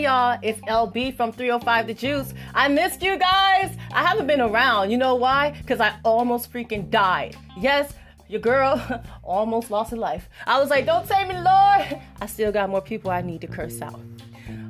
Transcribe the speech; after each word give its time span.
Y'all, 0.00 0.38
it's 0.40 0.58
LB 0.62 1.14
from 1.14 1.30
305 1.30 1.86
The 1.86 1.92
Juice. 1.92 2.32
I 2.54 2.68
missed 2.68 3.02
you 3.02 3.18
guys. 3.18 3.76
I 3.92 4.02
haven't 4.02 4.26
been 4.26 4.40
around. 4.40 4.90
You 4.90 4.96
know 4.96 5.14
why? 5.14 5.50
Because 5.50 5.78
I 5.78 5.94
almost 6.04 6.50
freaking 6.50 6.88
died. 6.88 7.36
Yes, 7.58 7.92
your 8.26 8.40
girl 8.40 9.02
almost 9.22 9.70
lost 9.70 9.90
her 9.90 9.98
life. 9.98 10.30
I 10.46 10.58
was 10.58 10.70
like, 10.70 10.86
don't 10.86 11.06
take 11.06 11.28
me, 11.28 11.34
Lord. 11.34 12.00
I 12.20 12.26
still 12.26 12.50
got 12.50 12.70
more 12.70 12.80
people 12.80 13.10
I 13.10 13.20
need 13.20 13.42
to 13.42 13.46
curse 13.46 13.82
out. 13.82 14.00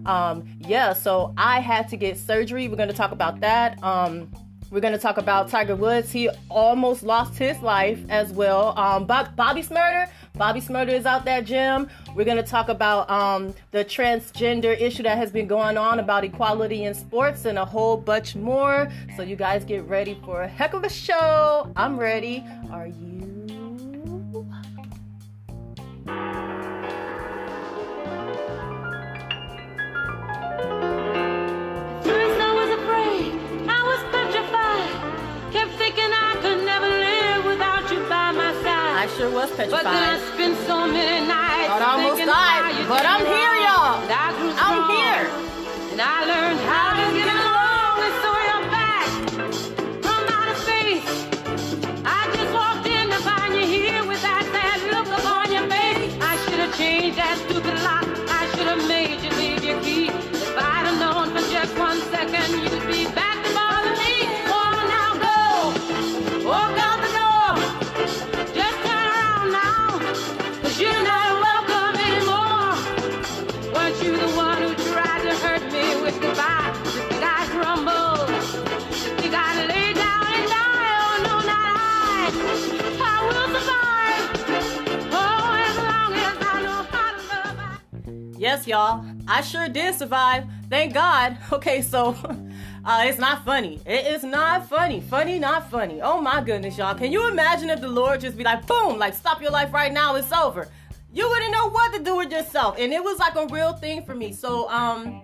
Um, 0.04 0.48
yeah, 0.58 0.94
so 0.94 1.32
I 1.36 1.60
had 1.60 1.88
to 1.90 1.96
get 1.96 2.18
surgery. 2.18 2.66
We're 2.66 2.74
gonna 2.74 2.92
talk 2.92 3.12
about 3.12 3.38
that. 3.40 3.80
Um, 3.84 4.32
we're 4.70 4.80
going 4.80 4.92
to 4.92 5.00
talk 5.00 5.18
about 5.18 5.48
Tiger 5.48 5.74
Woods. 5.74 6.12
He 6.12 6.30
almost 6.48 7.02
lost 7.02 7.36
his 7.36 7.60
life 7.60 7.98
as 8.08 8.30
well. 8.30 8.78
Um, 8.78 9.04
Bob, 9.04 9.34
Bobby 9.34 9.62
Shmurda. 9.62 10.08
Bobby 10.40 10.62
Shmurda 10.62 10.88
is 10.88 11.04
out 11.04 11.26
there, 11.26 11.42
Jim. 11.42 11.86
We're 12.14 12.24
going 12.24 12.38
to 12.38 12.42
talk 12.42 12.70
about 12.70 13.10
um, 13.10 13.52
the 13.72 13.84
transgender 13.84 14.74
issue 14.80 15.02
that 15.02 15.18
has 15.18 15.30
been 15.30 15.46
going 15.46 15.76
on 15.76 15.98
about 15.98 16.24
equality 16.24 16.84
in 16.84 16.94
sports 16.94 17.44
and 17.44 17.58
a 17.58 17.64
whole 17.66 17.98
bunch 17.98 18.36
more. 18.36 18.90
So 19.18 19.22
you 19.22 19.36
guys 19.36 19.66
get 19.66 19.86
ready 19.86 20.18
for 20.24 20.40
a 20.40 20.48
heck 20.48 20.72
of 20.72 20.82
a 20.82 20.88
show. 20.88 21.70
I'm 21.76 22.00
ready. 22.00 22.42
Are 22.72 22.86
you? 22.86 23.29
Sure 39.08 39.30
was 39.30 39.50
petrified. 39.52 39.84
But 39.84 39.90
then 39.90 40.02
I 40.02 40.18
spent 40.34 40.56
so 40.66 40.86
many 40.86 41.26
nights 41.26 41.68
Thought 41.68 41.82
I 41.82 41.92
almost 41.96 42.20
died. 42.20 42.88
But 42.88 43.04
I'm 43.06 43.24
here, 43.24 43.56
y'all. 43.64 44.02
I'm 44.04 44.90
here. 44.92 45.24
And 45.92 46.00
I 46.00 46.24
learned 46.24 46.60
how 46.68 46.94
to 47.00 47.09
Yes, 88.60 88.68
y'all. 88.68 89.02
I 89.26 89.40
sure 89.40 89.70
did 89.70 89.94
survive. 89.94 90.44
Thank 90.68 90.92
God. 90.92 91.38
Okay, 91.52 91.80
so 91.80 92.10
uh, 92.84 93.04
it's 93.06 93.18
not 93.18 93.42
funny. 93.42 93.80
It 93.86 94.06
is 94.06 94.22
not 94.22 94.68
funny. 94.68 95.00
Funny, 95.00 95.38
not 95.38 95.70
funny. 95.70 96.02
Oh 96.02 96.20
my 96.20 96.42
goodness, 96.42 96.76
y'all. 96.76 96.94
Can 96.94 97.10
you 97.10 97.26
imagine 97.28 97.70
if 97.70 97.80
the 97.80 97.88
Lord 97.88 98.20
just 98.20 98.36
be 98.36 98.44
like, 98.44 98.66
boom, 98.66 98.98
like 98.98 99.14
stop 99.14 99.40
your 99.40 99.50
life 99.50 99.72
right 99.72 99.90
now, 99.92 100.14
it's 100.16 100.30
over. 100.30 100.68
You 101.10 101.26
wouldn't 101.26 101.52
know 101.52 101.70
what 101.70 101.94
to 101.94 102.02
do 102.02 102.16
with 102.16 102.30
yourself. 102.30 102.76
And 102.78 102.92
it 102.92 103.02
was 103.02 103.18
like 103.18 103.34
a 103.34 103.46
real 103.46 103.72
thing 103.72 104.04
for 104.04 104.14
me. 104.14 104.30
So 104.32 104.68
um 104.68 105.22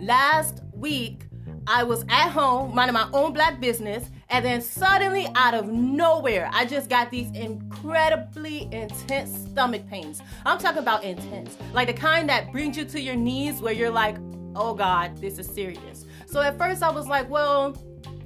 last 0.00 0.62
week 0.74 1.26
I 1.68 1.84
was 1.84 2.04
at 2.08 2.30
home 2.30 2.74
minding 2.74 2.94
my 2.94 3.08
own 3.12 3.32
black 3.32 3.60
business, 3.60 4.10
and 4.30 4.44
then 4.44 4.60
suddenly, 4.60 5.26
out 5.34 5.54
of 5.54 5.68
nowhere, 5.68 6.50
I 6.52 6.66
just 6.66 6.90
got 6.90 7.10
these 7.10 7.30
incredibly 7.30 8.68
intense 8.72 9.50
stomach 9.50 9.86
pains. 9.88 10.20
I'm 10.44 10.58
talking 10.58 10.80
about 10.80 11.02
intense, 11.02 11.56
like 11.72 11.88
the 11.88 11.94
kind 11.94 12.28
that 12.28 12.52
brings 12.52 12.76
you 12.76 12.84
to 12.84 13.00
your 13.00 13.16
knees 13.16 13.60
where 13.60 13.72
you're 13.72 13.90
like, 13.90 14.16
oh 14.54 14.74
God, 14.74 15.16
this 15.18 15.38
is 15.38 15.46
serious. 15.46 16.04
So 16.26 16.42
at 16.42 16.58
first, 16.58 16.82
I 16.82 16.90
was 16.90 17.06
like, 17.06 17.30
well, 17.30 17.74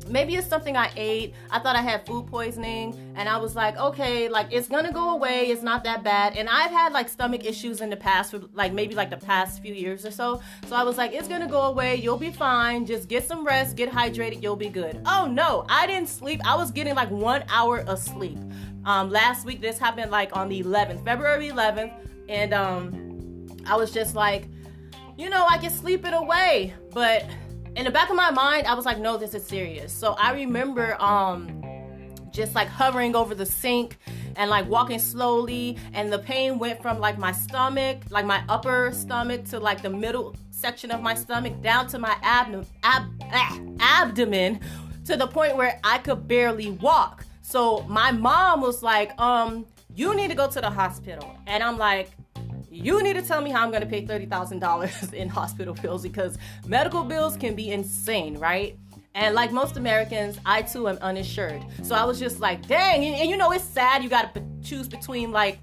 maybe 0.08 0.36
it's 0.36 0.46
something 0.46 0.76
I 0.76 0.90
ate. 0.96 1.34
I 1.50 1.58
thought 1.58 1.76
I 1.76 1.82
had 1.82 2.06
food 2.06 2.26
poisoning, 2.26 2.96
and 3.16 3.28
I 3.28 3.36
was 3.36 3.54
like, 3.54 3.76
okay, 3.76 4.28
like 4.28 4.48
it's 4.50 4.68
gonna 4.68 4.92
go 4.92 5.10
away. 5.10 5.46
It's 5.48 5.62
not 5.62 5.84
that 5.84 6.02
bad. 6.02 6.36
And 6.36 6.48
I've 6.48 6.70
had 6.70 6.92
like 6.92 7.08
stomach 7.08 7.44
issues 7.44 7.80
in 7.80 7.90
the 7.90 7.96
past 7.96 8.30
for 8.30 8.40
like 8.54 8.72
maybe 8.72 8.94
like 8.94 9.10
the 9.10 9.16
past 9.16 9.62
few 9.62 9.74
years 9.74 10.04
or 10.04 10.10
so. 10.10 10.40
So 10.66 10.76
I 10.76 10.82
was 10.82 10.98
like, 10.98 11.12
it's 11.12 11.28
gonna 11.28 11.48
go 11.48 11.62
away. 11.62 11.96
You'll 11.96 12.18
be 12.18 12.30
fine. 12.30 12.86
Just 12.86 13.08
get 13.08 13.26
some 13.26 13.44
rest, 13.44 13.76
get 13.76 13.90
hydrated. 13.90 14.42
You'll 14.42 14.56
be 14.56 14.68
good. 14.68 15.00
Oh 15.06 15.26
no, 15.26 15.64
I 15.68 15.86
didn't 15.86 16.08
sleep. 16.08 16.40
I 16.46 16.56
was 16.56 16.70
getting 16.70 16.94
like 16.94 17.10
one 17.10 17.44
hour 17.48 17.80
of 17.80 17.98
sleep. 17.98 18.38
Um, 18.84 19.10
last 19.10 19.46
week 19.46 19.60
this 19.60 19.78
happened 19.78 20.10
like 20.10 20.36
on 20.36 20.48
the 20.48 20.62
11th, 20.62 21.04
February 21.04 21.48
11th, 21.48 21.92
and 22.28 22.52
um, 22.52 23.46
I 23.66 23.76
was 23.76 23.92
just 23.92 24.14
like, 24.14 24.48
you 25.16 25.30
know, 25.30 25.46
I 25.48 25.58
can 25.58 25.70
sleep 25.70 26.04
it 26.04 26.14
away, 26.14 26.74
but 26.90 27.24
in 27.76 27.84
the 27.84 27.90
back 27.90 28.10
of 28.10 28.16
my 28.16 28.30
mind, 28.30 28.66
I 28.66 28.74
was 28.74 28.84
like, 28.84 28.98
no, 28.98 29.16
this 29.16 29.34
is 29.34 29.44
serious. 29.46 29.92
So 29.92 30.12
I 30.12 30.32
remember 30.32 31.00
um 31.00 31.62
just 32.30 32.54
like 32.54 32.68
hovering 32.68 33.14
over 33.14 33.34
the 33.34 33.44
sink 33.44 33.98
and 34.36 34.48
like 34.48 34.66
walking 34.68 34.98
slowly 34.98 35.76
and 35.92 36.10
the 36.10 36.18
pain 36.18 36.58
went 36.58 36.80
from 36.80 36.98
like 36.98 37.18
my 37.18 37.30
stomach 37.30 37.98
like 38.08 38.24
my 38.24 38.42
upper 38.48 38.90
stomach 38.92 39.44
to 39.44 39.60
like 39.60 39.82
the 39.82 39.90
middle 39.90 40.34
section 40.50 40.90
of 40.90 41.02
my 41.02 41.14
stomach 41.14 41.60
down 41.60 41.86
to 41.86 41.98
my 41.98 42.16
abdomen 42.22 42.66
ab- 42.84 43.06
ah, 43.32 43.60
abdomen 43.80 44.58
to 45.04 45.14
the 45.14 45.26
point 45.26 45.54
where 45.58 45.78
i 45.84 45.98
could 45.98 46.26
barely 46.26 46.70
walk 46.70 47.26
so 47.42 47.82
my 47.82 48.10
mom 48.10 48.62
was 48.62 48.82
like 48.82 49.18
um 49.20 49.66
you 49.94 50.16
need 50.16 50.28
to 50.28 50.34
go 50.34 50.48
to 50.48 50.62
the 50.62 50.70
hospital 50.70 51.36
and 51.46 51.62
i'm 51.62 51.76
like 51.76 52.12
you 52.72 53.02
need 53.02 53.14
to 53.14 53.22
tell 53.22 53.42
me 53.42 53.50
how 53.50 53.62
I'm 53.62 53.70
going 53.70 53.82
to 53.82 53.88
pay 53.88 54.04
$30,000 54.04 55.12
in 55.14 55.28
hospital 55.28 55.74
bills 55.74 56.02
because 56.02 56.38
medical 56.66 57.04
bills 57.04 57.36
can 57.36 57.54
be 57.54 57.70
insane, 57.70 58.38
right? 58.38 58.76
And 59.14 59.34
like 59.34 59.52
most 59.52 59.76
Americans, 59.76 60.38
I 60.46 60.62
too 60.62 60.88
am 60.88 60.96
uninsured. 61.02 61.62
So 61.82 61.94
I 61.94 62.04
was 62.04 62.18
just 62.18 62.40
like, 62.40 62.66
dang. 62.66 63.04
And, 63.04 63.14
and 63.14 63.28
you 63.28 63.36
know, 63.36 63.52
it's 63.52 63.64
sad. 63.64 64.02
You 64.02 64.08
got 64.08 64.34
to 64.34 64.42
choose 64.62 64.88
between 64.88 65.32
like 65.32 65.58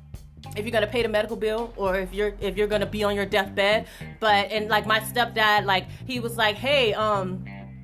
if 0.55 0.65
you're 0.65 0.71
gonna 0.71 0.87
pay 0.87 1.01
the 1.01 1.09
medical 1.09 1.35
bill 1.35 1.73
or 1.75 1.95
if 1.95 2.13
you're 2.13 2.33
if 2.39 2.55
you're 2.55 2.67
gonna 2.67 2.85
be 2.85 3.03
on 3.03 3.15
your 3.15 3.25
deathbed. 3.25 3.87
But 4.19 4.51
and 4.51 4.69
like 4.69 4.85
my 4.85 4.99
stepdad, 4.99 5.65
like 5.65 5.87
he 6.05 6.19
was 6.19 6.37
like, 6.37 6.55
hey, 6.55 6.93
um, 6.93 7.43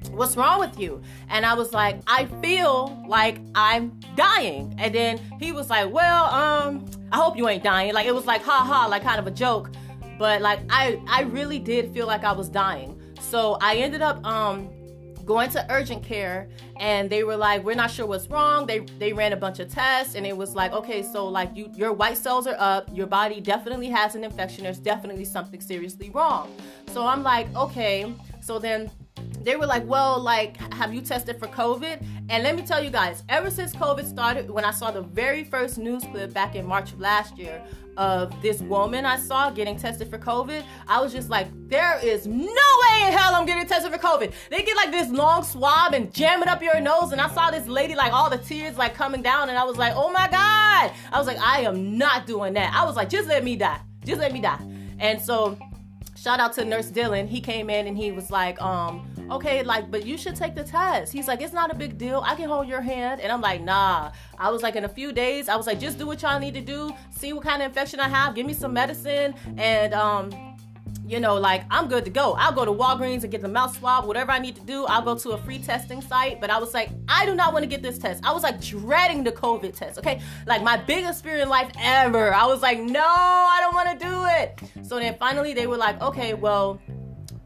what's 0.09 0.35
wrong 0.37 0.59
with 0.59 0.79
you? 0.79 1.01
And 1.29 1.45
I 1.45 1.53
was 1.53 1.73
like, 1.73 2.01
I 2.07 2.25
feel 2.41 3.03
like 3.07 3.39
I'm 3.53 3.99
dying. 4.15 4.75
And 4.77 4.93
then 4.93 5.19
he 5.39 5.51
was 5.51 5.69
like, 5.69 5.91
well, 5.91 6.25
um, 6.25 6.85
I 7.11 7.17
hope 7.17 7.37
you 7.37 7.47
ain't 7.47 7.63
dying. 7.63 7.93
Like 7.93 8.05
it 8.05 8.15
was 8.15 8.25
like 8.25 8.41
ha 8.43 8.63
ha, 8.63 8.87
like 8.87 9.03
kind 9.03 9.19
of 9.19 9.27
a 9.27 9.31
joke. 9.31 9.71
But 10.17 10.41
like 10.41 10.59
I 10.69 11.01
I 11.07 11.21
really 11.21 11.59
did 11.59 11.93
feel 11.93 12.07
like 12.07 12.23
I 12.23 12.31
was 12.31 12.49
dying. 12.49 12.99
So 13.19 13.57
I 13.61 13.75
ended 13.77 14.01
up 14.01 14.25
um 14.25 14.69
going 15.25 15.49
to 15.49 15.65
urgent 15.71 16.03
care 16.03 16.47
and 16.77 17.09
they 17.09 17.23
were 17.23 17.35
like 17.35 17.63
we're 17.63 17.75
not 17.75 17.89
sure 17.89 18.05
what's 18.05 18.27
wrong 18.29 18.65
they 18.67 18.79
they 18.99 19.11
ran 19.11 19.33
a 19.33 19.35
bunch 19.35 19.59
of 19.59 19.67
tests 19.67 20.13
and 20.13 20.25
it 20.25 20.37
was 20.37 20.53
like 20.53 20.71
okay 20.71 21.01
so 21.01 21.27
like 21.27 21.49
you 21.55 21.69
your 21.73 21.91
white 21.91 22.17
cells 22.17 22.45
are 22.45 22.55
up 22.59 22.87
your 22.93 23.07
body 23.07 23.41
definitely 23.41 23.87
has 23.87 24.13
an 24.13 24.23
infection 24.23 24.63
there's 24.63 24.77
definitely 24.77 25.25
something 25.25 25.59
seriously 25.59 26.11
wrong 26.11 26.51
so 26.93 27.05
i'm 27.05 27.23
like 27.23 27.47
okay 27.55 28.13
so 28.39 28.59
then 28.59 28.89
they 29.45 29.55
were 29.55 29.67
like, 29.67 29.85
well, 29.85 30.19
like, 30.19 30.57
have 30.73 30.91
you 30.91 31.01
tested 31.01 31.37
for 31.37 31.47
COVID? 31.47 32.03
And 32.29 32.43
let 32.43 32.55
me 32.55 32.63
tell 32.63 32.83
you 32.83 32.89
guys, 32.89 33.23
ever 33.29 33.51
since 33.51 33.75
COVID 33.75 34.03
started, 34.03 34.49
when 34.49 34.65
I 34.65 34.71
saw 34.71 34.89
the 34.89 35.03
very 35.03 35.43
first 35.43 35.77
news 35.77 36.03
clip 36.11 36.33
back 36.33 36.55
in 36.55 36.65
March 36.65 36.93
of 36.93 36.99
last 36.99 37.37
year 37.37 37.63
of 37.95 38.41
this 38.41 38.59
woman 38.59 39.05
I 39.05 39.17
saw 39.17 39.51
getting 39.51 39.77
tested 39.77 40.09
for 40.09 40.17
COVID, 40.17 40.63
I 40.87 40.99
was 40.99 41.13
just 41.13 41.29
like, 41.29 41.47
there 41.69 41.99
is 42.03 42.25
no 42.25 42.35
way 42.43 43.07
in 43.07 43.13
hell 43.13 43.35
I'm 43.35 43.45
getting 43.45 43.67
tested 43.67 43.91
for 43.93 43.99
COVID. 43.99 44.33
They 44.49 44.63
get 44.63 44.75
like 44.75 44.91
this 44.91 45.09
long 45.11 45.43
swab 45.43 45.93
and 45.93 46.11
jam 46.11 46.41
it 46.41 46.47
up 46.47 46.63
your 46.63 46.79
nose. 46.81 47.11
And 47.11 47.21
I 47.21 47.29
saw 47.29 47.51
this 47.51 47.67
lady, 47.67 47.93
like, 47.93 48.13
all 48.13 48.31
the 48.31 48.39
tears 48.39 48.77
like 48.77 48.95
coming 48.95 49.21
down. 49.21 49.49
And 49.49 49.59
I 49.59 49.63
was 49.63 49.77
like, 49.77 49.93
oh 49.95 50.11
my 50.11 50.27
God. 50.27 50.91
I 51.13 51.19
was 51.19 51.27
like, 51.27 51.37
I 51.37 51.61
am 51.61 51.99
not 51.99 52.25
doing 52.25 52.53
that. 52.53 52.73
I 52.73 52.83
was 52.83 52.95
like, 52.95 53.09
just 53.09 53.29
let 53.29 53.43
me 53.43 53.55
die. 53.55 53.79
Just 54.03 54.19
let 54.19 54.33
me 54.33 54.41
die. 54.41 54.59
And 54.97 55.21
so, 55.21 55.55
shout 56.17 56.39
out 56.39 56.53
to 56.53 56.65
Nurse 56.65 56.89
Dylan. 56.89 57.27
He 57.27 57.41
came 57.41 57.69
in 57.69 57.85
and 57.85 57.95
he 57.95 58.11
was 58.11 58.31
like, 58.31 58.59
um, 58.61 59.07
okay, 59.31 59.63
like, 59.63 59.89
but 59.91 60.05
you 60.05 60.17
should 60.17 60.35
take 60.35 60.55
the 60.55 60.63
test. 60.63 61.11
He's 61.11 61.27
like, 61.27 61.41
it's 61.41 61.53
not 61.53 61.71
a 61.71 61.75
big 61.75 61.97
deal. 61.97 62.21
I 62.25 62.35
can 62.35 62.49
hold 62.49 62.67
your 62.67 62.81
hand. 62.81 63.21
And 63.21 63.31
I'm 63.31 63.41
like, 63.41 63.61
nah. 63.61 64.11
I 64.37 64.49
was 64.49 64.63
like, 64.63 64.75
in 64.75 64.85
a 64.85 64.89
few 64.89 65.11
days, 65.11 65.49
I 65.49 65.55
was 65.55 65.67
like, 65.67 65.79
just 65.79 65.97
do 65.97 66.07
what 66.07 66.21
y'all 66.21 66.39
need 66.39 66.53
to 66.53 66.61
do. 66.61 66.93
See 67.11 67.33
what 67.33 67.43
kind 67.43 67.61
of 67.61 67.67
infection 67.69 67.99
I 67.99 68.09
have. 68.09 68.35
Give 68.35 68.45
me 68.45 68.53
some 68.53 68.73
medicine. 68.73 69.35
And, 69.57 69.93
um, 69.93 70.55
you 71.07 71.19
know, 71.19 71.35
like 71.35 71.63
I'm 71.69 71.87
good 71.87 72.03
to 72.05 72.11
go. 72.11 72.33
I'll 72.33 72.51
go 72.51 72.65
to 72.65 72.71
Walgreens 72.71 73.23
and 73.23 73.31
get 73.31 73.41
the 73.41 73.47
mouth 73.47 73.77
swab, 73.77 74.05
whatever 74.05 74.31
I 74.31 74.39
need 74.39 74.55
to 74.55 74.61
do. 74.61 74.85
I'll 74.85 75.03
go 75.03 75.15
to 75.15 75.31
a 75.31 75.37
free 75.37 75.59
testing 75.59 76.01
site. 76.01 76.41
But 76.41 76.49
I 76.49 76.57
was 76.57 76.73
like, 76.73 76.89
I 77.07 77.25
do 77.25 77.35
not 77.35 77.53
want 77.53 77.63
to 77.63 77.69
get 77.69 77.83
this 77.83 77.99
test. 77.99 78.25
I 78.25 78.33
was 78.33 78.43
like 78.43 78.59
dreading 78.59 79.23
the 79.23 79.31
COVID 79.31 79.75
test, 79.75 79.99
okay? 79.99 80.21
Like 80.47 80.63
my 80.63 80.77
biggest 80.77 81.23
fear 81.23 81.37
in 81.37 81.49
life 81.49 81.69
ever. 81.79 82.33
I 82.33 82.45
was 82.47 82.61
like, 82.61 82.79
no, 82.79 83.05
I 83.05 83.59
don't 83.61 83.75
want 83.75 83.99
to 83.99 84.05
do 84.05 84.25
it. 84.25 84.85
So 84.87 84.97
then 84.97 85.15
finally 85.17 85.53
they 85.53 85.67
were 85.67 85.77
like, 85.77 86.01
okay, 86.01 86.33
well, 86.33 86.79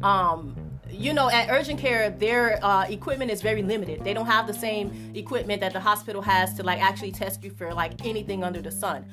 um, 0.04 0.56
you 0.92 1.14
know, 1.14 1.30
at 1.30 1.50
urgent 1.50 1.80
care, 1.80 2.10
their 2.10 2.64
uh, 2.64 2.86
equipment 2.90 3.32
is 3.32 3.42
very 3.42 3.64
limited. 3.64 4.04
They 4.04 4.14
don't 4.14 4.26
have 4.26 4.48
the 4.48 4.54
same 4.54 5.12
equipment 5.16 5.62
that 5.62 5.74
the 5.74 5.80
hospital 5.80 6.22
has 6.22 6.54
to 6.56 6.64
like 6.64 6.82
actually 6.82 7.12
test 7.12 7.44
you 7.44 7.52
for 7.52 7.74
like 7.74 8.06
anything 8.06 8.44
under 8.44 8.62
the 8.62 8.72
sun. 8.72 9.06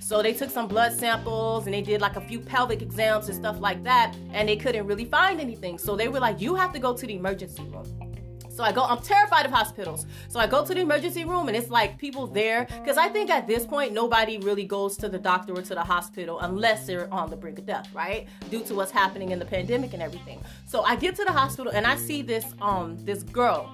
So 0.00 0.20
they 0.20 0.32
took 0.32 0.50
some 0.50 0.66
blood 0.66 0.92
samples 0.92 1.66
and 1.66 1.74
they 1.74 1.82
did 1.82 2.00
like 2.00 2.16
a 2.16 2.20
few 2.20 2.40
pelvic 2.40 2.82
exams 2.82 3.28
and 3.28 3.36
stuff 3.36 3.60
like 3.60 3.84
that, 3.84 4.16
and 4.32 4.48
they 4.48 4.56
couldn't 4.56 4.86
really 4.86 5.04
find 5.04 5.40
anything. 5.40 5.78
So 5.78 5.96
they 5.96 6.08
were 6.08 6.20
like, 6.20 6.40
"You 6.40 6.54
have 6.56 6.72
to 6.72 6.78
go 6.78 6.96
to 6.96 7.06
the 7.06 7.14
emergency 7.14 7.62
room." 7.64 8.11
So 8.52 8.62
I 8.62 8.70
go, 8.70 8.84
I'm 8.84 9.00
terrified 9.00 9.46
of 9.46 9.52
hospitals. 9.52 10.06
So 10.28 10.38
I 10.38 10.46
go 10.46 10.64
to 10.64 10.74
the 10.74 10.80
emergency 10.80 11.24
room 11.24 11.48
and 11.48 11.56
it's 11.56 11.70
like 11.70 11.96
people 11.96 12.26
there. 12.26 12.66
Because 12.66 12.98
I 12.98 13.08
think 13.08 13.30
at 13.30 13.46
this 13.46 13.64
point, 13.64 13.92
nobody 13.92 14.38
really 14.38 14.64
goes 14.64 14.96
to 14.98 15.08
the 15.08 15.18
doctor 15.18 15.54
or 15.54 15.62
to 15.62 15.74
the 15.74 15.82
hospital 15.82 16.38
unless 16.40 16.86
they're 16.86 17.12
on 17.12 17.30
the 17.30 17.36
brink 17.36 17.58
of 17.58 17.66
death, 17.66 17.88
right? 17.94 18.28
Due 18.50 18.62
to 18.64 18.74
what's 18.74 18.92
happening 18.92 19.30
in 19.30 19.38
the 19.38 19.46
pandemic 19.46 19.94
and 19.94 20.02
everything. 20.02 20.38
So 20.66 20.82
I 20.82 20.96
get 20.96 21.16
to 21.16 21.24
the 21.24 21.32
hospital 21.32 21.72
and 21.72 21.86
I 21.86 21.96
see 21.96 22.20
this 22.22 22.44
um 22.60 22.98
this 23.04 23.22
girl 23.22 23.70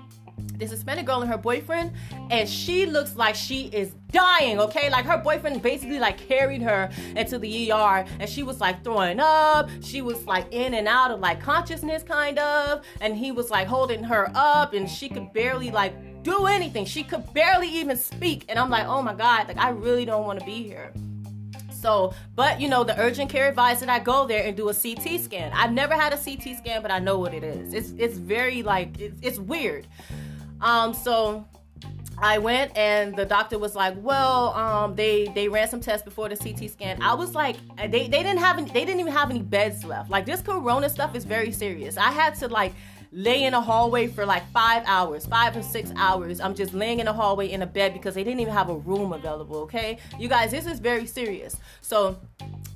this 0.59 0.71
Hispanic 0.71 1.07
girl 1.07 1.23
and 1.23 1.31
her 1.31 1.39
boyfriend, 1.39 1.93
and 2.31 2.49
she 2.49 2.87
looks 2.87 3.17
like 3.17 3.35
she 3.35 3.67
is 3.67 3.95
dying, 4.11 4.59
okay? 4.59 4.91
Like 4.91 5.05
her 5.05 5.19
boyfriend 5.19 5.63
basically 5.63 5.99
like 5.99 6.19
carried 6.19 6.63
her 6.63 6.91
into 7.15 7.39
the 7.39 7.71
ER 7.71 8.05
and 8.19 8.29
she 8.29 8.43
was 8.43 8.61
like 8.61 8.83
throwing 8.83 9.21
up. 9.21 9.69
She 9.83 10.03
was 10.03 10.27
like 10.27 10.53
in 10.53 10.75
and 10.75 10.89
out 10.89 11.11
of 11.11 11.21
like 11.21 11.41
consciousness 11.41 12.03
kind 12.03 12.39
of, 12.39 12.85
and 13.01 13.17
he 13.17 13.33
was 13.33 13.51
like 13.51 13.69
holding 13.69 14.03
her 14.05 14.31
up 14.35 14.73
and 14.73 14.89
she 14.89 15.09
could 15.09 15.33
barely 15.33 15.71
like 15.71 16.23
do 16.23 16.47
anything. 16.47 16.85
She 16.85 17.03
could 17.03 17.33
barely 17.33 17.69
even 17.69 17.97
speak. 17.97 18.45
And 18.49 18.59
I'm 18.59 18.71
like, 18.71 18.87
"Oh 18.87 19.03
my 19.03 19.15
god, 19.15 19.49
like 19.49 19.59
I 19.59 19.71
really 19.71 20.05
don't 20.05 20.25
want 20.25 20.41
to 20.41 20.45
be 20.45 20.63
here." 20.63 20.93
So, 21.71 22.13
but 22.35 22.61
you 22.61 22.69
know, 22.69 22.83
the 22.83 22.99
urgent 23.01 23.31
care 23.31 23.49
advised 23.49 23.83
that 23.83 23.89
I 23.89 24.01
go 24.01 24.27
there 24.27 24.45
and 24.45 24.57
do 24.57 24.69
a 24.69 24.75
CT 24.75 25.21
scan. 25.21 25.53
I've 25.55 25.73
never 25.73 25.95
had 25.95 26.13
a 26.13 26.17
CT 26.17 26.59
scan, 26.59 26.83
but 26.83 26.91
I 26.91 26.99
know 26.99 27.19
what 27.19 27.35
it 27.35 27.45
is. 27.45 27.73
It's 27.73 27.93
it's 27.99 28.19
very 28.19 28.63
like 28.63 29.01
it's, 29.01 29.19
it's 29.23 29.39
weird. 29.39 29.87
Um, 30.61 30.93
so 30.93 31.47
I 32.21 32.39
went 32.39 32.77
and 32.77 33.15
the 33.15 33.25
doctor 33.25 33.59
was 33.59 33.75
like, 33.75 33.95
"Well, 33.99 34.53
um, 34.55 34.95
they 34.97 35.27
they 35.35 35.49
ran 35.49 35.69
some 35.69 35.81
tests 35.81 36.05
before 36.05 36.29
the 36.29 36.37
CT 36.37 36.71
scan." 36.71 37.01
I 37.03 37.15
was 37.15 37.35
like, 37.35 37.57
they, 37.77 38.09
they 38.09 38.23
didn't 38.23 38.39
have 38.39 38.59
any, 38.59 38.71
they 38.71 38.85
didn't 38.85 39.01
even 39.01 39.13
have 39.13 39.31
any 39.31 39.43
beds 39.43 39.85
left. 39.85 40.11
Like 40.11 40.27
this 40.27 40.41
corona 40.41 40.89
stuff 40.89 41.15
is 41.15 41.25
very 41.25 41.53
serious. 41.53 41.97
I 41.97 42.11
had 42.11 42.35
to 42.37 42.49
like 42.49 42.75
lay 43.11 43.45
in 43.45 43.55
a 43.55 43.61
hallway 43.61 44.07
for 44.07 44.27
like 44.27 44.49
five 44.53 44.83
hours, 44.87 45.27
five 45.27 45.57
or 45.57 45.63
six 45.63 45.93
hours. 45.97 46.41
I'm 46.41 46.55
just 46.55 46.75
laying 46.75 47.01
in 47.01 47.09
a 47.09 47.13
hallway 47.13 47.51
in 47.51 47.63
a 47.63 47.67
bed 47.67 47.93
because 47.93 48.15
they 48.15 48.25
didn't 48.25 48.41
even 48.41 48.53
have 48.53 48.69
a 48.69 48.77
room 48.77 49.13
available. 49.13 49.57
Okay, 49.59 49.99
you 50.19 50.29
guys, 50.29 50.51
this 50.51 50.67
is 50.67 50.79
very 50.79 51.07
serious. 51.07 51.57
So 51.81 52.19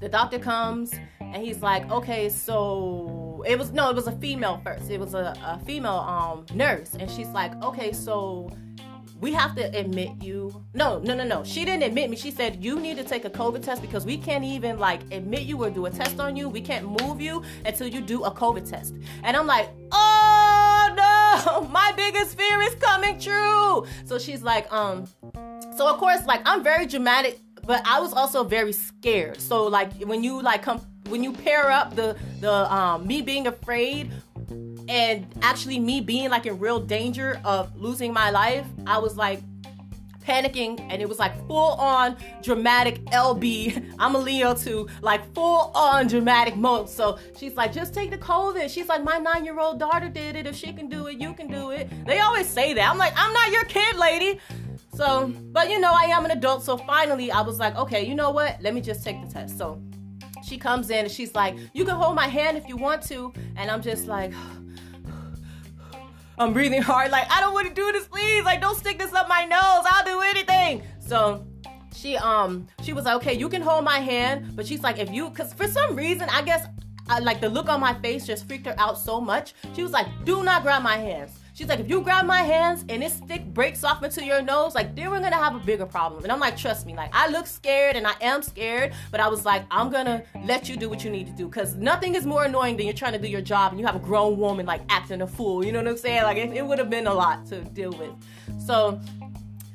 the 0.01 0.09
doctor 0.09 0.39
comes 0.39 0.93
and 1.21 1.37
he's 1.37 1.63
like, 1.63 1.91
okay, 1.91 2.29
so 2.29 3.45
it 3.47 3.59
was 3.59 3.73
no, 3.73 3.91
it 3.91 3.97
was 3.97 4.07
a 4.07 4.13
female 4.13 4.61
first. 4.65 4.91
It 4.91 4.99
was 4.99 5.15
a, 5.15 5.35
a 5.45 5.61
female 5.65 5.93
um 5.93 6.47
nurse, 6.55 6.95
and 6.99 7.11
she's 7.11 7.29
like, 7.29 7.53
okay, 7.63 7.93
so 7.93 8.51
we 9.23 9.33
have 9.33 9.55
to 9.55 9.63
admit 9.79 10.11
you. 10.21 10.53
No, 10.75 10.99
no, 10.99 11.15
no, 11.15 11.23
no. 11.23 11.45
She 11.45 11.65
didn't 11.65 11.85
admit 11.85 12.11
me. 12.11 12.17
She 12.17 12.33
said 12.33 12.63
you 12.63 12.81
need 12.81 12.97
to 12.97 13.05
take 13.05 13.25
a 13.25 13.31
COVID 13.31 13.63
test 13.63 13.81
because 13.81 14.05
we 14.05 14.19
can't 14.19 14.43
even 14.43 14.81
like 14.81 15.01
admit 15.13 15.43
you 15.43 15.63
or 15.63 15.71
do 15.71 15.87
a 15.87 15.91
test 15.91 16.19
on 16.19 16.35
you. 16.37 16.49
We 16.49 16.61
can't 16.61 17.01
move 17.01 17.21
you 17.21 17.45
until 17.65 17.87
you 17.87 18.01
do 18.01 18.25
a 18.25 18.33
COVID 18.33 18.69
test. 18.69 18.95
And 19.23 19.37
I'm 19.37 19.47
like, 19.47 19.69
oh 19.93 20.93
no, 20.97 21.69
my 21.71 21.93
biggest 21.97 22.37
fear 22.37 22.61
is 22.63 22.75
coming 22.75 23.19
true. 23.21 23.87
So 24.05 24.19
she's 24.19 24.43
like, 24.43 24.71
um, 24.73 25.07
so 25.77 25.87
of 25.87 25.99
course, 25.99 26.27
like 26.27 26.43
I'm 26.45 26.65
very 26.65 26.87
dramatic 26.87 27.39
but 27.65 27.81
I 27.87 28.01
was 28.01 28.13
also 28.13 28.43
very 28.43 28.73
scared. 28.73 29.41
So 29.41 29.69
like 29.69 29.93
when 30.03 30.25
you 30.25 30.43
like 30.43 30.63
come 30.63 30.81
when 31.09 31.23
you 31.23 31.33
pair 31.33 31.71
up 31.71 31.95
the 31.95 32.17
the 32.41 32.53
um 32.75 33.07
me 33.07 33.23
being 33.23 33.47
afraid 33.47 34.11
and 34.89 35.27
actually 35.43 35.79
me 35.79 36.01
being 36.01 36.31
like 36.31 36.47
in 36.47 36.59
real 36.59 36.81
danger 36.81 37.41
of 37.45 37.75
losing 37.77 38.13
my 38.13 38.31
life, 38.31 38.67
I 38.87 38.99
was 38.99 39.17
like 39.17 39.43
panicking 40.25 40.81
and 40.91 41.03
it 41.03 41.09
was 41.09 41.19
like 41.19 41.35
full 41.47 41.73
on 41.73 42.17
dramatic 42.43 43.05
LB. 43.07 43.95
I'm 43.99 44.15
a 44.15 44.19
Leo 44.19 44.55
too, 44.55 44.89
like 45.01 45.33
full 45.35 45.73
on 45.75 46.07
dramatic 46.07 46.57
mode. 46.57 46.89
So 46.89 47.19
she's 47.37 47.55
like, 47.55 47.73
just 47.73 47.95
take 47.95 48.11
the 48.11 48.19
COVID. 48.19 48.71
She's 48.71 48.89
like, 48.89 49.03
my 49.03 49.19
nine 49.19 49.45
year 49.45 49.59
old 49.59 49.79
daughter 49.79 50.09
did 50.09 50.37
it. 50.37 50.47
If 50.47 50.57
she 50.57 50.73
can 50.73 50.89
do 50.89 51.07
it, 51.07 51.21
you 51.21 51.35
can 51.35 51.49
do 51.49 51.71
it. 51.71 51.91
They 52.07 52.21
always 52.21 52.47
say 52.47 52.73
that. 52.75 52.91
I'm 52.91 52.99
like, 52.99 53.13
I'm 53.17 53.33
not 53.33 53.51
your 53.51 53.65
kid, 53.65 53.97
lady. 53.97 54.41
So, 54.95 55.33
but 55.53 55.71
you 55.71 55.81
know, 55.81 55.93
I 55.93 56.05
am 56.05 56.25
an 56.25 56.33
adult. 56.33 56.63
So 56.63 56.77
finally, 56.77 57.31
I 57.31 57.41
was 57.41 57.59
like, 57.59 57.77
okay, 57.77 58.05
you 58.07 58.15
know 58.15 58.31
what? 58.31 58.61
Let 58.61 58.75
me 58.75 58.81
just 58.81 59.03
take 59.05 59.21
the 59.27 59.33
test. 59.33 59.57
So 59.57 59.83
she 60.45 60.59
comes 60.59 60.91
in 60.91 61.05
and 61.05 61.11
she's 61.11 61.35
like, 61.35 61.57
you 61.73 61.85
can 61.85 61.95
hold 61.95 62.15
my 62.15 62.29
hand 62.29 62.57
if 62.57 62.69
you 62.69 62.77
want 62.77 63.03
to. 63.05 63.33
And 63.57 63.71
I'm 63.71 63.83
just 63.83 64.07
like, 64.07 64.33
I'm 66.39 66.53
breathing 66.53 66.83
hard. 66.83 67.11
Like, 67.11 67.31
I 67.31 67.41
don't 67.41 67.55
want 67.55 67.69
to 67.69 67.75
do 67.75 67.93
this, 67.93 68.07
please. 68.07 68.45
Like, 68.45 68.61
don't 68.61 68.77
stick 68.77 68.99
this 68.99 69.13
up 69.13 69.29
my 69.29 69.45
nose. 69.45 69.85
I'll 69.87 70.05
do 70.05 70.21
anything. 70.21 70.83
So 70.99 71.47
she 71.95 72.17
um 72.17 72.67
she 72.83 72.93
was 72.93 73.05
like, 73.05 73.17
okay, 73.17 73.35
you 73.35 73.49
can 73.49 73.63
hold 73.63 73.85
my 73.85 73.99
hand, 73.99 74.57
but 74.57 74.67
she's 74.67 74.83
like, 74.83 74.99
if 74.99 75.11
you, 75.11 75.31
cause 75.31 75.53
for 75.53 75.69
some 75.69 75.95
reason, 75.95 76.29
I 76.31 76.43
guess, 76.43 76.67
I, 77.09 77.19
like 77.19 77.41
the 77.41 77.49
look 77.49 77.69
on 77.69 77.81
my 77.81 77.95
face 77.95 78.27
just 78.27 78.47
freaked 78.49 78.67
her 78.67 78.75
out 78.79 78.99
so 78.99 79.21
much. 79.21 79.55
She 79.75 79.83
was 79.83 79.93
like, 79.93 80.07
do 80.25 80.43
not 80.43 80.63
grab 80.63 80.83
my 80.83 80.97
hands. 80.97 81.39
She's 81.55 81.69
like, 81.69 81.81
if 81.81 81.89
you 81.89 82.01
grab 82.01 82.25
my 82.25 82.41
hands 82.41 82.85
and 82.89 83.03
this 83.03 83.13
stick 83.13 83.45
breaks 83.53 83.85
off 83.85 84.03
into 84.03 84.25
your 84.25 84.41
nose, 84.41 84.75
like 84.75 84.97
then 84.97 85.11
we're 85.11 85.21
gonna 85.21 85.37
have 85.37 85.55
a 85.55 85.59
bigger 85.59 85.85
problem. 85.85 86.23
And 86.23 86.33
I'm 86.33 86.41
like, 86.41 86.57
trust 86.57 86.87
me, 86.87 86.95
like 86.95 87.11
I 87.13 87.29
look 87.29 87.47
scared 87.47 87.95
and 87.97 88.07
I 88.07 88.15
am 88.21 88.43
scared, 88.43 88.95
but 89.11 89.21
I 89.21 89.29
was 89.29 89.45
like, 89.45 89.65
I'm 89.71 89.91
gonna 89.91 90.23
let 90.45 90.69
you 90.69 90.77
do 90.77 90.89
what 90.89 91.05
you 91.05 91.11
need 91.11 91.27
to 91.27 91.33
do. 91.33 91.49
Cause 91.49 91.75
nothing 91.75 92.15
is 92.15 92.25
more 92.25 92.45
annoying 92.45 92.77
than 92.77 92.87
you're 92.87 92.95
trying 92.95 93.13
to 93.13 93.19
do 93.19 93.29
your 93.29 93.43
job 93.43 93.73
and 93.73 93.81
you 93.81 93.87
have 93.87 93.97
a 93.97 94.01
grown 94.01 94.39
woman 94.39 94.65
like 94.65 94.81
acting 94.89 95.21
a 95.21 95.27
fool. 95.27 95.65
You 95.65 95.73
know 95.73 95.79
what 95.81 95.89
I'm 95.89 95.97
saying? 95.99 96.23
Like 96.23 96.39
it, 96.39 96.57
it 96.57 96.67
would 96.67 96.79
have 96.79 96.89
been 96.89 97.07
a 97.07 97.15
lot 97.15 97.45
to 97.47 97.61
deal 97.61 97.93
with. 97.93 98.13
So 98.61 98.99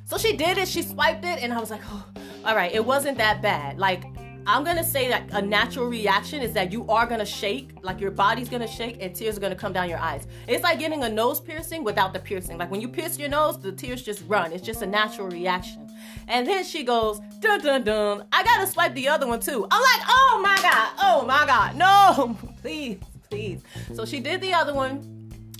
so 0.05 0.17
she 0.17 0.37
did 0.37 0.57
it, 0.57 0.69
she 0.69 0.83
swiped 0.83 1.25
it, 1.25 1.43
and 1.43 1.53
I 1.53 1.59
was 1.59 1.69
like, 1.69 1.81
oh, 1.91 2.05
all 2.45 2.55
right, 2.55 2.73
it 2.73 2.85
wasn't 2.85 3.17
that 3.17 3.41
bad. 3.41 3.77
Like 3.77 4.05
I'm 4.47 4.63
gonna 4.63 4.83
say 4.83 5.09
that 5.09 5.29
a 5.33 5.41
natural 5.41 5.87
reaction 5.87 6.41
is 6.41 6.53
that 6.53 6.71
you 6.71 6.87
are 6.87 7.05
gonna 7.05 7.25
shake, 7.25 7.71
like 7.83 7.99
your 7.99 8.11
body's 8.11 8.47
gonna 8.47 8.67
shake 8.67 8.97
and 9.01 9.13
tears 9.13 9.35
are 9.35 9.41
gonna 9.41 9.55
come 9.55 9.73
down 9.73 9.89
your 9.89 9.99
eyes. 9.99 10.25
It's 10.47 10.63
like 10.63 10.79
getting 10.79 11.03
a 11.03 11.09
nose 11.09 11.41
piercing 11.41 11.83
without 11.83 12.13
the 12.13 12.19
piercing. 12.19 12.57
Like 12.57 12.71
when 12.71 12.79
you 12.79 12.87
pierce 12.87 13.19
your 13.19 13.27
nose, 13.27 13.59
the 13.59 13.73
tears 13.73 14.01
just 14.01 14.23
run. 14.25 14.53
It's 14.53 14.65
just 14.65 14.81
a 14.81 14.85
natural 14.85 15.27
reaction. 15.27 15.89
And 16.29 16.47
then 16.47 16.63
she 16.63 16.85
goes, 16.85 17.19
dun 17.41 17.59
dun 17.59 17.83
dun. 17.83 18.25
I 18.31 18.41
gotta 18.41 18.67
swipe 18.67 18.93
the 18.93 19.09
other 19.09 19.27
one 19.27 19.41
too. 19.41 19.67
I'm 19.69 19.81
like, 19.81 20.07
oh 20.09 20.39
my 20.41 20.57
god, 20.61 20.93
oh 21.01 21.25
my 21.25 21.45
god, 21.45 21.75
no, 21.75 22.37
please, 22.61 22.99
please. 23.29 23.61
So 23.95 24.05
she 24.05 24.21
did 24.21 24.39
the 24.39 24.53
other 24.53 24.73
one 24.73 25.13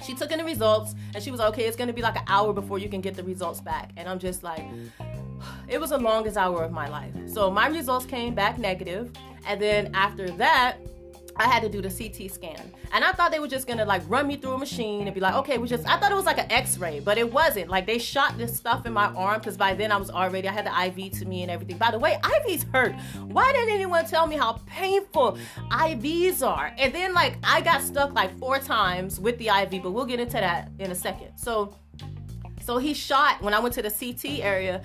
she 0.06 0.14
took 0.14 0.32
in 0.32 0.38
the 0.38 0.46
results 0.46 0.96
and 1.14 1.24
she 1.24 1.32
was 1.32 1.40
like, 1.40 1.50
okay, 1.50 1.66
it's 1.66 1.76
gonna 1.76 1.92
be 1.92 2.02
like 2.02 2.16
an 2.16 2.24
hour 2.28 2.54
before 2.54 2.80
you 2.80 2.88
can 2.88 3.02
get 3.02 3.16
the 3.16 3.24
results 3.24 3.60
back. 3.60 3.92
And 3.98 4.08
I'm 4.08 4.20
just 4.20 4.44
like, 4.44 4.64
it 5.68 5.80
was 5.80 5.92
the 5.92 5.98
longest 5.98 6.38
hour 6.38 6.64
of 6.64 6.72
my 6.72 6.88
life. 6.88 7.14
So 7.28 7.52
my 7.52 7.68
results 7.68 8.06
came 8.06 8.36
back 8.36 8.58
negative, 8.58 9.12
and 9.46 9.62
then 9.62 9.94
after 9.94 10.30
that, 10.32 10.78
I 11.40 11.46
had 11.46 11.62
to 11.64 11.70
do 11.70 11.82
the 11.82 11.90
CT 11.90 12.32
scan. 12.32 12.72
And 12.92 13.04
I 13.04 13.12
thought 13.12 13.32
they 13.32 13.40
were 13.40 13.48
just 13.48 13.68
gonna 13.68 13.86
like 13.86 14.02
run 14.08 14.28
me 14.28 14.38
through 14.38 14.54
a 14.54 14.58
machine 14.58 15.08
and 15.08 15.14
be 15.14 15.20
like, 15.20 15.36
okay, 15.36 15.58
we 15.58 15.68
just, 15.68 15.88
I 15.88 15.98
thought 15.98 16.12
it 16.12 16.16
was 16.16 16.26
like 16.26 16.40
an 16.40 16.52
x 16.52 16.78
ray, 16.78 17.00
but 17.00 17.18
it 17.18 17.32
wasn't. 17.32 17.70
Like 17.70 17.86
they 17.86 18.00
shot 18.00 18.38
this 18.38 18.56
stuff 18.56 18.86
in 18.86 18.94
my 18.94 19.08
arm 19.14 19.40
because 19.40 19.58
by 19.58 19.74
then 19.76 19.92
I 19.92 19.98
was 19.98 20.10
already, 20.10 20.48
I 20.48 20.52
had 20.52 20.66
the 20.66 21.04
IV 21.06 21.20
to 21.20 21.26
me 21.26 21.44
and 21.44 21.52
everything. 21.52 21.78
By 21.78 21.92
the 21.92 22.00
way, 22.00 22.18
IVs 22.22 22.72
hurt. 22.74 22.96
Why 23.26 23.52
didn't 23.54 23.74
anyone 23.74 24.06
tell 24.06 24.26
me 24.26 24.36
how 24.36 24.54
painful 24.66 25.38
IVs 25.72 26.46
are? 26.46 26.74
And 26.78 26.94
then 26.94 27.14
like 27.14 27.38
I 27.44 27.62
got 27.62 27.82
stuck 27.82 28.14
like 28.14 28.38
four 28.40 28.60
times 28.60 29.20
with 29.20 29.38
the 29.38 29.50
IV, 29.50 29.84
but 29.84 29.92
we'll 29.92 30.06
get 30.06 30.20
into 30.20 30.34
that 30.34 30.72
in 30.80 30.92
a 30.92 30.96
second. 30.96 31.38
So, 31.38 31.76
so 32.64 32.78
he 32.78 32.94
shot 32.94 33.42
when 33.42 33.54
I 33.54 33.60
went 33.60 33.76
to 33.76 33.82
the 33.82 33.92
CT 33.92 34.40
area 34.40 34.82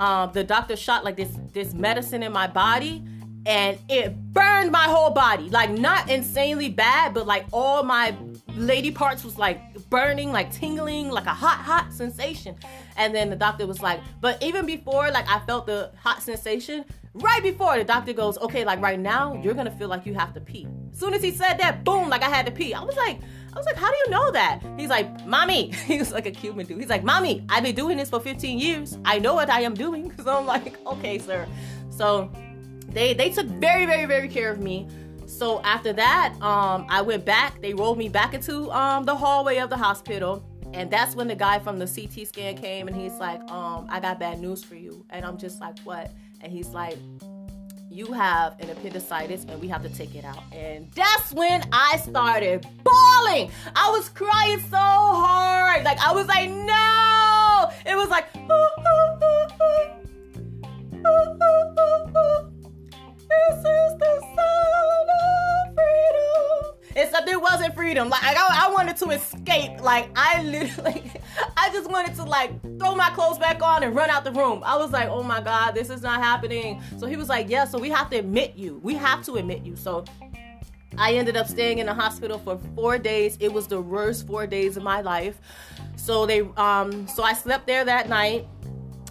um, 0.00 0.32
the 0.32 0.42
doctor 0.42 0.76
shot 0.76 1.04
like 1.04 1.16
this 1.16 1.30
this 1.52 1.74
medicine 1.74 2.22
in 2.22 2.32
my 2.32 2.46
body 2.46 3.04
and 3.46 3.78
it 3.88 4.14
burned 4.32 4.70
my 4.70 4.84
whole 4.84 5.10
body. 5.10 5.48
Like 5.50 5.70
not 5.70 6.10
insanely 6.10 6.70
bad 6.70 7.12
but 7.12 7.26
like 7.26 7.44
all 7.52 7.82
my 7.82 8.16
lady 8.56 8.90
parts 8.90 9.22
was 9.22 9.38
like 9.38 9.60
burning 9.90 10.32
like 10.32 10.50
tingling 10.50 11.10
like 11.10 11.26
a 11.26 11.34
hot 11.34 11.58
hot 11.58 11.92
sensation. 11.92 12.56
And 12.96 13.14
then 13.14 13.28
the 13.28 13.36
doctor 13.36 13.66
was 13.66 13.82
like 13.82 14.00
but 14.22 14.42
even 14.42 14.64
before 14.64 15.10
like 15.10 15.28
i 15.28 15.38
felt 15.40 15.66
the 15.66 15.92
hot 16.02 16.22
sensation 16.22 16.84
right 17.12 17.42
before 17.42 17.76
the 17.76 17.84
doctor 17.84 18.12
goes 18.12 18.38
okay 18.38 18.64
like 18.64 18.80
right 18.80 19.00
now 19.00 19.34
you're 19.42 19.54
gonna 19.54 19.70
feel 19.70 19.88
like 19.88 20.06
you 20.06 20.14
have 20.14 20.32
to 20.32 20.40
pee. 20.40 20.66
As 20.92 20.98
soon 20.98 21.12
as 21.12 21.22
he 21.22 21.30
said 21.30 21.58
that 21.58 21.84
boom 21.84 22.08
like 22.08 22.22
i 22.22 22.28
had 22.30 22.46
to 22.46 22.52
pee. 22.52 22.72
I 22.72 22.82
was 22.82 22.96
like 22.96 23.20
I 23.52 23.56
was 23.56 23.66
like, 23.66 23.76
how 23.76 23.90
do 23.90 23.96
you 24.04 24.10
know 24.10 24.30
that? 24.32 24.60
He's 24.76 24.90
like, 24.90 25.26
mommy. 25.26 25.72
He 25.90 25.98
was 25.98 26.12
like 26.12 26.26
a 26.26 26.30
Cuban 26.30 26.66
dude. 26.66 26.78
He's 26.78 26.88
like, 26.88 27.02
mommy, 27.02 27.44
I've 27.48 27.64
been 27.64 27.74
doing 27.74 27.96
this 27.96 28.10
for 28.10 28.20
15 28.20 28.58
years. 28.58 28.98
I 29.04 29.18
know 29.18 29.34
what 29.34 29.50
I 29.50 29.62
am 29.62 29.74
doing. 29.74 30.12
So 30.24 30.38
I'm 30.38 30.46
like, 30.46 30.74
okay, 30.86 31.18
sir. 31.18 31.46
So 31.88 32.30
they 32.90 33.14
they 33.14 33.30
took 33.30 33.46
very, 33.46 33.86
very, 33.86 34.04
very 34.04 34.28
care 34.28 34.50
of 34.50 34.60
me. 34.60 34.86
So 35.26 35.60
after 35.62 35.92
that, 35.94 36.34
um, 36.42 36.86
I 36.88 37.02
went 37.02 37.24
back. 37.24 37.60
They 37.62 37.72
rolled 37.72 37.98
me 37.98 38.08
back 38.08 38.34
into 38.34 38.70
um, 38.70 39.04
the 39.04 39.14
hallway 39.14 39.58
of 39.58 39.70
the 39.70 39.76
hospital. 39.76 40.44
And 40.72 40.90
that's 40.90 41.16
when 41.16 41.26
the 41.26 41.34
guy 41.34 41.58
from 41.58 41.78
the 41.78 41.86
CT 41.86 42.28
scan 42.28 42.56
came 42.56 42.86
and 42.86 42.96
he's 42.96 43.14
like, 43.14 43.40
um, 43.50 43.86
I 43.88 43.98
got 43.98 44.20
bad 44.20 44.40
news 44.40 44.62
for 44.62 44.76
you. 44.76 45.04
And 45.10 45.24
I'm 45.24 45.36
just 45.36 45.60
like, 45.60 45.78
what? 45.80 46.12
And 46.42 46.52
he's 46.52 46.68
like, 46.68 46.96
you 47.90 48.12
have 48.12 48.58
an 48.60 48.70
appendicitis 48.70 49.44
and 49.48 49.60
we 49.60 49.66
have 49.66 49.82
to 49.82 49.88
take 49.88 50.14
it 50.14 50.24
out. 50.24 50.44
And 50.52 50.88
that's 50.92 51.32
when 51.32 51.68
I 51.72 51.96
started 51.96 52.64
bawling. 52.84 53.50
I 53.74 53.90
was 53.90 54.08
crying 54.10 54.60
so 54.60 54.76
hard. 54.76 55.84
Like, 55.84 55.98
I 55.98 56.12
was 56.12 56.28
like, 56.28 56.48
no. 56.48 57.70
It 57.84 57.96
was 57.96 58.08
like, 58.08 58.32
this 58.32 58.40
Except 67.00 67.28
it 67.28 67.40
wasn't 67.40 67.74
freedom. 67.74 68.08
Like 68.08 68.22
I, 68.22 68.66
I 68.66 68.70
wanted 68.70 68.96
to 68.98 69.10
escape. 69.10 69.80
Like 69.80 70.10
I 70.14 70.42
literally, 70.42 71.10
I 71.56 71.70
just 71.70 71.90
wanted 71.90 72.14
to 72.16 72.24
like 72.24 72.60
throw 72.78 72.94
my 72.94 73.10
clothes 73.10 73.38
back 73.38 73.62
on 73.62 73.82
and 73.82 73.94
run 73.94 74.10
out 74.10 74.24
the 74.24 74.32
room. 74.32 74.62
I 74.64 74.76
was 74.76 74.90
like, 74.90 75.08
oh 75.08 75.22
my 75.22 75.40
god, 75.40 75.74
this 75.74 75.88
is 75.88 76.02
not 76.02 76.22
happening. 76.22 76.82
So 76.98 77.06
he 77.06 77.16
was 77.16 77.28
like, 77.28 77.48
yeah. 77.48 77.64
So 77.64 77.78
we 77.78 77.88
have 77.90 78.10
to 78.10 78.18
admit 78.18 78.54
you. 78.56 78.80
We 78.82 78.94
have 78.94 79.24
to 79.24 79.34
admit 79.34 79.64
you. 79.64 79.76
So 79.76 80.04
I 80.98 81.14
ended 81.14 81.36
up 81.36 81.46
staying 81.46 81.78
in 81.78 81.86
the 81.86 81.94
hospital 81.94 82.38
for 82.38 82.58
four 82.74 82.98
days. 82.98 83.38
It 83.40 83.52
was 83.52 83.66
the 83.66 83.80
worst 83.80 84.26
four 84.26 84.46
days 84.46 84.76
of 84.76 84.82
my 84.82 85.00
life. 85.00 85.40
So 85.96 86.26
they, 86.26 86.40
um, 86.56 87.06
so 87.08 87.22
I 87.22 87.32
slept 87.32 87.66
there 87.66 87.84
that 87.84 88.08
night 88.08 88.46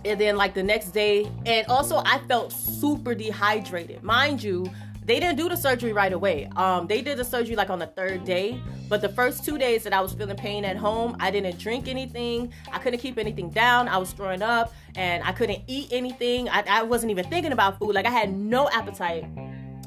and 0.06 0.20
then 0.20 0.38
like 0.38 0.54
the 0.54 0.64
next 0.64 0.92
day 0.92 1.30
and 1.46 1.68
also 1.68 2.02
i 2.06 2.20
felt 2.28 2.54
super 2.54 3.14
dehydrated 3.14 4.02
mind 4.02 4.42
you 4.42 4.66
they 5.10 5.20
didn't 5.20 5.38
do 5.38 5.50
the 5.50 5.58
surgery 5.58 5.92
right 5.92 6.14
away. 6.14 6.48
Um, 6.56 6.86
they 6.88 7.02
did 7.02 7.18
the 7.18 7.26
surgery 7.26 7.56
like 7.56 7.70
on 7.70 7.80
the 7.80 7.88
third 7.88 8.24
day 8.26 8.62
but 8.90 9.02
the 9.02 9.10
first 9.10 9.46
two 9.46 9.58
days 9.58 9.84
that 9.84 9.94
i 9.94 10.02
was 10.02 10.14
feeling 10.14 10.36
pain 10.36 10.66
at 10.66 10.76
home 10.76 11.16
i 11.20 11.30
didn't 11.32 11.58
drink 11.60 11.88
anything. 11.88 12.52
I 12.72 12.80
couldn't 12.80 13.00
keep 13.00 13.18
anything 13.18 13.50
down. 13.50 13.88
I 13.88 13.98
was 13.98 14.12
throwing 14.12 14.42
up 14.42 14.74
and 14.96 15.24
i 15.24 15.32
couldn't 15.32 15.62
eat 15.68 15.90
anything. 15.92 16.50
I, 16.50 16.64
I 16.68 16.84
wasn't 16.84 17.12
even 17.12 17.26
thinking 17.30 17.52
about 17.52 17.80
food. 17.80 17.94
Like 17.94 18.06
i 18.06 18.10
had 18.10 18.36
no 18.36 18.70
appetite 18.70 19.26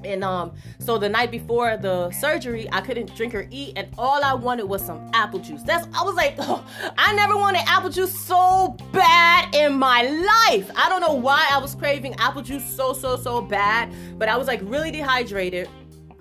and 0.04 0.25
um, 0.25 0.52
so 0.78 0.99
the 0.99 1.09
night 1.09 1.30
before 1.30 1.76
the 1.76 2.11
surgery, 2.11 2.68
I 2.73 2.80
couldn't 2.80 3.14
drink 3.16 3.35
or 3.35 3.47
eat, 3.50 3.75
and 3.76 3.88
all 3.99 4.23
I 4.23 4.35
wanted 4.35 4.64
was 4.64 4.85
some 4.85 5.11
apple 5.14 5.38
juice. 5.38 5.62
That's 5.62 5.87
I 5.94 6.02
was 6.02 6.14
like, 6.14 6.35
oh, 6.38 6.64
I 6.99 7.14
never 7.14 7.37
wanted 7.37 7.62
apple 7.66 7.90
juice 7.90 8.18
so 8.18 8.76
bad 8.92 9.54
in 9.54 9.75
my 9.75 10.02
life. 10.02 10.71
I 10.76 10.88
don't 10.88 11.00
know 11.00 11.14
why 11.14 11.47
I 11.50 11.59
was 11.59 11.75
craving 11.75 12.14
apple 12.18 12.42
juice 12.42 12.64
so 12.64 12.92
so 12.92 13.16
so 13.16 13.40
bad, 13.40 13.92
but 14.18 14.28
I 14.28 14.37
was 14.37 14.47
like 14.47 14.61
really 14.64 14.90
dehydrated. 14.90 15.68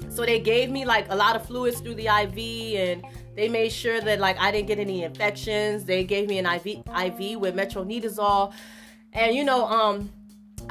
So 0.10 0.26
they 0.26 0.40
gave 0.40 0.70
me 0.70 0.84
like 0.86 1.08
a 1.10 1.16
lot 1.16 1.36
of 1.36 1.46
fluids 1.46 1.80
through 1.80 1.96
the 1.96 2.08
IV, 2.08 2.80
and 2.80 3.06
they 3.36 3.48
made 3.48 3.72
sure 3.72 4.02
that 4.02 4.20
like 4.20 4.38
I 4.40 4.52
didn't 4.52 4.68
get 4.68 4.80
any 4.80 5.04
infections. 5.04 5.86
They 5.86 6.04
gave 6.04 6.28
me 6.28 6.38
an 6.38 6.46
IV 6.46 6.84
IV 6.88 7.40
with 7.40 7.56
metronidazole, 7.56 8.54
and 9.14 9.36
you 9.36 9.44
know 9.44 9.66
um 9.66 10.12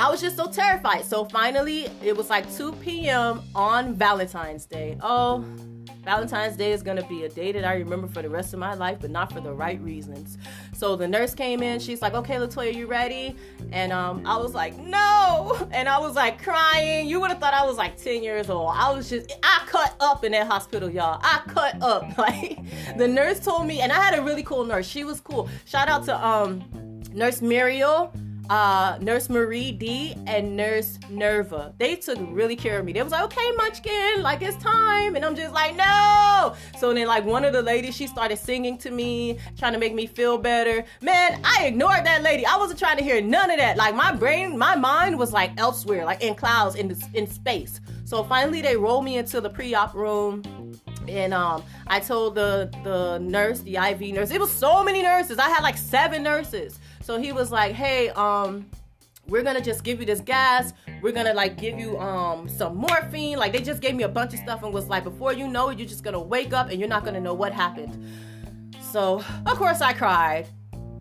I 0.00 0.08
was 0.10 0.22
just 0.22 0.36
so 0.36 0.46
terrified. 0.46 1.04
So 1.04 1.26
finally, 1.26 1.86
it 2.02 2.16
was 2.16 2.30
like 2.30 2.50
2 2.56 2.72
p.m. 2.76 3.42
on 3.54 3.92
Valentine's 3.92 4.64
Day. 4.64 4.96
Oh, 5.02 5.44
Valentine's 6.04 6.56
Day 6.56 6.72
is 6.72 6.82
gonna 6.82 7.06
be 7.06 7.24
a 7.24 7.28
day 7.28 7.52
that 7.52 7.66
I 7.66 7.74
remember 7.74 8.06
for 8.06 8.22
the 8.22 8.30
rest 8.30 8.54
of 8.54 8.60
my 8.60 8.72
life, 8.72 8.96
but 9.02 9.10
not 9.10 9.30
for 9.30 9.42
the 9.42 9.52
right 9.52 9.78
reasons. 9.82 10.38
So 10.72 10.96
the 10.96 11.06
nurse 11.06 11.34
came 11.34 11.62
in. 11.62 11.80
She's 11.80 12.00
like, 12.00 12.14
"Okay, 12.14 12.36
Latoya, 12.36 12.74
you 12.74 12.86
ready?" 12.86 13.36
And 13.72 13.92
um, 13.92 14.22
I 14.24 14.38
was 14.38 14.54
like, 14.54 14.78
"No!" 14.78 15.68
And 15.70 15.86
I 15.86 15.98
was 15.98 16.14
like 16.16 16.42
crying. 16.42 17.06
You 17.06 17.20
would 17.20 17.30
have 17.30 17.38
thought 17.38 17.52
I 17.52 17.66
was 17.66 17.76
like 17.76 17.98
10 17.98 18.22
years 18.22 18.48
old. 18.48 18.72
I 18.74 18.90
was 18.94 19.10
just, 19.10 19.30
I 19.42 19.64
cut 19.66 19.94
up 20.00 20.24
in 20.24 20.32
that 20.32 20.46
hospital, 20.46 20.88
y'all. 20.88 21.20
I 21.22 21.42
cut 21.46 21.80
up. 21.82 22.04
Like 22.16 22.58
the 22.96 23.06
nurse 23.06 23.38
told 23.38 23.66
me, 23.66 23.80
and 23.82 23.92
I 23.92 24.02
had 24.02 24.18
a 24.18 24.22
really 24.22 24.42
cool 24.42 24.64
nurse. 24.64 24.88
She 24.88 25.04
was 25.04 25.20
cool. 25.20 25.50
Shout 25.66 25.90
out 25.90 26.04
to 26.06 26.26
um, 26.26 26.64
Nurse 27.12 27.42
Muriel 27.42 28.12
uh, 28.50 28.98
Nurse 29.00 29.30
Marie 29.30 29.70
D 29.70 30.16
and 30.26 30.56
Nurse 30.56 30.98
Nerva. 31.08 31.72
They 31.78 31.94
took 31.94 32.18
really 32.20 32.56
care 32.56 32.80
of 32.80 32.84
me. 32.84 32.92
They 32.92 33.02
was 33.02 33.12
like, 33.12 33.22
okay, 33.22 33.50
Munchkin, 33.56 34.22
like 34.22 34.42
it's 34.42 34.56
time. 34.56 35.14
And 35.14 35.24
I'm 35.24 35.36
just 35.36 35.54
like, 35.54 35.76
no. 35.76 36.54
So 36.76 36.92
then 36.92 37.06
like 37.06 37.24
one 37.24 37.44
of 37.44 37.52
the 37.52 37.62
ladies, 37.62 37.94
she 37.96 38.08
started 38.08 38.36
singing 38.36 38.76
to 38.78 38.90
me, 38.90 39.38
trying 39.56 39.72
to 39.72 39.78
make 39.78 39.94
me 39.94 40.06
feel 40.06 40.36
better. 40.36 40.84
Man, 41.00 41.40
I 41.44 41.66
ignored 41.66 42.04
that 42.04 42.22
lady. 42.22 42.44
I 42.44 42.56
wasn't 42.56 42.80
trying 42.80 42.96
to 42.96 43.04
hear 43.04 43.22
none 43.22 43.52
of 43.52 43.58
that. 43.58 43.76
Like 43.76 43.94
my 43.94 44.12
brain, 44.12 44.58
my 44.58 44.74
mind 44.74 45.16
was 45.16 45.32
like 45.32 45.52
elsewhere, 45.56 46.04
like 46.04 46.20
in 46.20 46.34
clouds, 46.34 46.74
in 46.74 46.96
in 47.14 47.28
space. 47.28 47.80
So 48.04 48.24
finally 48.24 48.60
they 48.60 48.76
rolled 48.76 49.04
me 49.04 49.18
into 49.18 49.40
the 49.40 49.48
pre-op 49.48 49.94
room 49.94 50.42
and 51.08 51.32
um, 51.32 51.62
I 51.86 52.00
told 52.00 52.34
the 52.34 52.70
the 52.84 53.18
nurse, 53.18 53.60
the 53.60 53.76
IV 53.76 54.00
nurse, 54.14 54.30
it 54.30 54.40
was 54.40 54.50
so 54.50 54.82
many 54.82 55.02
nurses. 55.02 55.38
I 55.38 55.48
had 55.48 55.62
like 55.62 55.76
seven 55.76 56.22
nurses. 56.22 56.78
So 57.02 57.18
he 57.18 57.32
was 57.32 57.50
like, 57.50 57.74
"Hey, 57.74 58.10
um, 58.10 58.66
we're 59.26 59.42
gonna 59.42 59.60
just 59.60 59.84
give 59.84 60.00
you 60.00 60.06
this 60.06 60.20
gas. 60.20 60.72
We're 61.02 61.12
gonna 61.12 61.34
like 61.34 61.56
give 61.56 61.78
you 61.78 61.98
um 61.98 62.48
some 62.48 62.76
morphine. 62.76 63.38
Like 63.38 63.52
they 63.52 63.62
just 63.62 63.80
gave 63.80 63.94
me 63.94 64.04
a 64.04 64.08
bunch 64.08 64.34
of 64.34 64.40
stuff 64.40 64.62
and 64.62 64.72
was 64.72 64.88
like, 64.88 65.04
before 65.04 65.32
you 65.32 65.48
know 65.48 65.68
it, 65.70 65.78
you're 65.78 65.88
just 65.88 66.04
gonna 66.04 66.20
wake 66.20 66.52
up 66.52 66.70
and 66.70 66.78
you're 66.78 66.88
not 66.88 67.04
gonna 67.04 67.20
know 67.20 67.34
what 67.34 67.52
happened." 67.52 68.04
So 68.80 69.22
of 69.46 69.56
course 69.56 69.80
I 69.80 69.92
cried, 69.92 70.48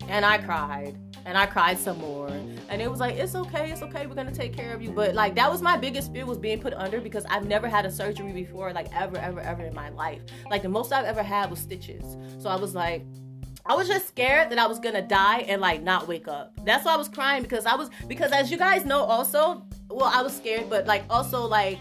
and 0.07 0.25
I 0.25 0.37
cried, 0.37 0.97
and 1.25 1.37
I 1.37 1.45
cried 1.45 1.77
some 1.77 1.97
more. 1.99 2.29
And 2.69 2.83
it 2.83 2.89
was 2.89 2.99
like, 2.99 3.15
it's 3.15 3.33
okay, 3.33 3.71
it's 3.71 3.81
okay, 3.81 4.05
we're 4.05 4.13
gonna 4.13 4.31
take 4.31 4.55
care 4.55 4.73
of 4.73 4.81
you. 4.81 4.91
But 4.91 5.15
like 5.15 5.33
that 5.35 5.51
was 5.51 5.61
my 5.61 5.75
biggest 5.75 6.13
fear 6.13 6.25
was 6.25 6.37
being 6.37 6.59
put 6.59 6.73
under 6.75 7.01
because 7.01 7.25
I've 7.29 7.47
never 7.47 7.67
had 7.67 7.85
a 7.85 7.91
surgery 7.91 8.31
before, 8.31 8.71
like 8.73 8.87
ever, 8.95 9.17
ever, 9.17 9.39
ever 9.39 9.63
in 9.63 9.73
my 9.73 9.89
life. 9.89 10.21
Like 10.49 10.61
the 10.61 10.69
most 10.69 10.93
I've 10.93 11.05
ever 11.05 11.23
had 11.23 11.49
was 11.49 11.59
stitches. 11.59 12.15
So 12.37 12.47
I 12.47 12.55
was 12.55 12.75
like, 12.75 13.05
I 13.69 13.75
was 13.75 13.87
just 13.87 14.07
scared 14.07 14.49
that 14.49 14.57
I 14.57 14.65
was 14.65 14.79
gonna 14.79 15.03
die 15.03 15.41
and 15.41 15.61
like 15.61 15.83
not 15.83 16.07
wake 16.07 16.27
up. 16.27 16.59
That's 16.65 16.85
why 16.85 16.95
I 16.95 16.97
was 16.97 17.07
crying 17.07 17.43
because 17.43 17.67
I 17.67 17.75
was 17.75 17.91
because 18.07 18.31
as 18.31 18.49
you 18.49 18.57
guys 18.57 18.83
know 18.83 19.03
also, 19.03 19.63
well 19.91 20.11
I 20.11 20.23
was 20.23 20.35
scared, 20.35 20.71
but 20.71 20.87
like 20.87 21.03
also 21.07 21.45
like 21.45 21.77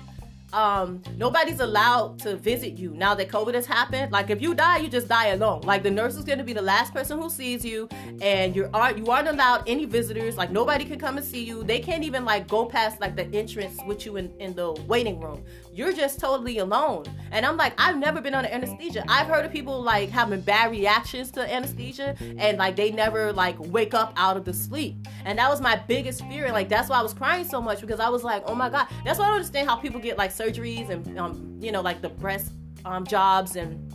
um 0.52 1.02
nobody's 1.16 1.60
allowed 1.60 2.18
to 2.18 2.36
visit 2.36 2.78
you 2.78 2.90
now 2.94 3.14
that 3.14 3.28
covid 3.28 3.54
has 3.54 3.66
happened. 3.66 4.10
Like 4.12 4.30
if 4.30 4.40
you 4.40 4.54
die 4.54 4.78
you 4.78 4.88
just 4.88 5.08
die 5.08 5.28
alone. 5.28 5.60
Like 5.62 5.82
the 5.82 5.90
nurse 5.90 6.16
is 6.16 6.24
going 6.24 6.38
to 6.38 6.44
be 6.44 6.52
the 6.52 6.62
last 6.62 6.94
person 6.94 7.20
who 7.20 7.28
sees 7.28 7.64
you 7.64 7.88
and 8.22 8.56
you 8.56 8.68
aren't 8.72 8.98
you 8.98 9.06
aren't 9.06 9.28
allowed 9.28 9.64
any 9.66 9.84
visitors. 9.84 10.36
Like 10.36 10.50
nobody 10.50 10.84
can 10.84 10.98
come 10.98 11.16
and 11.18 11.26
see 11.26 11.44
you. 11.44 11.62
They 11.62 11.80
can't 11.80 12.02
even 12.02 12.24
like 12.24 12.48
go 12.48 12.64
past 12.64 13.00
like 13.00 13.16
the 13.16 13.26
entrance 13.36 13.78
with 13.86 14.06
you 14.06 14.16
in, 14.16 14.32
in 14.38 14.54
the 14.54 14.72
waiting 14.86 15.20
room. 15.20 15.44
You're 15.72 15.92
just 15.92 16.18
totally 16.18 16.58
alone. 16.58 17.04
And 17.30 17.44
i'm 17.44 17.56
like 17.56 17.74
i've 17.78 17.98
never 17.98 18.20
been 18.20 18.34
under 18.34 18.50
anesthesia. 18.50 19.04
I've 19.08 19.26
heard 19.26 19.44
of 19.44 19.52
people 19.52 19.82
like 19.82 20.08
having 20.08 20.40
bad 20.40 20.70
reactions 20.70 21.30
to 21.32 21.54
anesthesia 21.54 22.16
and 22.38 22.58
like 22.58 22.76
they 22.76 22.90
never 22.90 23.32
like 23.32 23.56
wake 23.58 23.94
up 23.94 24.12
out 24.16 24.36
of 24.36 24.44
the 24.44 24.54
sleep. 24.54 24.96
And 25.24 25.38
that 25.38 25.50
was 25.50 25.60
my 25.60 25.76
biggest 25.76 26.24
fear 26.26 26.50
like 26.52 26.68
that's 26.68 26.88
why 26.88 26.98
i 26.98 27.02
was 27.02 27.12
crying 27.12 27.44
so 27.44 27.60
much 27.60 27.80
because 27.80 28.00
i 28.00 28.08
was 28.08 28.24
like 28.24 28.42
oh 28.46 28.54
my 28.54 28.70
god. 28.70 28.86
That's 29.04 29.18
why 29.18 29.26
i 29.26 29.28
don't 29.28 29.36
understand 29.36 29.68
how 29.68 29.76
people 29.76 30.00
get 30.00 30.16
like 30.16 30.30
surgeries 30.38 30.90
and 30.90 31.18
um, 31.18 31.58
you 31.60 31.72
know 31.72 31.80
like 31.80 32.00
the 32.00 32.08
breast 32.08 32.52
um, 32.84 33.04
jobs 33.04 33.56
and 33.56 33.92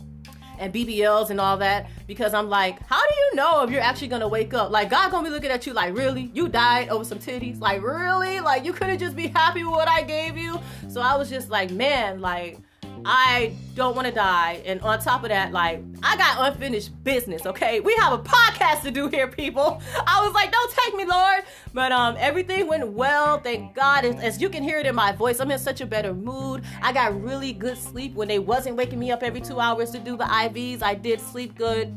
and 0.58 0.72
BBLs 0.72 1.30
and 1.30 1.40
all 1.40 1.56
that 1.58 1.90
because 2.06 2.32
I'm 2.32 2.48
like, 2.48 2.80
how 2.86 3.00
do 3.00 3.14
you 3.14 3.34
know 3.34 3.64
if 3.64 3.70
you're 3.70 3.80
actually 3.80 4.08
gonna 4.08 4.28
wake 4.28 4.54
up? 4.54 4.70
Like 4.70 4.90
God 4.90 5.10
gonna 5.10 5.24
be 5.24 5.30
looking 5.30 5.50
at 5.50 5.66
you 5.66 5.72
like, 5.72 5.96
really? 5.96 6.30
You 6.32 6.48
died 6.48 6.90
over 6.90 7.04
some 7.04 7.18
titties? 7.18 7.60
Like 7.60 7.82
really? 7.82 8.40
Like 8.40 8.64
you 8.64 8.72
couldn't 8.72 8.98
just 8.98 9.16
be 9.16 9.26
happy 9.28 9.64
with 9.64 9.72
what 9.72 9.88
I 9.88 10.02
gave 10.02 10.36
you? 10.36 10.60
So 10.88 11.00
I 11.00 11.16
was 11.16 11.28
just 11.28 11.50
like, 11.50 11.70
man, 11.70 12.20
like 12.20 12.58
I 13.04 13.54
don't 13.74 13.94
want 13.94 14.08
to 14.08 14.14
die. 14.14 14.62
And 14.64 14.80
on 14.80 14.98
top 15.00 15.22
of 15.24 15.28
that, 15.28 15.52
like, 15.52 15.82
I 16.02 16.16
got 16.16 16.52
unfinished 16.52 16.90
business, 17.04 17.44
okay? 17.46 17.80
We 17.80 17.94
have 17.96 18.12
a 18.12 18.18
podcast 18.18 18.82
to 18.82 18.90
do 18.90 19.08
here, 19.08 19.28
people. 19.28 19.82
I 20.06 20.24
was 20.24 20.32
like, 20.34 20.50
don't 20.50 20.72
take 20.72 20.96
me, 20.96 21.04
Lord. 21.04 21.44
But 21.72 21.92
um, 21.92 22.16
everything 22.18 22.66
went 22.66 22.88
well. 22.88 23.38
Thank 23.40 23.74
God. 23.74 24.04
As, 24.04 24.16
as 24.20 24.40
you 24.40 24.48
can 24.48 24.62
hear 24.62 24.78
it 24.78 24.86
in 24.86 24.94
my 24.94 25.12
voice, 25.12 25.40
I'm 25.40 25.50
in 25.50 25.58
such 25.58 25.80
a 25.80 25.86
better 25.86 26.14
mood. 26.14 26.64
I 26.82 26.92
got 26.92 27.20
really 27.20 27.52
good 27.52 27.76
sleep 27.76 28.14
when 28.14 28.28
they 28.28 28.38
wasn't 28.38 28.76
waking 28.76 28.98
me 28.98 29.10
up 29.10 29.22
every 29.22 29.40
two 29.40 29.60
hours 29.60 29.90
to 29.90 29.98
do 29.98 30.16
the 30.16 30.24
IVs. 30.24 30.82
I 30.82 30.94
did 30.94 31.20
sleep 31.20 31.56
good 31.56 31.96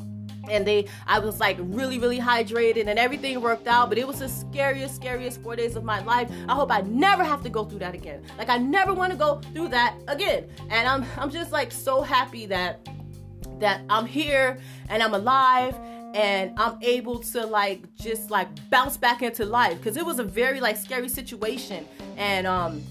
and 0.50 0.66
they 0.66 0.88
i 1.06 1.20
was 1.20 1.40
like 1.40 1.58
really 1.60 2.00
really 2.00 2.20
hydrated 2.20 2.88
and 2.88 2.98
everything 3.00 3.40
worked 3.42 3.68
out 3.68 3.90
but 3.90 3.98
it 3.98 4.08
was 4.08 4.20
the 4.20 4.30
scariest 4.30 4.96
scariest 4.96 5.42
four 5.42 5.56
days 5.56 5.76
of 5.76 5.84
my 5.84 6.04
life. 6.04 6.30
I 6.48 6.54
hope 6.54 6.72
i 6.72 6.82
never 6.82 7.24
have 7.24 7.44
to 7.44 7.50
go 7.50 7.64
through 7.66 7.80
that 7.80 7.94
again. 7.94 8.24
Like 8.38 8.50
i 8.50 8.58
never 8.58 8.94
want 8.94 9.12
to 9.12 9.18
go 9.18 9.42
through 9.54 9.70
that 9.70 9.96
again. 10.08 10.50
And 10.70 10.88
i'm 10.88 11.06
i'm 11.18 11.30
just 11.30 11.52
like 11.52 11.72
so 11.72 12.02
happy 12.02 12.46
that 12.48 12.88
that 13.60 13.82
i'm 13.90 14.06
here 14.06 14.60
and 14.90 15.02
i'm 15.02 15.14
alive 15.14 15.76
and 16.14 16.54
i'm 16.58 16.78
able 16.82 17.20
to 17.20 17.46
like 17.46 17.82
just 17.96 18.30
like 18.30 18.48
bounce 18.70 18.98
back 18.98 19.22
into 19.22 19.46
life. 19.46 19.78
Because 19.78 19.98
it 19.98 20.06
was 20.06 20.20
a 20.20 20.24
very 20.24 20.60
like 20.60 20.78
scary 20.78 21.10
situation. 21.10 21.88
And 22.18 22.48
um 22.48 22.84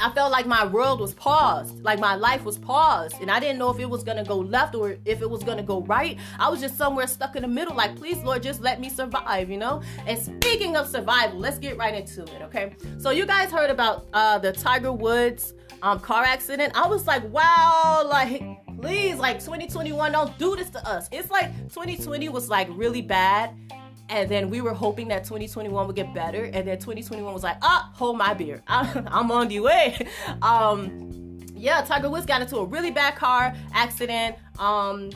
I 0.00 0.10
felt 0.10 0.32
like 0.32 0.46
my 0.46 0.66
world 0.66 1.00
was 1.00 1.14
paused, 1.14 1.82
like 1.82 1.98
my 1.98 2.14
life 2.14 2.44
was 2.44 2.58
paused, 2.58 3.16
and 3.20 3.30
I 3.30 3.40
didn't 3.40 3.58
know 3.58 3.70
if 3.70 3.78
it 3.78 3.88
was 3.88 4.02
gonna 4.02 4.24
go 4.24 4.38
left 4.38 4.74
or 4.74 4.96
if 5.04 5.20
it 5.20 5.28
was 5.28 5.42
gonna 5.42 5.62
go 5.62 5.82
right. 5.82 6.18
I 6.38 6.48
was 6.48 6.60
just 6.60 6.76
somewhere 6.76 7.06
stuck 7.06 7.36
in 7.36 7.42
the 7.42 7.48
middle, 7.48 7.74
like, 7.74 7.96
please, 7.96 8.18
Lord, 8.22 8.42
just 8.42 8.60
let 8.60 8.80
me 8.80 8.88
survive, 8.88 9.50
you 9.50 9.58
know? 9.58 9.82
And 10.06 10.18
speaking 10.18 10.76
of 10.76 10.88
survival, 10.88 11.38
let's 11.38 11.58
get 11.58 11.76
right 11.76 11.94
into 11.94 12.22
it, 12.22 12.42
okay? 12.42 12.74
So, 12.98 13.10
you 13.10 13.26
guys 13.26 13.50
heard 13.50 13.70
about 13.70 14.06
uh, 14.12 14.38
the 14.38 14.52
Tiger 14.52 14.92
Woods 14.92 15.54
um, 15.82 16.00
car 16.00 16.24
accident. 16.24 16.72
I 16.76 16.86
was 16.86 17.06
like, 17.06 17.24
wow, 17.30 18.02
like, 18.08 18.42
please, 18.80 19.16
like, 19.16 19.40
2021, 19.40 20.12
don't 20.12 20.38
do 20.38 20.56
this 20.56 20.70
to 20.70 20.88
us. 20.88 21.08
It's 21.12 21.30
like 21.30 21.52
2020 21.68 22.28
was 22.28 22.48
like 22.48 22.68
really 22.70 23.02
bad 23.02 23.54
And 24.12 24.30
then 24.30 24.50
we 24.50 24.60
were 24.60 24.74
hoping 24.74 25.08
that 25.08 25.24
2021 25.24 25.86
would 25.86 25.96
get 25.96 26.12
better. 26.12 26.44
And 26.44 26.68
then 26.68 26.78
2021 26.78 27.32
was 27.32 27.42
like, 27.42 27.56
ah, 27.62 27.90
hold 27.94 28.18
my 28.18 28.34
beer. 28.34 28.62
I'm 28.68 29.30
on 29.30 29.48
the 29.48 29.60
way. 29.60 30.06
Um, 30.42 31.38
yeah, 31.54 31.82
Tiger 31.82 32.10
Woods 32.10 32.26
got 32.26 32.42
into 32.42 32.56
a 32.56 32.64
really 32.64 32.90
bad 32.90 33.14
car 33.14 33.54
accident. 33.72 34.36
Um, 34.58 35.10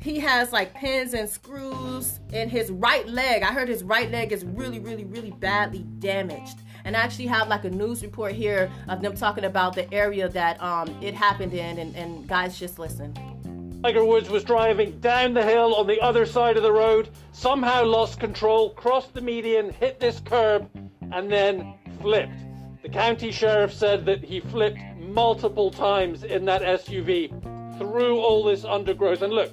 he 0.00 0.18
has 0.18 0.52
like 0.52 0.74
pins 0.74 1.14
and 1.14 1.28
screws 1.28 2.18
in 2.32 2.48
his 2.48 2.70
right 2.70 3.06
leg. 3.08 3.42
I 3.42 3.52
heard 3.52 3.68
his 3.68 3.84
right 3.84 4.10
leg 4.10 4.32
is 4.32 4.44
really, 4.44 4.80
really, 4.80 5.04
really 5.04 5.30
badly 5.30 5.84
damaged. 6.00 6.58
And 6.84 6.96
I 6.96 7.00
actually 7.00 7.26
have 7.26 7.48
like 7.48 7.64
a 7.64 7.70
news 7.70 8.02
report 8.02 8.32
here 8.32 8.70
of 8.88 9.00
them 9.00 9.14
talking 9.14 9.44
about 9.44 9.74
the 9.74 9.92
area 9.94 10.28
that 10.28 10.60
um, 10.62 10.94
it 11.00 11.14
happened 11.14 11.54
in. 11.54 11.78
And, 11.78 11.94
and 11.94 12.26
guys, 12.26 12.58
just 12.58 12.78
listen. 12.78 13.14
Tiger 13.84 14.02
Woods 14.02 14.30
was 14.30 14.44
driving 14.44 14.98
down 15.00 15.34
the 15.34 15.44
hill 15.44 15.74
on 15.74 15.86
the 15.86 16.00
other 16.00 16.24
side 16.24 16.56
of 16.56 16.62
the 16.62 16.72
road, 16.72 17.10
somehow 17.32 17.84
lost 17.84 18.18
control, 18.18 18.70
crossed 18.70 19.12
the 19.12 19.20
median, 19.20 19.68
hit 19.74 20.00
this 20.00 20.20
curb, 20.20 20.70
and 21.12 21.30
then 21.30 21.74
flipped. 22.00 22.32
The 22.82 22.88
county 22.88 23.30
sheriff 23.30 23.74
said 23.74 24.06
that 24.06 24.24
he 24.24 24.40
flipped 24.40 24.80
multiple 24.98 25.70
times 25.70 26.24
in 26.24 26.46
that 26.46 26.62
SUV 26.62 27.28
through 27.76 28.20
all 28.20 28.42
this 28.42 28.64
undergrowth. 28.64 29.20
And 29.20 29.34
look, 29.34 29.52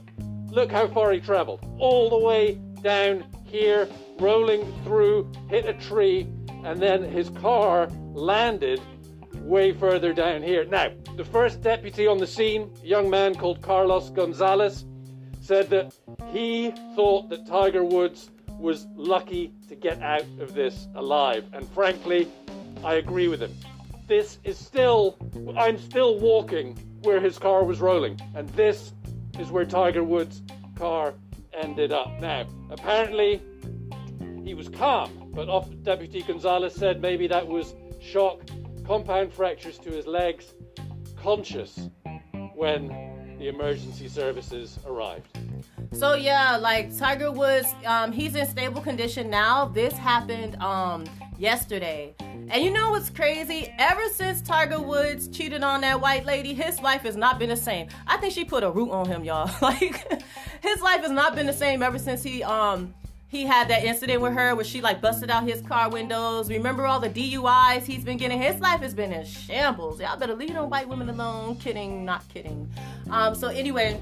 Look 0.52 0.70
how 0.70 0.88
far 0.88 1.14
he 1.14 1.22
traveled. 1.22 1.66
All 1.80 2.10
the 2.10 2.20
way 2.20 2.56
down 2.82 3.26
here, 3.46 3.88
rolling 4.20 4.74
through, 4.84 5.32
hit 5.50 5.66
a 5.66 5.74
tree, 5.74 6.28
and 6.66 6.82
then 6.82 7.04
his 7.04 7.30
car 7.30 7.88
landed 8.14 8.82
way 9.42 9.74
further 9.74 10.14
down 10.14 10.42
here. 10.42 10.66
Now, 10.66 10.92
the 11.18 11.26
first 11.26 11.62
deputy 11.62 12.08
on 12.08 12.18
the 12.18 12.28
scene, 12.28 12.72
a 12.84 12.86
young 12.86 13.10
man 13.10 13.36
called 13.36 13.62
Carlos 13.62 14.10
Gonzalez, 14.10 14.86
said 15.42 15.70
that 15.70 15.94
he 16.32 16.72
thought 16.96 17.30
that 17.30 17.46
Tiger 17.48 17.84
Woods 17.84 18.30
was 18.48 18.88
lucky 18.96 19.54
to 19.68 19.76
get 19.76 20.02
out 20.02 20.26
of 20.40 20.54
this 20.54 20.88
alive. 20.96 21.46
And 21.54 21.68
frankly, 21.70 22.28
I 22.84 22.96
agree 22.96 23.28
with 23.28 23.42
him. 23.42 23.54
This 24.08 24.38
is 24.44 24.58
still, 24.58 25.18
I'm 25.58 25.78
still 25.78 26.20
walking 26.20 26.76
where 27.02 27.20
his 27.20 27.40
car 27.40 27.64
was 27.64 27.82
rolling. 27.82 28.20
And 28.36 28.48
this 28.50 28.94
is 29.40 29.50
where 29.50 29.66
Tiger 29.66 30.04
Woods' 30.04 30.44
car 30.76 31.14
ended 31.54 31.92
up. 31.92 32.20
Now, 32.20 32.46
apparently, 32.70 33.42
he 34.44 34.54
was 34.54 34.70
calm, 34.70 35.32
but 35.34 35.84
Deputy 35.84 36.22
Gonzalez 36.22 36.76
said 36.76 37.02
maybe 37.02 37.28
that 37.28 37.48
was 37.48 37.74
shock, 38.00 38.42
compound 38.92 39.32
fractures 39.32 39.78
to 39.78 39.90
his 39.90 40.06
legs, 40.06 40.54
conscious 41.16 41.88
when 42.56 42.90
the 43.40 43.48
emergency 43.48 44.10
services 44.10 44.80
arrived. 44.86 45.30
So 45.94 46.16
yeah, 46.16 46.58
like 46.58 46.94
Tiger 46.98 47.32
Woods, 47.32 47.74
um, 47.86 48.12
he's 48.12 48.36
in 48.36 48.46
stable 48.48 48.82
condition 48.82 49.30
now. 49.30 49.64
This 49.64 49.94
happened 49.94 50.58
um, 50.58 51.06
yesterday. 51.38 52.14
And 52.20 52.62
you 52.62 52.70
know 52.70 52.90
what's 52.92 53.10
crazy? 53.10 53.74
Ever 53.80 54.10
since 54.10 54.42
Tiger 54.42 54.82
Woods 54.82 55.30
cheated 55.30 55.64
on 55.64 55.80
that 55.82 56.02
white 56.02 56.26
lady, 56.26 56.54
his 56.54 56.82
life 56.82 57.04
has 57.04 57.16
not 57.16 57.40
been 57.40 57.48
the 57.48 57.56
same. 57.56 57.88
I 58.08 58.18
think 58.18 58.34
she 58.34 58.44
put 58.44 58.62
a 58.62 58.70
root 58.70 58.92
on 58.92 59.08
him, 59.08 59.24
y'all. 59.24 59.50
like 59.62 60.22
his 60.62 60.82
life 60.82 61.00
has 61.00 61.12
not 61.12 61.34
been 61.34 61.46
the 61.46 61.54
same 61.54 61.82
ever 61.82 61.98
since 61.98 62.24
he 62.24 62.44
um 62.44 62.94
he 63.32 63.46
had 63.46 63.70
that 63.70 63.86
incident 63.86 64.22
with 64.22 64.34
her 64.34 64.56
where 64.56 64.66
she 64.66 64.82
like 64.82 65.00
busted 65.00 65.32
out 65.32 65.48
his 65.48 65.62
car 65.62 65.90
windows. 65.90 66.50
Remember 66.50 66.86
all 66.86 67.00
the 67.00 67.10
DUIs 67.10 67.84
he's 67.84 68.04
been 68.04 68.18
getting? 68.18 68.42
His 68.42 68.60
life 68.60 68.82
has 68.82 68.94
been 68.94 69.14
in 69.14 69.26
shambles. 69.26 70.02
Y'all 70.02 70.20
better 70.20 70.36
leave 70.36 70.52
them 70.52 70.70
white 70.70 70.90
women 70.90 71.10
alone. 71.10 71.56
Kidding, 71.56 72.04
not 72.04 72.28
kidding. 72.28 72.70
Um, 73.10 73.34
so 73.34 73.48
anyway, 73.48 74.02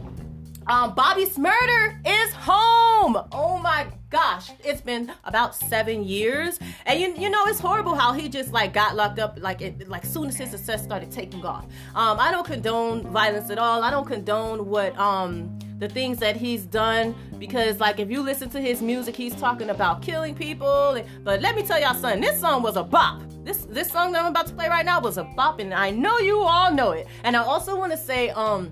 um, 0.65 0.95
Bobby 0.95 1.27
Shmurda 1.27 1.99
is 2.07 2.33
home. 2.33 3.17
Oh 3.31 3.59
my 3.61 3.85
gosh, 4.09 4.49
it's 4.63 4.81
been 4.81 5.11
about 5.23 5.55
seven 5.55 6.03
years, 6.03 6.57
and 6.87 6.99
you 6.99 7.13
you 7.15 7.29
know 7.29 7.45
it's 7.45 7.59
horrible 7.59 7.93
how 7.93 8.13
he 8.13 8.29
just 8.29 8.51
like 8.51 8.73
got 8.73 8.95
locked 8.95 9.19
up 9.19 9.37
like 9.39 9.61
it, 9.61 9.87
like 9.87 10.05
soon 10.05 10.29
as 10.29 10.37
his 10.37 10.49
success 10.49 10.81
started 10.81 11.11
taking 11.11 11.45
off. 11.45 11.65
Um, 11.93 12.19
I 12.19 12.31
don't 12.31 12.47
condone 12.47 13.03
violence 13.03 13.51
at 13.51 13.59
all. 13.59 13.83
I 13.83 13.91
don't 13.91 14.07
condone 14.07 14.65
what 14.65 14.97
um 14.97 15.59
the 15.79 15.87
things 15.87 16.17
that 16.19 16.35
he's 16.35 16.65
done 16.65 17.15
because 17.39 17.79
like 17.79 17.99
if 17.99 18.11
you 18.11 18.21
listen 18.21 18.49
to 18.49 18.61
his 18.61 18.81
music, 18.81 19.15
he's 19.15 19.33
talking 19.35 19.69
about 19.69 20.01
killing 20.01 20.35
people. 20.35 21.01
But 21.23 21.41
let 21.41 21.55
me 21.55 21.63
tell 21.63 21.79
y'all 21.79 21.95
something. 21.95 22.21
This 22.21 22.39
song 22.39 22.61
was 22.61 22.75
a 22.75 22.83
bop. 22.83 23.23
This 23.43 23.65
this 23.69 23.89
song 23.89 24.11
that 24.11 24.21
I'm 24.23 24.31
about 24.31 24.47
to 24.47 24.53
play 24.53 24.67
right 24.67 24.85
now 24.85 24.99
was 24.99 25.17
a 25.17 25.23
bop, 25.23 25.59
and 25.59 25.73
I 25.73 25.89
know 25.89 26.19
you 26.19 26.41
all 26.41 26.71
know 26.71 26.91
it. 26.91 27.07
And 27.23 27.35
I 27.35 27.41
also 27.41 27.77
want 27.77 27.93
to 27.93 27.97
say 27.97 28.29
um 28.31 28.71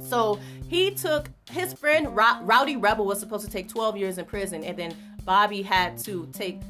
so 0.00 0.38
he 0.68 0.90
took 0.90 1.30
his 1.50 1.72
friend 1.72 2.14
Rowdy 2.14 2.76
Rebel 2.76 3.06
was 3.06 3.18
supposed 3.18 3.44
to 3.44 3.50
take 3.50 3.68
12 3.68 3.96
years 3.96 4.18
in 4.18 4.26
prison, 4.26 4.62
and 4.62 4.76
then 4.76 4.94
Bobby 5.24 5.62
had 5.62 5.96
to 5.98 6.28
take 6.32 6.60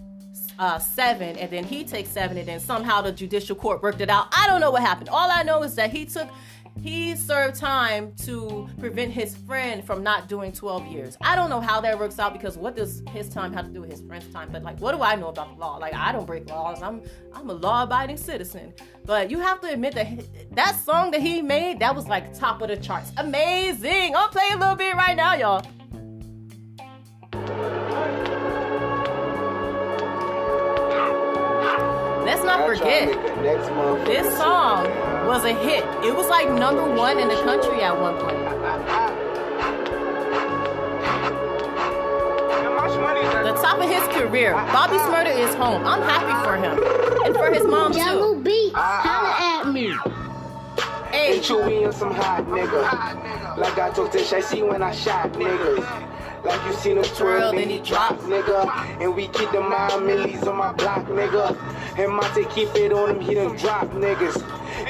uh, 0.59 0.79
seven, 0.79 1.37
and 1.37 1.51
then 1.51 1.64
he 1.64 1.85
takes 1.85 2.11
seven, 2.11 2.37
and 2.37 2.47
then 2.47 2.61
somehow 2.61 3.01
the 3.01 3.12
judicial 3.12 3.57
court 3.57 3.83
worked 3.83 4.01
it 4.01 4.11
out. 4.11 4.29
I 4.33 4.47
don't 4.47 4.61
know 4.61 4.71
what 4.71 4.83
happened. 4.83 5.09
All 5.09 5.31
I 5.31 5.42
know 5.42 5.62
is 5.62 5.75
that 5.77 5.90
he 5.90 6.05
took 6.05 6.29
he 6.80 7.14
served 7.14 7.56
time 7.56 8.12
to 8.24 8.68
prevent 8.78 9.12
his 9.12 9.37
friend 9.37 9.85
from 9.85 10.02
not 10.02 10.28
doing 10.28 10.52
12 10.52 10.87
years. 10.87 11.16
I 11.20 11.37
don't 11.37 11.50
know 11.50 11.61
how 11.61 11.80
that 11.80 11.98
works 11.98 12.18
out 12.18 12.32
because 12.32 12.56
what 12.56 12.74
does 12.74 13.02
his 13.11 13.28
time 13.28 13.52
have 13.52 13.66
to 13.66 13.72
do 13.72 13.80
with 13.80 13.90
his 13.90 14.00
friend's 14.00 14.32
time? 14.32 14.50
But 14.50 14.62
like, 14.62 14.80
what 14.80 14.92
do 14.92 15.02
I 15.02 15.14
know 15.14 15.28
about 15.28 15.54
the 15.54 15.61
law? 15.61 15.76
Like, 15.76 15.94
I 15.94 16.12
don't 16.12 16.26
break 16.26 16.48
laws. 16.48 16.82
I'm 16.82 17.02
I'm 17.35 17.50
a 17.50 17.54
law-abiding 17.54 18.16
citizen. 18.16 18.72
But 19.04 19.30
you 19.30 19.38
have 19.38 19.61
to 19.61 19.68
admit 19.68 19.94
that 19.94 20.54
that 20.54 20.76
song 20.85 21.11
that 21.12 21.20
he 21.20 21.42
made, 21.42 21.78
that 21.80 21.94
was 21.94 22.08
like 22.08 22.35
top 22.35 22.62
of 22.62 22.68
the 22.68 22.76
charts. 22.76 23.12
Amazing. 23.16 24.16
I'll 24.16 24.28
play 24.28 24.48
a 24.52 24.58
little 24.58 24.76
bit 24.76 24.94
right 24.94 25.16
now, 25.16 25.35
y'all. 25.35 25.66
Let's 32.33 32.45
not 32.45 32.66
forget, 32.66 33.12
this 34.07 34.38
song 34.38 34.87
was 35.27 35.45
a 35.45 35.53
hit. 35.53 35.85
It 36.03 36.16
was 36.16 36.31
like 36.31 36.49
number 36.49 36.83
one 36.95 37.18
in 37.18 37.29
the 37.29 37.35
country 37.35 37.83
at 37.83 37.92
one 37.92 38.16
point. 38.16 38.38
The 43.45 43.53
top 43.61 43.81
of 43.81 43.90
his 43.90 44.03
career, 44.16 44.55
Bobby 44.55 44.97
Shmurda 44.97 45.38
is 45.47 45.55
home. 45.57 45.85
I'm 45.85 46.01
happy 46.01 46.33
for 46.42 46.57
him. 46.57 46.83
And 47.27 47.37
for 47.37 47.53
his 47.53 47.66
mom, 47.66 47.92
too. 47.92 47.99
Yellow 47.99 48.35
beat, 48.37 48.73
ah, 48.77 48.81
ah. 48.81 49.61
holla 49.61 49.68
at 49.68 49.75
me. 49.75 49.95
Hey. 51.11 51.38
Chewy 51.38 51.85
and 51.85 51.95
some 51.95 52.14
hot 52.14 52.47
nigga. 52.47 53.59
Like 53.59 53.79
I 53.79 53.90
told 53.90 54.11
Tish, 54.11 54.33
I 54.33 54.40
see 54.40 54.62
when 54.62 54.83
I 54.83 54.92
shot 54.92 55.35
niggas. 55.35 56.12
Like 56.45 56.64
you 56.66 56.73
seen 56.73 56.97
him 56.97 57.05
twirl, 57.05 57.53
then 57.53 57.68
he 57.68 57.79
drop, 57.81 58.18
nigga. 58.21 58.66
And 59.01 59.14
we 59.14 59.29
keep 59.29 59.53
the 59.53 59.61
mind 59.61 60.07
millies 60.07 60.42
on 60.45 60.57
my 60.57 60.73
block, 60.73 61.05
nigga. 61.07 61.57
And 61.96 62.12
Monte 62.12 62.44
keep 62.46 62.74
it 62.74 62.92
on 62.92 63.11
him, 63.11 63.20
he 63.20 63.35
done 63.35 63.57
drop 63.57 63.88
niggas. 63.90 64.40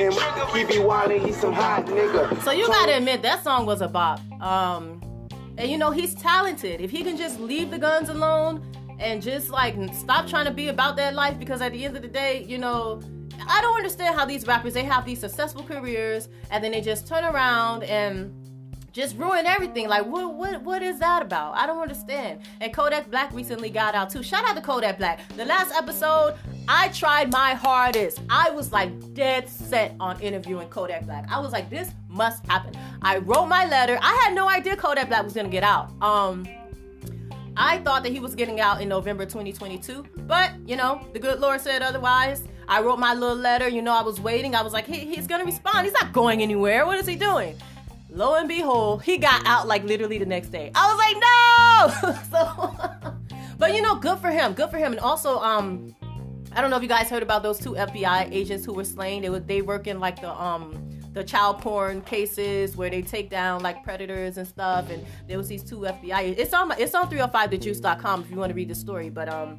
And 0.00 0.14
he 0.56 0.64
be 0.64 0.80
wildin', 0.80 1.24
he 1.24 1.32
some 1.32 1.52
hot 1.52 1.86
nigga. 1.86 2.40
So 2.42 2.52
you 2.52 2.66
gotta 2.68 2.96
admit 2.96 3.22
that 3.22 3.42
song 3.42 3.66
was 3.66 3.80
a 3.80 3.88
bop. 3.88 4.20
Um, 4.40 5.00
and 5.58 5.70
you 5.70 5.76
know 5.76 5.90
he's 5.90 6.14
talented. 6.14 6.80
If 6.80 6.90
he 6.90 7.02
can 7.02 7.16
just 7.16 7.40
leave 7.40 7.70
the 7.70 7.78
guns 7.78 8.08
alone 8.08 8.62
and 8.98 9.20
just 9.20 9.50
like 9.50 9.76
stop 9.94 10.26
trying 10.26 10.44
to 10.46 10.52
be 10.52 10.68
about 10.68 10.96
that 10.96 11.14
life, 11.14 11.38
because 11.38 11.60
at 11.60 11.72
the 11.72 11.84
end 11.84 11.96
of 11.96 12.02
the 12.02 12.08
day, 12.08 12.44
you 12.44 12.58
know. 12.58 13.00
I 13.48 13.60
don't 13.60 13.76
understand 13.76 14.16
how 14.16 14.24
these 14.24 14.46
rappers 14.46 14.74
they 14.74 14.84
have 14.84 15.04
these 15.04 15.18
successful 15.18 15.64
careers 15.64 16.28
and 16.52 16.62
then 16.62 16.70
they 16.70 16.80
just 16.80 17.08
turn 17.08 17.24
around 17.24 17.82
and 17.82 18.32
just 18.92 19.16
ruin 19.16 19.46
everything. 19.46 19.88
Like 19.88 20.06
what 20.06 20.34
what 20.34 20.62
what 20.62 20.82
is 20.82 20.98
that 20.98 21.22
about? 21.22 21.54
I 21.56 21.66
don't 21.66 21.80
understand. 21.80 22.40
And 22.60 22.72
Kodak 22.72 23.10
Black 23.10 23.32
recently 23.32 23.70
got 23.70 23.94
out 23.94 24.10
too. 24.10 24.22
Shout 24.22 24.44
out 24.44 24.54
to 24.54 24.62
Kodak 24.62 24.98
Black. 24.98 25.20
The 25.36 25.44
last 25.44 25.74
episode, 25.74 26.36
I 26.68 26.88
tried 26.88 27.32
my 27.32 27.54
hardest. 27.54 28.20
I 28.28 28.50
was 28.50 28.72
like 28.72 29.14
dead 29.14 29.48
set 29.48 29.94
on 29.98 30.20
interviewing 30.20 30.68
Kodak 30.68 31.06
Black. 31.06 31.26
I 31.30 31.40
was 31.40 31.52
like, 31.52 31.70
this 31.70 31.90
must 32.08 32.46
happen. 32.46 32.74
I 33.00 33.18
wrote 33.18 33.46
my 33.46 33.66
letter. 33.66 33.98
I 34.02 34.14
had 34.24 34.34
no 34.34 34.48
idea 34.48 34.76
Kodak 34.76 35.08
Black 35.08 35.24
was 35.24 35.32
gonna 35.32 35.48
get 35.48 35.64
out. 35.64 35.90
Um 36.02 36.46
I 37.56 37.78
thought 37.78 38.02
that 38.04 38.12
he 38.12 38.20
was 38.20 38.34
getting 38.34 38.60
out 38.60 38.80
in 38.80 38.88
November 38.88 39.26
2022, 39.26 40.06
but 40.26 40.52
you 40.66 40.76
know, 40.76 41.06
the 41.12 41.18
good 41.18 41.40
Lord 41.40 41.60
said 41.60 41.82
otherwise. 41.82 42.44
I 42.68 42.80
wrote 42.80 42.98
my 42.98 43.12
little 43.12 43.36
letter, 43.36 43.68
you 43.68 43.82
know, 43.82 43.92
I 43.92 44.02
was 44.02 44.20
waiting. 44.20 44.54
I 44.54 44.62
was 44.62 44.72
like, 44.72 44.86
he, 44.86 45.00
he's 45.00 45.26
gonna 45.26 45.44
respond. 45.44 45.84
He's 45.84 45.92
not 45.92 46.12
going 46.12 46.42
anywhere. 46.42 46.86
What 46.86 46.98
is 46.98 47.06
he 47.06 47.16
doing? 47.16 47.56
Lo 48.12 48.34
and 48.34 48.48
behold, 48.48 49.02
he 49.02 49.18
got 49.18 49.46
out 49.46 49.66
like 49.66 49.84
literally 49.84 50.18
the 50.18 50.26
next 50.26 50.48
day. 50.48 50.70
I 50.74 50.92
was 50.92 50.98
like, 50.98 51.16
no. 52.02 52.12
so, 52.30 53.14
but 53.58 53.74
you 53.74 53.82
know, 53.82 53.96
good 53.96 54.18
for 54.18 54.30
him. 54.30 54.52
Good 54.54 54.70
for 54.70 54.78
him. 54.78 54.92
And 54.92 55.00
also, 55.00 55.38
um, 55.38 55.94
I 56.52 56.60
don't 56.60 56.70
know 56.70 56.76
if 56.76 56.82
you 56.82 56.88
guys 56.88 57.08
heard 57.08 57.22
about 57.22 57.42
those 57.42 57.58
two 57.58 57.72
FBI 57.72 58.30
agents 58.30 58.64
who 58.64 58.74
were 58.74 58.84
slain. 58.84 59.22
They 59.22 59.30
were 59.30 59.40
they 59.40 59.62
work 59.62 59.86
in 59.86 60.00
like 60.00 60.20
the 60.20 60.30
um 60.30 60.88
the 61.12 61.24
child 61.24 61.60
porn 61.60 62.00
cases 62.00 62.76
where 62.76 62.88
they 62.88 63.02
take 63.02 63.28
down 63.28 63.62
like 63.62 63.82
predators 63.82 64.38
and 64.38 64.46
stuff. 64.46 64.90
And 64.90 65.04
there 65.26 65.38
was 65.38 65.48
these 65.48 65.62
two 65.62 65.80
FBI. 65.80 66.38
It's 66.38 66.52
on 66.54 66.68
my, 66.68 66.76
it's 66.76 66.94
on 66.94 67.10
305thejuice.com 67.10 68.22
if 68.22 68.30
you 68.30 68.36
want 68.36 68.50
to 68.50 68.54
read 68.54 68.68
the 68.68 68.74
story. 68.74 69.10
But 69.10 69.28
um 69.28 69.56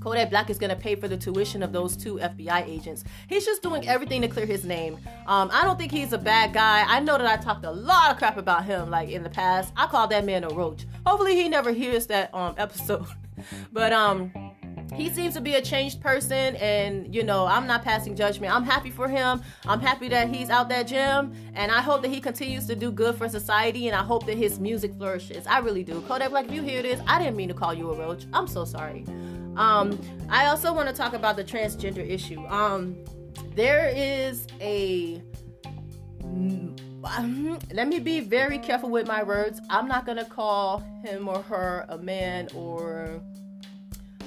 Kodak 0.00 0.30
Black 0.30 0.50
is 0.50 0.58
going 0.58 0.70
to 0.70 0.76
pay 0.76 0.94
for 0.94 1.08
the 1.08 1.16
tuition 1.16 1.62
of 1.62 1.72
those 1.72 1.96
two 1.96 2.16
FBI 2.16 2.66
agents. 2.68 3.04
He's 3.28 3.44
just 3.44 3.62
doing 3.62 3.86
everything 3.88 4.22
to 4.22 4.28
clear 4.28 4.46
his 4.46 4.64
name. 4.64 4.98
Um, 5.26 5.50
I 5.52 5.64
don't 5.64 5.78
think 5.78 5.92
he's 5.92 6.12
a 6.12 6.18
bad 6.18 6.52
guy. 6.52 6.84
I 6.86 7.00
know 7.00 7.18
that 7.18 7.26
I 7.26 7.36
talked 7.42 7.64
a 7.64 7.70
lot 7.70 8.10
of 8.10 8.18
crap 8.18 8.36
about 8.36 8.64
him 8.64 8.90
like 8.90 9.08
in 9.08 9.22
the 9.22 9.30
past. 9.30 9.72
I 9.76 9.86
called 9.86 10.10
that 10.10 10.24
man 10.24 10.44
a 10.44 10.48
roach. 10.48 10.86
Hopefully 11.04 11.34
he 11.34 11.48
never 11.48 11.72
hears 11.72 12.06
that 12.06 12.34
um, 12.34 12.54
episode. 12.58 13.06
but 13.72 13.92
um 13.92 14.32
he 14.94 15.10
seems 15.10 15.34
to 15.34 15.40
be 15.40 15.54
a 15.54 15.62
changed 15.62 16.00
person 16.00 16.56
and 16.56 17.14
you 17.14 17.22
know 17.22 17.46
i'm 17.46 17.66
not 17.66 17.84
passing 17.84 18.16
judgment 18.16 18.52
i'm 18.52 18.64
happy 18.64 18.90
for 18.90 19.06
him 19.06 19.40
i'm 19.66 19.80
happy 19.80 20.08
that 20.08 20.28
he's 20.28 20.50
out 20.50 20.68
that 20.68 20.86
gym 20.86 21.32
and 21.54 21.70
i 21.70 21.80
hope 21.80 22.02
that 22.02 22.08
he 22.08 22.20
continues 22.20 22.66
to 22.66 22.74
do 22.74 22.90
good 22.90 23.14
for 23.14 23.28
society 23.28 23.86
and 23.86 23.94
i 23.94 24.02
hope 24.02 24.26
that 24.26 24.36
his 24.36 24.58
music 24.58 24.92
flourishes 24.94 25.46
i 25.46 25.58
really 25.58 25.84
do 25.84 26.00
kodak 26.08 26.30
black 26.30 26.46
if 26.46 26.52
you 26.52 26.62
hear 26.62 26.82
this 26.82 27.00
i 27.06 27.18
didn't 27.18 27.36
mean 27.36 27.48
to 27.48 27.54
call 27.54 27.74
you 27.74 27.90
a 27.92 27.96
roach 27.98 28.24
i'm 28.32 28.46
so 28.48 28.64
sorry 28.64 29.04
um 29.58 29.98
i 30.30 30.46
also 30.46 30.72
want 30.72 30.88
to 30.88 30.94
talk 30.94 31.12
about 31.12 31.36
the 31.36 31.44
transgender 31.44 32.08
issue. 32.08 32.40
Um 32.46 32.96
there 33.54 33.92
is 33.94 34.46
a 34.60 35.22
let 37.72 37.88
me 37.88 37.98
be 37.98 38.20
very 38.20 38.58
careful 38.58 38.90
with 38.90 39.06
my 39.06 39.22
words. 39.22 39.60
I'm 39.70 39.88
not 39.88 40.06
gonna 40.06 40.24
call 40.24 40.78
him 41.04 41.28
or 41.28 41.42
her 41.42 41.86
a 41.88 41.98
man 41.98 42.48
or 42.54 43.20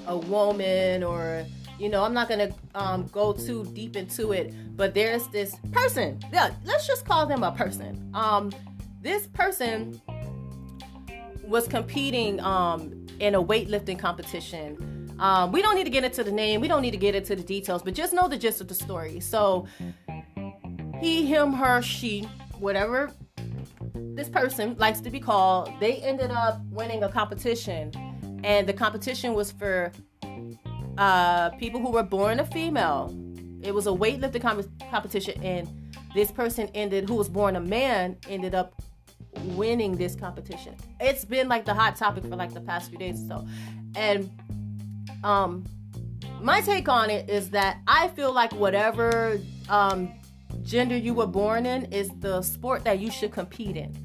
a 0.07 0.17
woman 0.17 1.03
or 1.03 1.45
you 1.79 1.87
know 1.89 2.03
i'm 2.03 2.13
not 2.13 2.27
gonna 2.27 2.49
um, 2.73 3.05
go 3.07 3.33
too 3.33 3.63
deep 3.73 3.95
into 3.95 4.31
it 4.31 4.53
but 4.75 4.93
there's 4.93 5.27
this 5.27 5.55
person. 5.71 6.19
Yeah 6.33 6.51
let's 6.65 6.87
just 6.87 7.05
call 7.05 7.25
them 7.25 7.43
a 7.43 7.51
person. 7.51 8.09
Um, 8.13 8.51
this 9.01 9.27
person 9.27 10.01
was 11.43 11.67
competing 11.67 12.39
um, 12.39 13.07
in 13.19 13.35
a 13.35 13.43
weightlifting 13.43 13.99
competition 13.99 15.00
um, 15.21 15.51
we 15.51 15.61
don't 15.61 15.75
need 15.75 15.85
to 15.85 15.89
get 15.89 16.03
into 16.03 16.23
the 16.23 16.31
name 16.31 16.59
we 16.59 16.67
don't 16.67 16.81
need 16.81 16.91
to 16.91 16.97
get 16.97 17.15
into 17.15 17.35
the 17.35 17.43
details 17.43 17.81
but 17.81 17.93
just 17.93 18.13
know 18.13 18.27
the 18.27 18.37
gist 18.37 18.59
of 18.59 18.67
the 18.67 18.75
story 18.75 19.19
so 19.19 19.65
he 20.99 21.25
him 21.25 21.53
her 21.53 21.81
she 21.81 22.27
whatever 22.59 23.11
this 23.95 24.27
person 24.27 24.75
likes 24.77 24.99
to 24.99 25.09
be 25.09 25.19
called 25.19 25.71
they 25.79 25.95
ended 25.97 26.31
up 26.31 26.59
winning 26.69 27.03
a 27.03 27.09
competition 27.09 27.91
and 28.43 28.67
the 28.67 28.73
competition 28.73 29.33
was 29.33 29.51
for 29.51 29.91
uh, 30.97 31.49
people 31.51 31.79
who 31.79 31.91
were 31.91 32.03
born 32.03 32.39
a 32.39 32.45
female. 32.45 33.15
It 33.61 33.73
was 33.73 33.87
a 33.87 33.91
weightlifting 33.91 34.41
comp- 34.41 34.89
competition, 34.89 35.41
and 35.43 35.67
this 36.13 36.31
person 36.31 36.69
ended, 36.73 37.07
who 37.07 37.15
was 37.15 37.29
born 37.29 37.55
a 37.55 37.59
man, 37.59 38.17
ended 38.27 38.55
up 38.55 38.81
winning 39.55 39.95
this 39.95 40.15
competition. 40.15 40.75
It's 40.99 41.23
been 41.23 41.47
like 41.47 41.65
the 41.65 41.73
hot 41.73 41.95
topic 41.95 42.23
for 42.23 42.35
like 42.35 42.53
the 42.53 42.61
past 42.61 42.89
few 42.89 42.97
days 42.97 43.25
so, 43.27 43.47
and 43.95 44.29
um, 45.23 45.63
my 46.41 46.61
take 46.61 46.89
on 46.89 47.09
it 47.09 47.29
is 47.29 47.49
that 47.51 47.79
I 47.87 48.07
feel 48.09 48.33
like 48.33 48.51
whatever 48.53 49.39
um, 49.69 50.11
gender 50.63 50.97
you 50.97 51.13
were 51.13 51.27
born 51.27 51.65
in 51.65 51.85
is 51.85 52.09
the 52.19 52.41
sport 52.41 52.83
that 52.83 52.99
you 52.99 53.11
should 53.11 53.31
compete 53.31 53.77
in. 53.77 53.95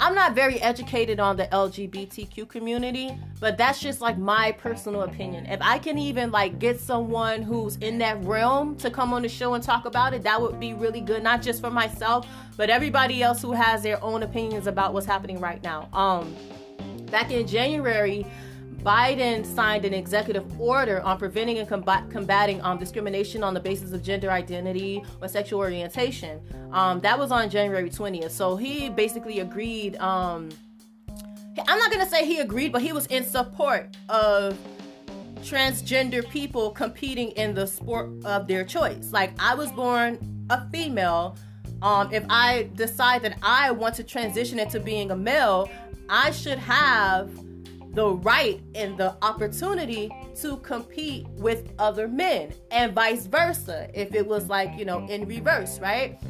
I'm 0.00 0.14
not 0.14 0.34
very 0.34 0.60
educated 0.60 1.20
on 1.20 1.36
the 1.36 1.46
LGBTQ 1.46 2.48
community, 2.48 3.16
but 3.38 3.56
that's 3.56 3.80
just 3.80 4.00
like 4.00 4.18
my 4.18 4.52
personal 4.52 5.02
opinion. 5.02 5.46
If 5.46 5.60
I 5.62 5.78
can 5.78 5.98
even 5.98 6.30
like 6.30 6.58
get 6.58 6.80
someone 6.80 7.42
who's 7.42 7.76
in 7.76 7.98
that 7.98 8.22
realm 8.24 8.76
to 8.78 8.90
come 8.90 9.14
on 9.14 9.22
the 9.22 9.28
show 9.28 9.54
and 9.54 9.62
talk 9.62 9.84
about 9.84 10.12
it, 10.12 10.22
that 10.24 10.40
would 10.40 10.58
be 10.58 10.74
really 10.74 11.00
good, 11.00 11.22
not 11.22 11.42
just 11.42 11.60
for 11.60 11.70
myself, 11.70 12.26
but 12.56 12.70
everybody 12.70 13.22
else 13.22 13.40
who 13.40 13.52
has 13.52 13.82
their 13.82 14.02
own 14.02 14.24
opinions 14.24 14.66
about 14.66 14.92
what's 14.92 15.06
happening 15.06 15.40
right 15.40 15.62
now. 15.62 15.88
Um 15.92 16.34
back 17.06 17.30
in 17.30 17.46
January, 17.46 18.26
Biden 18.84 19.46
signed 19.46 19.86
an 19.86 19.94
executive 19.94 20.60
order 20.60 21.00
on 21.00 21.16
preventing 21.16 21.58
and 21.58 21.66
combat, 21.66 22.04
combating 22.10 22.60
um, 22.60 22.78
discrimination 22.78 23.42
on 23.42 23.54
the 23.54 23.60
basis 23.60 23.92
of 23.92 24.02
gender 24.02 24.30
identity 24.30 25.02
or 25.22 25.28
sexual 25.28 25.60
orientation. 25.60 26.38
Um, 26.70 27.00
that 27.00 27.18
was 27.18 27.32
on 27.32 27.48
January 27.48 27.88
20th. 27.88 28.30
So 28.30 28.56
he 28.56 28.90
basically 28.90 29.40
agreed. 29.40 29.96
Um, 29.96 30.50
I'm 31.66 31.78
not 31.78 31.90
going 31.90 32.04
to 32.04 32.10
say 32.10 32.26
he 32.26 32.40
agreed, 32.40 32.72
but 32.72 32.82
he 32.82 32.92
was 32.92 33.06
in 33.06 33.24
support 33.24 33.96
of 34.10 34.58
transgender 35.36 36.28
people 36.28 36.70
competing 36.70 37.30
in 37.32 37.54
the 37.54 37.66
sport 37.66 38.10
of 38.24 38.46
their 38.46 38.64
choice. 38.64 39.12
Like, 39.12 39.32
I 39.38 39.54
was 39.54 39.70
born 39.72 40.18
a 40.50 40.68
female. 40.68 41.36
Um, 41.80 42.12
if 42.12 42.24
I 42.28 42.68
decide 42.74 43.22
that 43.22 43.38
I 43.42 43.70
want 43.70 43.94
to 43.94 44.04
transition 44.04 44.58
into 44.58 44.78
being 44.78 45.10
a 45.10 45.16
male, 45.16 45.70
I 46.08 46.32
should 46.32 46.58
have 46.58 47.30
the 47.94 48.10
right 48.16 48.60
and 48.74 48.96
the 48.98 49.16
opportunity 49.22 50.10
to 50.40 50.56
compete 50.58 51.26
with 51.28 51.72
other 51.78 52.08
men 52.08 52.52
and 52.70 52.92
vice 52.92 53.26
versa 53.26 53.88
if 53.94 54.14
it 54.14 54.26
was 54.26 54.48
like 54.48 54.76
you 54.76 54.84
know 54.84 55.06
in 55.06 55.26
reverse 55.26 55.78
right? 55.80 56.20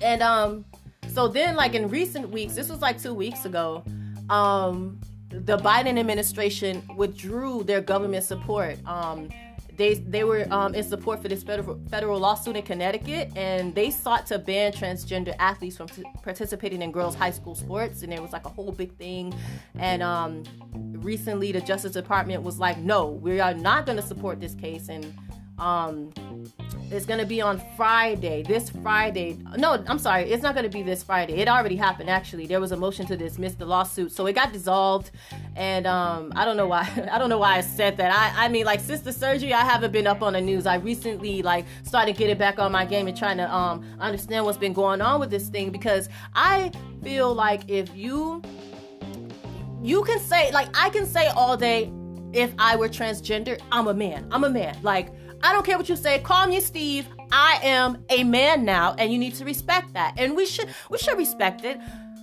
And 0.00 0.22
um 0.22 0.64
so 1.08 1.28
then 1.28 1.56
like 1.56 1.74
in 1.74 1.88
recent 1.88 2.30
weeks 2.30 2.54
this 2.54 2.68
was 2.68 2.80
like 2.80 3.00
two 3.00 3.14
weeks 3.14 3.44
ago 3.44 3.84
um 4.30 5.00
the 5.28 5.56
biden 5.58 5.98
administration 5.98 6.82
withdrew 6.96 7.64
their 7.64 7.80
government 7.80 8.24
support 8.24 8.76
um 8.86 9.28
they 9.76 9.94
they 9.94 10.24
were 10.24 10.46
um, 10.50 10.74
in 10.74 10.84
support 10.84 11.22
for 11.22 11.28
this 11.28 11.42
federal 11.42 11.80
federal 11.90 12.18
lawsuit 12.18 12.56
in 12.56 12.62
Connecticut, 12.62 13.32
and 13.36 13.74
they 13.74 13.90
sought 13.90 14.26
to 14.26 14.38
ban 14.38 14.72
transgender 14.72 15.34
athletes 15.38 15.76
from 15.76 15.88
t- 15.88 16.04
participating 16.22 16.82
in 16.82 16.92
girls' 16.92 17.14
high 17.14 17.30
school 17.30 17.54
sports, 17.54 18.02
and 18.02 18.12
it 18.12 18.20
was 18.20 18.32
like 18.32 18.44
a 18.44 18.50
whole 18.50 18.72
big 18.72 18.96
thing. 18.96 19.34
And 19.78 20.02
um, 20.02 20.44
recently, 20.74 21.52
the 21.52 21.60
Justice 21.60 21.92
Department 21.92 22.42
was 22.42 22.58
like, 22.58 22.78
"No, 22.78 23.06
we 23.06 23.40
are 23.40 23.54
not 23.54 23.86
going 23.86 23.96
to 23.96 24.06
support 24.06 24.40
this 24.40 24.54
case," 24.54 24.88
and 24.88 25.14
um, 25.58 26.12
it's 26.92 27.06
gonna 27.06 27.24
be 27.24 27.40
on 27.40 27.60
Friday. 27.76 28.42
This 28.42 28.70
Friday. 28.82 29.38
No, 29.56 29.82
I'm 29.86 29.98
sorry. 29.98 30.30
It's 30.30 30.42
not 30.42 30.54
gonna 30.54 30.68
be 30.68 30.82
this 30.82 31.02
Friday. 31.02 31.34
It 31.34 31.48
already 31.48 31.76
happened. 31.76 32.10
Actually, 32.10 32.46
there 32.46 32.60
was 32.60 32.72
a 32.72 32.76
motion 32.76 33.06
to 33.06 33.16
dismiss 33.16 33.54
the 33.54 33.64
lawsuit, 33.64 34.12
so 34.12 34.26
it 34.26 34.34
got 34.34 34.52
dissolved. 34.52 35.10
And 35.56 35.86
um, 35.86 36.32
I 36.36 36.44
don't 36.44 36.56
know 36.56 36.66
why. 36.66 36.88
I 37.12 37.18
don't 37.18 37.30
know 37.30 37.38
why 37.38 37.56
I 37.56 37.60
said 37.62 37.96
that. 37.96 38.12
I, 38.12 38.44
I 38.44 38.48
mean, 38.48 38.66
like 38.66 38.80
since 38.80 39.00
the 39.00 39.12
surgery, 39.12 39.54
I 39.54 39.62
haven't 39.62 39.92
been 39.92 40.06
up 40.06 40.22
on 40.22 40.34
the 40.34 40.40
news. 40.40 40.66
I 40.66 40.76
recently 40.76 41.42
like 41.42 41.64
started 41.82 42.16
getting 42.16 42.36
back 42.36 42.58
on 42.58 42.70
my 42.70 42.84
game 42.84 43.08
and 43.08 43.16
trying 43.16 43.38
to 43.38 43.54
um 43.54 43.84
understand 43.98 44.44
what's 44.44 44.58
been 44.58 44.74
going 44.74 45.00
on 45.00 45.18
with 45.18 45.30
this 45.30 45.48
thing 45.48 45.70
because 45.70 46.08
I 46.34 46.72
feel 47.02 47.34
like 47.34 47.68
if 47.68 47.94
you 47.96 48.42
you 49.82 50.04
can 50.04 50.18
say 50.18 50.52
like 50.52 50.68
I 50.74 50.90
can 50.90 51.06
say 51.06 51.28
all 51.28 51.56
day 51.56 51.90
if 52.32 52.52
I 52.58 52.76
were 52.76 52.88
transgender, 52.88 53.60
I'm 53.70 53.88
a 53.88 53.94
man. 53.94 54.26
I'm 54.30 54.44
a 54.44 54.50
man. 54.50 54.76
Like 54.82 55.12
I 55.42 55.52
don't 55.52 55.64
care 55.66 55.76
what 55.76 55.88
you 55.88 55.96
say. 55.96 56.20
Call 56.20 56.46
me 56.46 56.60
Steve. 56.60 57.08
I 57.30 57.58
am 57.62 58.04
a 58.10 58.24
man 58.24 58.64
now, 58.64 58.94
and 58.98 59.12
you 59.12 59.18
need 59.18 59.34
to 59.36 59.44
respect 59.44 59.92
that. 59.94 60.14
And 60.16 60.36
we 60.36 60.46
should 60.46 60.68
we 60.90 60.98
should 60.98 61.18
respect 61.18 61.64
it. 61.64 61.80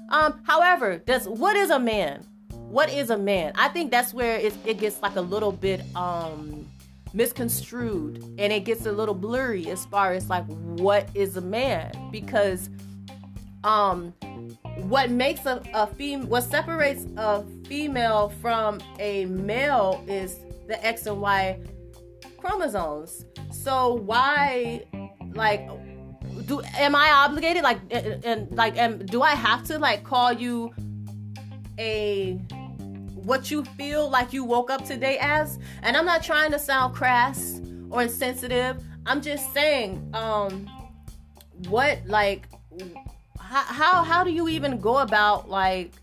Um, 0.10 0.42
however, 0.44 0.98
does 0.98 1.28
what 1.28 1.56
is 1.56 1.70
a 1.70 1.80
man? 1.80 2.26
What 2.52 2.92
is 2.92 3.10
a 3.10 3.18
man? 3.18 3.54
I 3.56 3.68
think 3.70 3.92
that's 3.92 4.14
where 4.14 4.38
it, 4.38 4.56
it 4.66 4.80
gets 4.80 5.02
like 5.02 5.16
a 5.16 5.22
little 5.22 5.52
bit 5.52 5.82
um 5.96 6.68
misconstrued 7.14 8.24
and 8.38 8.54
it 8.54 8.66
gets 8.66 8.86
a 8.86 8.92
little 8.92 9.16
blurry 9.16 9.68
as 9.70 9.86
far 9.86 10.14
as 10.14 10.30
like 10.30 10.46
what 10.78 11.10
is 11.16 11.38
a 11.38 11.42
man 11.42 11.92
because 12.12 12.70
um 13.64 14.14
what 14.88 15.10
makes 15.10 15.46
a, 15.46 15.62
a 15.74 15.88
female 15.88 16.28
what 16.28 16.44
separates 16.44 17.08
a 17.18 17.44
female 17.66 18.30
from 18.42 18.80
a 19.00 19.26
male 19.26 20.04
is 20.08 20.38
the 20.68 20.86
x 20.86 21.08
and 21.08 21.20
y 21.20 21.60
chromosomes. 22.40 23.26
So 23.52 23.96
why, 23.96 24.86
like, 25.34 25.68
do 26.46 26.62
am 26.78 26.96
I 26.96 27.12
obligated? 27.12 27.64
Like, 27.64 27.80
and, 27.92 28.26
and 28.26 28.52
like, 28.52 28.78
am 28.78 29.06
do 29.06 29.22
I 29.22 29.32
have 29.32 29.64
to 29.66 29.80
like 29.80 30.04
call 30.04 30.34
you 30.34 30.74
a 31.78 32.34
what 33.16 33.52
you 33.52 33.64
feel 33.64 34.10
like 34.10 34.34
you 34.34 34.44
woke 34.44 34.70
up 34.70 34.86
today 34.86 35.18
as? 35.22 35.60
And 35.84 35.96
I'm 35.96 36.06
not 36.06 36.24
trying 36.24 36.52
to 36.52 36.60
sound 36.60 36.96
crass 36.96 37.62
or 37.90 38.04
insensitive. 38.04 38.84
I'm 39.06 39.22
just 39.22 39.54
saying, 39.54 40.10
um, 40.14 40.70
what 41.68 42.00
like, 42.06 42.48
how 43.40 43.64
how, 43.64 44.04
how 44.04 44.24
do 44.24 44.32
you 44.32 44.48
even 44.50 44.80
go 44.80 44.98
about 45.00 45.50
like? 45.50 45.94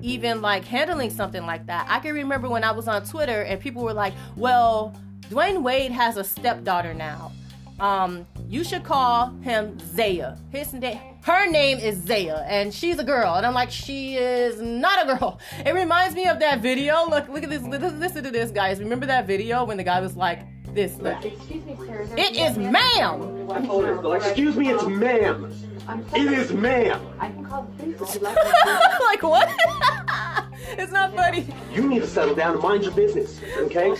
even 0.00 0.40
like 0.40 0.64
handling 0.64 1.10
something 1.10 1.44
like 1.44 1.66
that. 1.66 1.84
I 1.90 1.98
can 1.98 2.14
remember 2.14 2.48
when 2.48 2.62
I 2.62 2.70
was 2.70 2.86
on 2.86 3.04
Twitter 3.04 3.42
and 3.42 3.60
people 3.60 3.82
were 3.82 3.92
like, 3.92 4.14
"Well, 4.36 4.94
Dwyane 5.30 5.62
Wade 5.62 5.92
has 5.92 6.16
a 6.16 6.24
stepdaughter 6.24 6.94
now. 6.94 7.32
Um, 7.80 8.26
you 8.48 8.64
should 8.64 8.82
call 8.82 9.30
him 9.42 9.78
Zaya. 9.94 10.36
His 10.50 10.72
name, 10.72 10.98
her 11.22 11.48
name 11.48 11.78
is 11.78 12.02
Zaya, 12.02 12.44
and 12.48 12.72
she's 12.74 12.98
a 12.98 13.04
girl. 13.04 13.34
And 13.34 13.46
I'm 13.46 13.54
like, 13.54 13.70
she 13.70 14.16
is 14.16 14.60
not 14.60 15.04
a 15.04 15.16
girl. 15.16 15.38
It 15.66 15.74
reminds 15.74 16.16
me 16.16 16.26
of 16.26 16.40
that 16.40 16.60
video. 16.60 17.08
Look, 17.08 17.28
look 17.28 17.44
at 17.44 17.50
this. 17.50 17.62
Listen 17.62 18.24
to 18.24 18.30
this, 18.30 18.50
guys. 18.50 18.80
Remember 18.80 19.06
that 19.06 19.26
video 19.26 19.64
when 19.64 19.76
the 19.76 19.84
guy 19.84 20.00
was 20.00 20.16
like, 20.16 20.40
"This, 20.74 20.96
look. 20.96 21.24
Excuse 21.24 21.64
me, 21.64 21.76
sir. 21.76 22.08
It 22.16 22.36
is 22.36 22.56
ma'am. 22.56 23.48
Excuse 24.14 24.56
me, 24.56 24.70
it's 24.70 24.86
ma'am. 24.86 25.52
It 26.14 26.32
is 26.32 26.52
ma'am. 26.52 27.00
I 27.20 27.28
can 27.28 27.44
call 27.44 27.62
the 27.62 27.82
police 27.82 28.20
like. 28.20 28.36
like 29.00 29.22
what? 29.22 29.48
it's 30.78 30.92
not 30.92 31.14
funny. 31.14 31.46
You 31.72 31.88
need 31.88 32.00
to 32.00 32.06
settle 32.06 32.34
down 32.34 32.54
and 32.54 32.62
mind 32.62 32.82
your 32.84 32.92
business, 32.92 33.40
okay? 33.58 33.94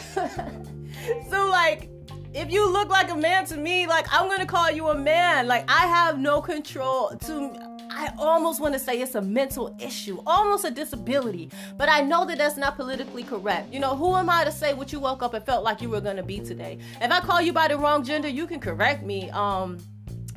so 1.30 1.48
like 1.50 1.88
if 2.34 2.50
you 2.52 2.70
look 2.70 2.88
like 2.88 3.10
a 3.10 3.16
man 3.16 3.46
to 3.46 3.56
me, 3.56 3.86
like 3.86 4.06
I'm 4.12 4.28
gonna 4.28 4.46
call 4.46 4.70
you 4.70 4.88
a 4.88 4.98
man. 4.98 5.46
Like 5.46 5.64
I 5.68 5.86
have 5.86 6.18
no 6.18 6.40
control 6.40 7.16
to 7.26 7.68
I 7.90 8.12
almost 8.18 8.60
want 8.60 8.74
to 8.74 8.78
say 8.78 9.00
it's 9.00 9.14
a 9.14 9.20
mental 9.20 9.74
issue, 9.80 10.22
almost 10.26 10.64
a 10.64 10.70
disability, 10.70 11.50
but 11.76 11.88
I 11.88 12.00
know 12.00 12.24
that 12.26 12.38
that's 12.38 12.56
not 12.56 12.76
politically 12.76 13.24
correct. 13.24 13.72
You 13.72 13.80
know, 13.80 13.96
who 13.96 14.14
am 14.14 14.30
I 14.30 14.44
to 14.44 14.52
say 14.52 14.74
what 14.74 14.92
you 14.92 15.00
woke 15.00 15.22
up 15.22 15.34
and 15.34 15.44
felt 15.44 15.64
like 15.64 15.80
you 15.80 15.88
were 15.88 16.00
going 16.00 16.16
to 16.16 16.22
be 16.22 16.38
today? 16.38 16.78
If 17.00 17.10
I 17.10 17.20
call 17.20 17.40
you 17.40 17.52
by 17.52 17.66
the 17.66 17.76
wrong 17.76 18.04
gender, 18.04 18.28
you 18.28 18.46
can 18.46 18.60
correct 18.60 19.02
me. 19.02 19.30
Um, 19.30 19.78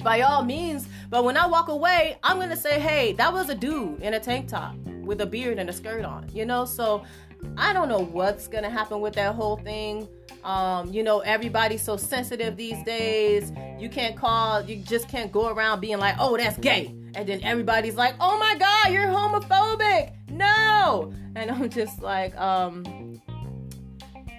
by 0.01 0.21
all 0.21 0.43
means. 0.43 0.87
But 1.09 1.23
when 1.23 1.37
I 1.37 1.45
walk 1.45 1.67
away, 1.67 2.17
I'm 2.23 2.39
gonna 2.39 2.55
say, 2.55 2.79
hey, 2.79 3.13
that 3.13 3.31
was 3.31 3.49
a 3.49 3.55
dude 3.55 4.01
in 4.01 4.15
a 4.15 4.19
tank 4.19 4.47
top 4.47 4.75
with 5.03 5.21
a 5.21 5.25
beard 5.25 5.59
and 5.59 5.69
a 5.69 5.73
skirt 5.73 6.03
on, 6.03 6.27
you 6.33 6.45
know? 6.45 6.65
So 6.65 7.03
I 7.57 7.73
don't 7.73 7.87
know 7.87 7.99
what's 7.99 8.47
gonna 8.47 8.69
happen 8.69 9.01
with 9.01 9.13
that 9.13 9.35
whole 9.35 9.57
thing. 9.57 10.07
Um, 10.43 10.91
you 10.91 11.03
know, 11.03 11.19
everybody's 11.19 11.81
so 11.81 11.97
sensitive 11.97 12.57
these 12.57 12.83
days. 12.83 13.51
You 13.79 13.89
can't 13.89 14.15
call, 14.15 14.61
you 14.61 14.77
just 14.77 15.07
can't 15.07 15.31
go 15.31 15.49
around 15.49 15.81
being 15.81 15.99
like, 15.99 16.15
oh, 16.19 16.35
that's 16.37 16.57
gay. 16.57 16.95
And 17.13 17.27
then 17.27 17.41
everybody's 17.43 17.95
like, 17.95 18.15
oh 18.19 18.37
my 18.37 18.55
God, 18.55 18.91
you're 18.91 19.07
homophobic. 19.07 20.13
No. 20.29 21.13
And 21.35 21.51
I'm 21.51 21.69
just 21.69 22.01
like, 22.01 22.35
um, 22.37 22.83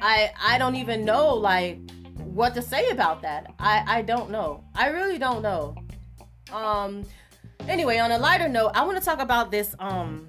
I 0.02 0.32
I 0.40 0.58
don't 0.58 0.74
even 0.74 1.04
know 1.04 1.34
like 1.34 1.78
what 2.16 2.54
to 2.54 2.62
say 2.62 2.90
about 2.90 3.22
that. 3.22 3.54
I 3.58 3.84
I 3.86 4.02
don't 4.02 4.30
know. 4.30 4.64
I 4.74 4.88
really 4.88 5.18
don't 5.18 5.42
know. 5.42 5.76
Um 6.52 7.04
anyway, 7.68 7.98
on 7.98 8.10
a 8.10 8.18
lighter 8.18 8.48
note, 8.48 8.72
I 8.74 8.84
want 8.84 8.98
to 8.98 9.04
talk 9.04 9.20
about 9.20 9.52
this 9.52 9.76
um 9.78 10.28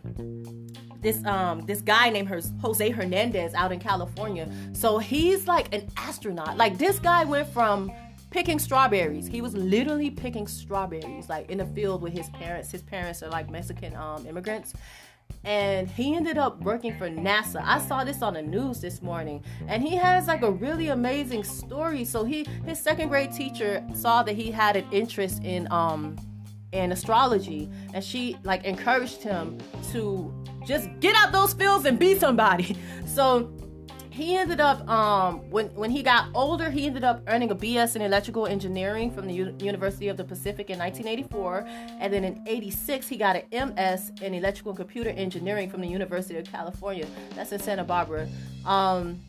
this 1.03 1.23
um 1.25 1.61
this 1.65 1.81
guy 1.81 2.09
named 2.09 2.29
Jose 2.61 2.89
Hernandez 2.89 3.53
out 3.53 3.71
in 3.71 3.79
California. 3.79 4.49
So 4.73 4.97
he's 4.97 5.47
like 5.47 5.73
an 5.73 5.87
astronaut. 5.97 6.57
Like 6.57 6.77
this 6.77 6.99
guy 6.99 7.23
went 7.23 7.47
from 7.47 7.91
picking 8.31 8.57
strawberries. 8.57 9.27
He 9.27 9.41
was 9.41 9.53
literally 9.53 10.09
picking 10.09 10.47
strawberries 10.47 11.29
like 11.29 11.51
in 11.51 11.59
the 11.59 11.65
field 11.67 12.01
with 12.01 12.13
his 12.13 12.29
parents. 12.29 12.71
His 12.71 12.81
parents 12.81 13.21
are 13.21 13.29
like 13.29 13.49
Mexican 13.51 13.95
um 13.95 14.25
immigrants 14.25 14.73
and 15.43 15.89
he 15.89 16.15
ended 16.15 16.37
up 16.37 16.61
working 16.61 16.97
for 16.97 17.09
NASA. 17.09 17.61
I 17.63 17.79
saw 17.79 18.03
this 18.03 18.21
on 18.21 18.33
the 18.35 18.41
news 18.41 18.79
this 18.79 19.01
morning, 19.01 19.43
and 19.67 19.83
he 19.83 19.95
has 19.95 20.27
like 20.27 20.41
a 20.41 20.51
really 20.51 20.87
amazing 20.87 21.43
story. 21.43 22.05
So 22.05 22.23
he 22.23 22.45
his 22.65 22.79
second 22.79 23.09
grade 23.09 23.31
teacher 23.31 23.85
saw 23.93 24.23
that 24.23 24.35
he 24.35 24.51
had 24.51 24.75
an 24.77 24.85
interest 24.91 25.43
in 25.43 25.69
um 25.71 26.15
in 26.71 26.91
astrology, 26.91 27.69
and 27.93 28.03
she 28.03 28.37
like 28.43 28.63
encouraged 28.63 29.21
him 29.21 29.57
to 29.91 30.33
just 30.65 30.89
get 30.99 31.15
out 31.15 31.31
those 31.31 31.53
fields 31.53 31.85
and 31.85 31.99
be 31.99 32.17
somebody. 32.17 32.77
So 33.05 33.53
he 34.13 34.35
ended 34.35 34.59
up 34.59 34.87
um, 34.87 35.39
when 35.49 35.67
when 35.73 35.89
he 35.89 36.03
got 36.03 36.29
older 36.35 36.69
he 36.69 36.85
ended 36.85 37.03
up 37.03 37.23
earning 37.27 37.49
a 37.49 37.55
bs 37.55 37.95
in 37.95 38.01
electrical 38.03 38.45
engineering 38.45 39.09
from 39.09 39.25
the 39.27 39.33
U- 39.33 39.55
university 39.59 40.07
of 40.07 40.17
the 40.17 40.23
pacific 40.23 40.69
in 40.69 40.77
1984 40.77 41.65
and 41.99 42.13
then 42.13 42.23
in 42.23 42.43
86 42.45 43.07
he 43.07 43.17
got 43.17 43.35
an 43.35 43.73
ms 43.73 44.11
in 44.21 44.35
electrical 44.35 44.71
and 44.71 44.77
computer 44.77 45.09
engineering 45.09 45.67
from 45.67 45.81
the 45.81 45.87
university 45.87 46.37
of 46.37 46.45
california. 46.45 47.07
That's 47.33 47.51
in 47.51 47.59
santa 47.59 47.83
barbara. 47.83 48.27
Um, 48.65 49.19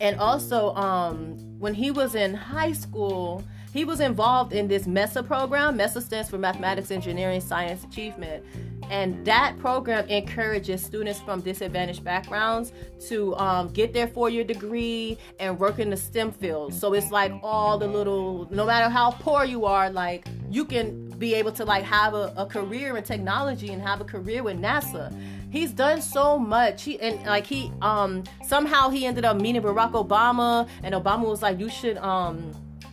and 0.00 0.18
also 0.18 0.74
um, 0.74 1.36
when 1.58 1.74
he 1.74 1.90
was 1.90 2.14
in 2.14 2.32
high 2.32 2.72
school 2.72 3.44
he 3.72 3.84
was 3.84 4.00
involved 4.00 4.52
in 4.52 4.68
this 4.68 4.86
mesa 4.86 5.22
program. 5.22 5.78
Mesa 5.78 6.00
stands 6.02 6.28
for 6.28 6.36
mathematics 6.36 6.90
engineering 6.90 7.40
science 7.40 7.84
achievement 7.84 8.44
and 8.92 9.24
that 9.24 9.58
program 9.58 10.06
encourages 10.08 10.84
students 10.84 11.18
from 11.18 11.40
disadvantaged 11.40 12.04
backgrounds 12.04 12.72
to 13.08 13.34
um, 13.36 13.68
get 13.68 13.94
their 13.94 14.06
four-year 14.06 14.44
degree 14.44 15.16
and 15.40 15.58
work 15.58 15.78
in 15.78 15.88
the 15.88 15.96
STEM 15.96 16.30
field. 16.30 16.74
So 16.74 16.92
it's 16.92 17.10
like 17.10 17.32
all 17.42 17.78
the 17.78 17.86
little, 17.86 18.46
no 18.50 18.66
matter 18.66 18.90
how 18.90 19.12
poor 19.12 19.44
you 19.44 19.64
are, 19.64 19.88
like 19.88 20.28
you 20.50 20.66
can 20.66 21.08
be 21.18 21.32
able 21.34 21.52
to 21.52 21.64
like 21.64 21.84
have 21.84 22.12
a, 22.12 22.34
a 22.36 22.44
career 22.44 22.96
in 22.98 23.02
technology 23.02 23.72
and 23.72 23.80
have 23.80 24.02
a 24.02 24.04
career 24.04 24.42
with 24.42 24.58
NASA. 24.60 25.10
He's 25.50 25.72
done 25.72 26.02
so 26.02 26.38
much. 26.38 26.82
He 26.82 27.00
and 27.00 27.24
like 27.24 27.46
he 27.46 27.72
um 27.80 28.24
somehow 28.46 28.90
he 28.90 29.06
ended 29.06 29.24
up 29.24 29.40
meeting 29.40 29.62
Barack 29.62 29.92
Obama, 29.92 30.68
and 30.82 30.94
Obama 30.94 31.26
was 31.26 31.42
like, 31.42 31.58
you 31.58 31.70
should 31.70 31.96
um 31.98 32.52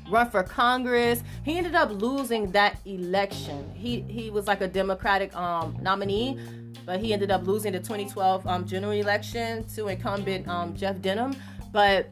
run 0.10 0.30
for 0.30 0.43
Congress. 0.43 1.24
He 1.43 1.58
ended 1.58 1.76
up 1.76 1.91
losing 1.91 2.52
that 2.52 2.78
election. 2.86 3.72
He 3.76 4.02
he 4.02 4.30
was 4.30 4.48
like 4.48 4.62
a 4.62 4.67
Democratic 4.67 5.36
um, 5.36 5.78
nominee, 5.82 6.39
but 6.86 7.00
he 7.00 7.13
ended 7.13 7.32
up 7.32 7.45
losing 7.45 7.74
the 7.74 7.80
2012 7.80 8.45
um, 8.48 8.65
general 8.65 8.93
election 8.93 9.63
to 9.76 9.88
incumbent 9.88 10.48
um, 10.48 10.76
Jeff 10.76 11.02
Denham. 11.02 11.36
But 11.72 12.10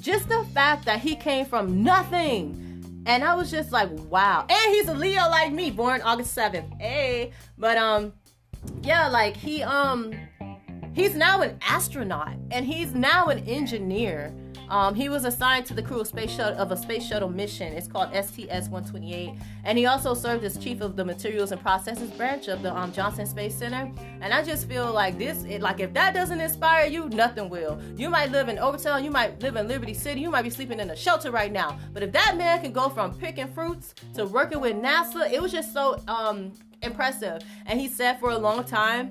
just 0.00 0.28
the 0.28 0.44
fact 0.52 0.84
that 0.84 1.00
he 1.00 1.16
came 1.16 1.46
from 1.46 1.82
nothing, 1.82 3.02
and 3.06 3.24
I 3.24 3.34
was 3.34 3.50
just 3.50 3.72
like, 3.72 3.90
wow. 4.10 4.46
And 4.48 4.74
he's 4.74 4.88
a 4.88 4.94
Leo 4.94 5.28
like 5.28 5.52
me, 5.52 5.70
born 5.70 6.00
August 6.02 6.36
7th. 6.36 6.80
Hey, 6.80 7.32
but 7.58 7.76
um, 7.76 8.12
yeah, 8.82 9.08
like 9.08 9.36
he 9.36 9.62
um, 9.62 10.12
he's 10.94 11.14
now 11.14 11.42
an 11.42 11.58
astronaut, 11.62 12.34
and 12.50 12.64
he's 12.64 12.94
now 12.94 13.26
an 13.26 13.38
engineer 13.48 14.34
um, 14.68 14.94
he 14.94 15.08
was 15.08 15.24
assigned 15.24 15.66
to 15.66 15.74
the 15.74 15.82
crew 15.82 16.00
of 16.00 16.06
space 16.06 16.30
shuttle 16.30 16.58
of 16.58 16.72
a 16.72 16.76
space 16.76 17.06
shuttle 17.06 17.28
mission. 17.28 17.72
It's 17.72 17.88
called 17.88 18.10
STS-128, 18.14 19.38
and 19.64 19.78
he 19.78 19.86
also 19.86 20.14
served 20.14 20.44
as 20.44 20.56
chief 20.56 20.80
of 20.80 20.96
the 20.96 21.04
materials 21.04 21.52
and 21.52 21.60
processes 21.60 22.10
branch 22.10 22.48
of 22.48 22.62
the 22.62 22.74
um, 22.74 22.92
Johnson 22.92 23.26
Space 23.26 23.54
Center. 23.54 23.90
And 24.20 24.32
I 24.32 24.42
just 24.42 24.68
feel 24.68 24.92
like 24.92 25.18
this, 25.18 25.44
it, 25.44 25.62
like 25.62 25.80
if 25.80 25.92
that 25.94 26.14
doesn't 26.14 26.40
inspire 26.40 26.86
you, 26.86 27.08
nothing 27.10 27.48
will. 27.48 27.80
You 27.96 28.10
might 28.10 28.30
live 28.30 28.48
in 28.48 28.58
Overtown, 28.58 29.04
you 29.04 29.10
might 29.10 29.40
live 29.42 29.56
in 29.56 29.68
Liberty 29.68 29.94
City, 29.94 30.20
you 30.20 30.30
might 30.30 30.42
be 30.42 30.50
sleeping 30.50 30.80
in 30.80 30.90
a 30.90 30.96
shelter 30.96 31.30
right 31.30 31.52
now. 31.52 31.78
But 31.92 32.02
if 32.02 32.12
that 32.12 32.36
man 32.36 32.60
can 32.60 32.72
go 32.72 32.88
from 32.88 33.14
picking 33.14 33.48
fruits 33.52 33.94
to 34.14 34.26
working 34.26 34.60
with 34.60 34.76
NASA, 34.76 35.30
it 35.30 35.40
was 35.40 35.52
just 35.52 35.72
so 35.72 36.00
um, 36.08 36.52
impressive. 36.82 37.42
And 37.66 37.80
he 37.80 37.88
said 37.88 38.20
for 38.20 38.30
a 38.30 38.38
long 38.38 38.64
time 38.64 39.10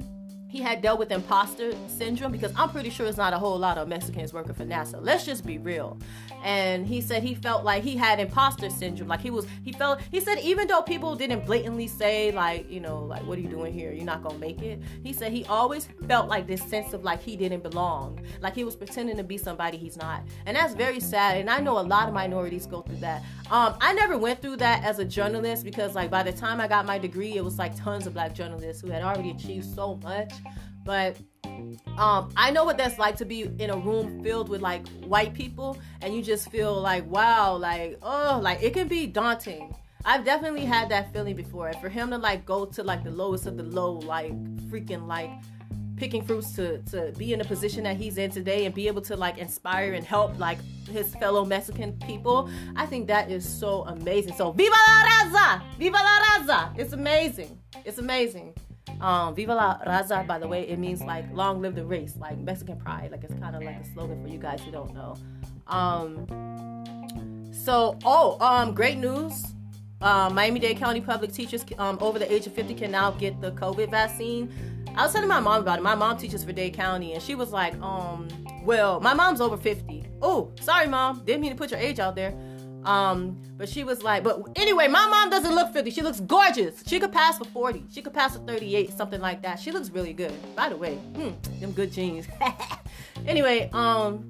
he 0.51 0.59
had 0.59 0.81
dealt 0.81 0.99
with 0.99 1.11
imposter 1.11 1.71
syndrome 1.87 2.29
because 2.31 2.51
I'm 2.57 2.69
pretty 2.69 2.89
sure 2.89 3.07
it's 3.07 3.17
not 3.17 3.31
a 3.31 3.39
whole 3.39 3.57
lot 3.57 3.77
of 3.77 3.87
Mexicans 3.87 4.33
working 4.33 4.53
for 4.53 4.65
NASA. 4.65 4.99
Let's 4.99 5.25
just 5.25 5.45
be 5.45 5.57
real. 5.57 5.97
And 6.43 6.85
he 6.85 6.99
said 6.99 7.23
he 7.23 7.35
felt 7.35 7.63
like 7.63 7.83
he 7.83 7.95
had 7.95 8.19
imposter 8.19 8.69
syndrome. 8.69 9.07
Like 9.07 9.21
he 9.21 9.29
was, 9.29 9.47
he 9.63 9.71
felt, 9.71 10.01
he 10.11 10.19
said 10.19 10.39
even 10.39 10.67
though 10.67 10.81
people 10.81 11.15
didn't 11.15 11.45
blatantly 11.45 11.87
say, 11.87 12.33
like, 12.33 12.69
you 12.69 12.81
know, 12.81 12.99
like, 12.99 13.25
what 13.25 13.37
are 13.37 13.41
you 13.41 13.47
doing 13.47 13.71
here? 13.71 13.93
You're 13.93 14.03
not 14.03 14.27
to 14.29 14.37
make 14.39 14.61
it. 14.61 14.81
He 15.03 15.13
said 15.13 15.31
he 15.31 15.45
always 15.45 15.87
felt 16.07 16.27
like 16.27 16.47
this 16.47 16.61
sense 16.63 16.91
of 16.93 17.05
like 17.05 17.21
he 17.21 17.37
didn't 17.37 17.63
belong. 17.63 18.19
Like 18.41 18.53
he 18.53 18.65
was 18.65 18.75
pretending 18.75 19.15
to 19.17 19.23
be 19.23 19.37
somebody 19.37 19.77
he's 19.77 19.95
not. 19.95 20.23
And 20.45 20.57
that's 20.57 20.73
very 20.73 20.99
sad. 20.99 21.37
And 21.37 21.49
I 21.49 21.59
know 21.59 21.79
a 21.79 21.81
lot 21.81 22.09
of 22.09 22.13
minorities 22.13 22.65
go 22.65 22.81
through 22.81 22.97
that. 22.97 23.23
Um, 23.49 23.75
I 23.79 23.93
never 23.93 24.17
went 24.17 24.41
through 24.41 24.57
that 24.57 24.83
as 24.83 24.99
a 24.99 25.05
journalist 25.05 25.63
because, 25.63 25.95
like, 25.95 26.09
by 26.09 26.23
the 26.23 26.31
time 26.31 26.61
I 26.61 26.67
got 26.67 26.85
my 26.85 26.97
degree, 26.97 27.35
it 27.35 27.43
was 27.43 27.57
like 27.57 27.75
tons 27.75 28.07
of 28.07 28.13
black 28.13 28.33
journalists 28.33 28.81
who 28.81 28.89
had 28.89 29.01
already 29.01 29.31
achieved 29.31 29.65
so 29.75 29.95
much 30.03 30.31
but 30.83 31.17
um, 31.97 32.31
I 32.35 32.51
know 32.51 32.63
what 32.63 32.77
that's 32.77 32.97
like 32.97 33.15
to 33.17 33.25
be 33.25 33.43
in 33.59 33.69
a 33.69 33.77
room 33.77 34.23
filled 34.23 34.49
with 34.49 34.61
like 34.61 34.87
white 35.05 35.33
people, 35.33 35.77
and 36.01 36.13
you 36.13 36.21
just 36.21 36.49
feel 36.49 36.79
like, 36.79 37.05
wow, 37.07 37.55
like, 37.55 37.97
oh, 38.01 38.39
like 38.41 38.61
it 38.61 38.73
can 38.73 38.87
be 38.87 39.07
daunting. 39.07 39.75
I've 40.03 40.25
definitely 40.25 40.65
had 40.65 40.89
that 40.89 41.13
feeling 41.13 41.35
before. 41.35 41.67
And 41.67 41.79
for 41.79 41.89
him 41.89 42.09
to 42.09 42.17
like 42.17 42.45
go 42.45 42.65
to 42.65 42.83
like 42.83 43.03
the 43.03 43.11
lowest 43.11 43.45
of 43.45 43.57
the 43.57 43.63
low, 43.63 43.93
like 43.93 44.33
freaking 44.69 45.07
like 45.07 45.29
picking 45.95 46.23
fruits 46.23 46.53
to 46.53 46.79
to 46.79 47.13
be 47.15 47.31
in 47.31 47.37
the 47.37 47.45
position 47.45 47.83
that 47.83 47.95
he's 47.95 48.17
in 48.17 48.31
today 48.31 48.65
and 48.65 48.73
be 48.73 48.87
able 48.87 49.03
to 49.03 49.15
like 49.15 49.37
inspire 49.37 49.93
and 49.93 50.03
help 50.03 50.37
like 50.39 50.57
his 50.89 51.13
fellow 51.15 51.45
Mexican 51.45 51.93
people, 51.99 52.49
I 52.75 52.87
think 52.87 53.07
that 53.07 53.29
is 53.29 53.47
so 53.47 53.83
amazing. 53.83 54.33
So 54.33 54.51
viva 54.51 54.75
la 54.87 55.03
raza! 55.03 55.61
Viva 55.77 55.97
la 55.97 56.19
raza! 56.19 56.79
It's 56.79 56.93
amazing. 56.93 57.59
It's 57.85 57.99
amazing. 57.99 58.55
Um, 59.01 59.33
Viva 59.33 59.55
la 59.55 59.79
Raza, 59.79 60.25
by 60.27 60.37
the 60.37 60.47
way, 60.47 60.67
it 60.67 60.77
means 60.77 61.01
like 61.01 61.25
long 61.33 61.61
live 61.61 61.75
the 61.75 61.83
race, 61.83 62.15
like 62.17 62.37
Mexican 62.37 62.77
pride. 62.77 63.11
Like 63.11 63.23
it's 63.23 63.33
kind 63.39 63.55
of 63.55 63.63
like 63.63 63.75
a 63.75 63.93
slogan 63.93 64.21
for 64.21 64.29
you 64.29 64.37
guys 64.37 64.61
who 64.61 64.71
don't 64.71 64.93
know. 64.93 65.17
Um, 65.67 66.27
so, 67.51 67.97
oh, 68.05 68.37
um, 68.39 68.73
great 68.73 68.97
news. 68.97 69.53
Uh, 70.01 70.29
Miami-Dade 70.31 70.77
County 70.77 71.01
public 71.01 71.31
teachers 71.31 71.63
um, 71.77 71.97
over 72.01 72.17
the 72.17 72.31
age 72.31 72.47
of 72.47 72.53
50 72.53 72.73
can 72.73 72.91
now 72.91 73.11
get 73.11 73.39
the 73.39 73.51
COVID 73.51 73.91
vaccine. 73.91 74.51
I 74.95 75.03
was 75.03 75.13
telling 75.13 75.29
my 75.29 75.39
mom 75.39 75.61
about 75.61 75.79
it. 75.79 75.83
My 75.83 75.95
mom 75.95 76.17
teaches 76.17 76.43
for 76.43 76.51
Dade 76.51 76.73
County, 76.73 77.13
and 77.13 77.21
she 77.21 77.35
was 77.35 77.51
like, 77.51 77.79
um, 77.81 78.27
well, 78.63 78.99
my 78.99 79.13
mom's 79.13 79.41
over 79.41 79.57
50. 79.57 80.05
Oh, 80.21 80.51
sorry, 80.59 80.87
mom. 80.87 81.23
Didn't 81.25 81.41
mean 81.41 81.51
to 81.51 81.57
put 81.57 81.71
your 81.71 81.79
age 81.79 81.99
out 81.99 82.15
there. 82.15 82.33
Um, 82.83 83.41
but 83.57 83.69
she 83.69 83.83
was 83.83 84.03
like, 84.03 84.23
but 84.23 84.41
anyway, 84.55 84.87
my 84.87 85.07
mom 85.07 85.29
doesn't 85.29 85.53
look 85.53 85.71
50. 85.73 85.91
She 85.91 86.01
looks 86.01 86.19
gorgeous. 86.19 86.83
She 86.87 86.99
could 86.99 87.11
pass 87.11 87.37
for 87.37 87.45
40. 87.45 87.85
She 87.91 88.01
could 88.01 88.13
pass 88.13 88.35
for 88.35 88.43
38, 88.43 88.91
something 88.97 89.21
like 89.21 89.41
that. 89.43 89.59
She 89.59 89.71
looks 89.71 89.89
really 89.89 90.13
good. 90.13 90.33
By 90.55 90.69
the 90.69 90.77
way, 90.77 90.95
hmm, 90.95 91.31
them 91.59 91.71
good 91.71 91.91
jeans. 91.91 92.27
anyway, 93.27 93.69
um, 93.73 94.27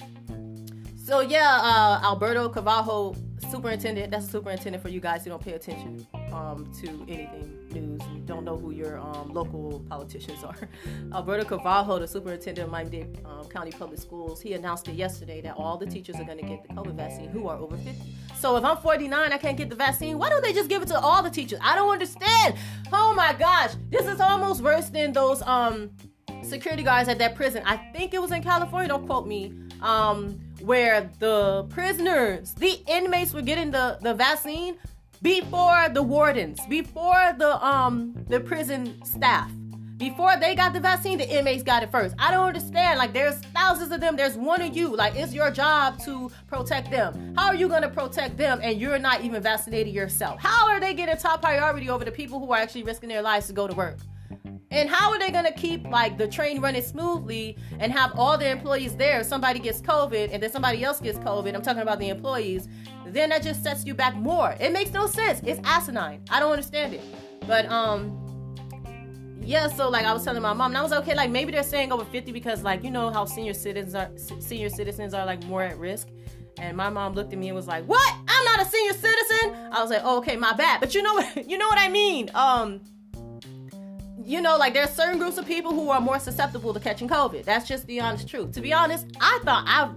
so 1.05 1.21
yeah, 1.21 1.59
uh, 1.61 2.01
Alberto 2.03 2.49
Carvalho, 2.49 3.15
superintendent. 3.49 4.11
That's 4.11 4.27
a 4.27 4.29
superintendent 4.29 4.83
for 4.83 4.89
you 4.89 4.99
guys 4.99 5.23
who 5.23 5.29
don't 5.29 5.43
pay 5.43 5.53
attention 5.53 6.05
um, 6.31 6.71
to 6.81 6.87
anything 7.07 7.60
news 7.73 8.01
and 8.01 8.25
don't 8.25 8.43
know 8.43 8.57
who 8.57 8.71
your 8.71 8.99
um, 8.99 9.33
local 9.33 9.83
politicians 9.89 10.43
are. 10.43 10.55
Alberto 11.13 11.45
Carvalho, 11.45 11.99
the 11.99 12.07
superintendent 12.07 12.65
of 12.65 12.71
Miami-Dade 12.71 13.19
um, 13.25 13.45
County 13.47 13.71
Public 13.71 13.99
Schools, 13.99 14.41
he 14.41 14.53
announced 14.53 14.87
it 14.87 14.93
yesterday 14.93 15.41
that 15.41 15.55
all 15.57 15.77
the 15.77 15.85
teachers 15.85 16.15
are 16.17 16.23
going 16.23 16.37
to 16.37 16.45
get 16.45 16.67
the 16.67 16.73
COVID 16.73 16.95
vaccine 16.95 17.29
who 17.29 17.47
are 17.47 17.57
over 17.57 17.77
50. 17.77 17.93
So 18.39 18.55
if 18.57 18.63
I'm 18.63 18.77
49, 18.77 19.31
I 19.31 19.37
can't 19.37 19.57
get 19.57 19.69
the 19.69 19.75
vaccine. 19.75 20.17
Why 20.17 20.29
don't 20.29 20.43
they 20.43 20.53
just 20.53 20.69
give 20.69 20.81
it 20.81 20.87
to 20.87 20.99
all 20.99 21.21
the 21.21 21.29
teachers? 21.29 21.59
I 21.61 21.75
don't 21.75 21.91
understand. 21.91 22.55
Oh 22.91 23.13
my 23.15 23.33
gosh, 23.33 23.73
this 23.89 24.07
is 24.07 24.19
almost 24.19 24.61
worse 24.61 24.89
than 24.89 25.13
those 25.13 25.41
um 25.43 25.91
security 26.43 26.83
guards 26.83 27.07
at 27.07 27.17
that 27.19 27.35
prison. 27.35 27.63
I 27.65 27.77
think 27.93 28.13
it 28.13 28.21
was 28.21 28.31
in 28.31 28.43
California. 28.43 28.89
Don't 28.89 29.05
quote 29.05 29.27
me. 29.27 29.53
Um, 29.81 30.39
where 30.61 31.09
the 31.19 31.65
prisoners, 31.69 32.53
the 32.53 32.79
inmates, 32.87 33.33
were 33.33 33.41
getting 33.41 33.71
the 33.71 33.97
the 34.01 34.13
vaccine 34.13 34.77
before 35.21 35.89
the 35.89 36.01
wardens, 36.01 36.59
before 36.67 37.33
the 37.37 37.63
um 37.65 38.13
the 38.27 38.39
prison 38.39 39.03
staff. 39.03 39.51
Before 39.97 40.35
they 40.35 40.55
got 40.55 40.73
the 40.73 40.79
vaccine, 40.79 41.19
the 41.19 41.29
inmates 41.29 41.61
got 41.61 41.83
it 41.83 41.91
first. 41.91 42.15
I 42.17 42.31
don't 42.31 42.47
understand. 42.47 42.97
Like, 42.97 43.13
there's 43.13 43.35
thousands 43.53 43.91
of 43.91 44.01
them. 44.01 44.15
There's 44.15 44.35
one 44.35 44.59
of 44.59 44.75
you. 44.75 44.95
Like, 44.95 45.13
it's 45.15 45.31
your 45.31 45.51
job 45.51 45.99
to 46.05 46.31
protect 46.47 46.89
them. 46.89 47.35
How 47.37 47.49
are 47.49 47.55
you 47.55 47.69
to 47.69 47.87
protect 47.87 48.35
them 48.35 48.59
and 48.63 48.81
you're 48.81 48.97
not 48.97 49.21
even 49.21 49.43
vaccinated 49.43 49.93
yourself? 49.93 50.39
How 50.41 50.67
are 50.69 50.79
they 50.79 50.95
getting 50.95 51.15
top 51.17 51.43
priority 51.43 51.87
over 51.87 52.03
the 52.03 52.11
people 52.11 52.39
who 52.39 52.51
are 52.51 52.57
actually 52.57 52.81
risking 52.81 53.09
their 53.09 53.21
lives 53.21 53.45
to 53.45 53.53
go 53.53 53.67
to 53.67 53.75
work? 53.75 53.97
And 54.71 54.89
how 54.89 55.11
are 55.11 55.19
they 55.19 55.31
gonna 55.31 55.51
keep 55.51 55.85
like 55.87 56.17
the 56.17 56.27
train 56.27 56.61
running 56.61 56.81
smoothly 56.81 57.57
and 57.79 57.91
have 57.91 58.17
all 58.17 58.37
the 58.37 58.49
employees 58.49 58.95
there? 58.95 59.19
If 59.19 59.27
somebody 59.27 59.59
gets 59.59 59.81
COVID 59.81 60.29
and 60.31 60.41
then 60.41 60.51
somebody 60.51 60.83
else 60.83 60.99
gets 60.99 61.17
COVID, 61.19 61.53
I'm 61.53 61.61
talking 61.61 61.81
about 61.81 61.99
the 61.99 62.09
employees, 62.09 62.67
then 63.05 63.29
that 63.29 63.43
just 63.43 63.63
sets 63.63 63.85
you 63.85 63.93
back 63.93 64.15
more. 64.15 64.55
It 64.59 64.71
makes 64.71 64.91
no 64.91 65.07
sense. 65.07 65.41
It's 65.43 65.59
asinine. 65.65 66.23
I 66.29 66.39
don't 66.39 66.51
understand 66.51 66.93
it. 66.93 67.01
But 67.47 67.65
um 67.69 68.17
yeah, 69.43 69.67
so 69.67 69.89
like 69.89 70.05
I 70.05 70.13
was 70.13 70.23
telling 70.23 70.41
my 70.41 70.53
mom, 70.53 70.71
and 70.71 70.77
I 70.77 70.83
was 70.83 70.93
okay. 70.93 71.15
Like 71.15 71.31
maybe 71.31 71.51
they're 71.51 71.63
saying 71.63 71.91
over 71.91 72.05
50 72.05 72.31
because 72.31 72.63
like 72.63 72.83
you 72.83 72.91
know 72.91 73.09
how 73.09 73.25
senior 73.25 73.53
citizens 73.53 73.95
are 73.95 74.09
senior 74.39 74.69
citizens 74.69 75.13
are 75.13 75.25
like 75.25 75.43
more 75.45 75.63
at 75.63 75.77
risk. 75.77 76.07
And 76.57 76.77
my 76.77 76.89
mom 76.89 77.13
looked 77.13 77.33
at 77.33 77.39
me 77.39 77.47
and 77.47 77.55
was 77.55 77.67
like, 77.67 77.85
"What? 77.85 78.13
I'm 78.27 78.45
not 78.45 78.61
a 78.61 78.65
senior 78.65 78.93
citizen." 78.93 79.55
I 79.71 79.81
was 79.81 79.89
like, 79.89 80.01
oh, 80.03 80.17
"Okay, 80.17 80.35
my 80.35 80.53
bad." 80.53 80.79
But 80.79 80.93
you 80.93 81.01
know 81.01 81.13
what? 81.15 81.47
You 81.49 81.57
know 81.57 81.67
what 81.67 81.79
I 81.79 81.89
mean? 81.89 82.29
Um, 82.35 82.81
you 84.25 84.41
know, 84.41 84.57
like 84.57 84.73
there's 84.73 84.89
certain 84.91 85.19
groups 85.19 85.37
of 85.37 85.45
people 85.45 85.73
who 85.73 85.89
are 85.89 86.01
more 86.01 86.19
susceptible 86.19 86.73
to 86.73 86.79
catching 86.79 87.07
COVID. 87.07 87.45
That's 87.45 87.67
just 87.67 87.85
the 87.87 87.99
honest 87.99 88.27
truth. 88.27 88.51
To 88.53 88.61
be 88.61 88.73
honest, 88.73 89.05
I 89.19 89.39
thought 89.43 89.63
I, 89.67 89.89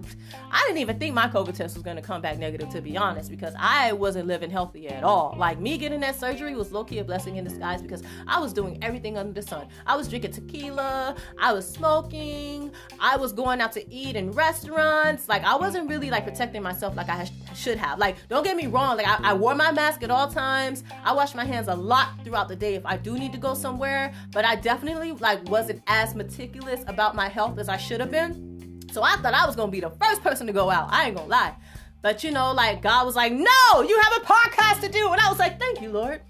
I 0.51 0.63
didn't 0.67 0.79
even 0.79 0.99
think 0.99 1.13
my 1.13 1.27
COVID 1.27 1.55
test 1.55 1.75
was 1.75 1.83
going 1.83 1.95
to 1.95 2.01
come 2.01 2.21
back 2.21 2.37
negative. 2.37 2.69
To 2.69 2.81
be 2.81 2.97
honest, 2.97 3.29
because 3.29 3.53
I 3.57 3.93
wasn't 3.93 4.27
living 4.27 4.49
healthy 4.49 4.87
at 4.87 5.03
all. 5.03 5.35
Like 5.37 5.59
me 5.59 5.77
getting 5.77 5.99
that 6.01 6.19
surgery 6.19 6.55
was 6.55 6.71
low 6.71 6.83
key 6.83 6.99
a 6.99 7.03
blessing 7.03 7.37
in 7.37 7.43
disguise 7.43 7.81
because 7.81 8.03
I 8.27 8.39
was 8.39 8.53
doing 8.53 8.77
everything 8.81 9.17
under 9.17 9.33
the 9.33 9.45
sun. 9.45 9.67
I 9.85 9.95
was 9.95 10.07
drinking 10.07 10.31
tequila. 10.31 11.15
I 11.39 11.53
was 11.53 11.67
smoking. 11.67 12.71
I 12.99 13.17
was 13.17 13.33
going 13.33 13.61
out 13.61 13.71
to 13.73 13.93
eat 13.93 14.15
in 14.15 14.31
restaurants. 14.31 15.29
Like 15.29 15.43
I 15.43 15.55
wasn't 15.55 15.89
really 15.89 16.09
like 16.09 16.25
protecting 16.25 16.63
myself 16.63 16.95
like 16.95 17.09
I 17.09 17.29
should 17.53 17.77
have. 17.77 17.99
Like 17.99 18.15
don't 18.29 18.43
get 18.43 18.57
me 18.57 18.67
wrong. 18.67 18.97
Like 18.97 19.07
I, 19.07 19.31
I 19.31 19.33
wore 19.33 19.55
my 19.55 19.71
mask 19.71 20.03
at 20.03 20.11
all 20.11 20.27
times. 20.27 20.83
I 21.03 21.13
wash 21.13 21.35
my 21.35 21.45
hands 21.45 21.67
a 21.67 21.75
lot 21.75 22.09
throughout 22.23 22.47
the 22.47 22.55
day 22.55 22.75
if 22.75 22.85
I 22.85 22.97
do 22.97 23.17
need 23.17 23.31
to 23.33 23.39
go 23.39 23.53
somewhere 23.53 24.13
but 24.31 24.45
I 24.45 24.55
definitely 24.55 25.11
like 25.13 25.47
wasn't 25.49 25.81
as 25.87 26.15
meticulous 26.15 26.83
about 26.87 27.15
my 27.15 27.29
health 27.29 27.59
as 27.59 27.69
I 27.69 27.77
should 27.77 27.99
have 27.99 28.11
been. 28.11 28.81
So 28.91 29.03
I 29.03 29.15
thought 29.17 29.33
I 29.33 29.45
was 29.45 29.55
gonna 29.55 29.71
be 29.71 29.81
the 29.81 29.89
first 29.89 30.21
person 30.21 30.47
to 30.47 30.53
go 30.53 30.69
out. 30.69 30.89
I 30.91 31.07
ain't 31.07 31.15
gonna 31.15 31.29
lie. 31.29 31.55
But 32.01 32.23
you 32.23 32.31
know, 32.31 32.51
like 32.51 32.81
God 32.81 33.05
was 33.05 33.15
like, 33.15 33.33
no, 33.33 33.81
you 33.81 33.99
have 33.99 34.21
a 34.21 34.25
podcast 34.25 34.81
to 34.81 34.89
do. 34.89 35.11
And 35.11 35.19
I 35.19 35.29
was 35.29 35.39
like, 35.39 35.59
thank 35.59 35.81
you, 35.81 35.91
Lord. 35.91 36.21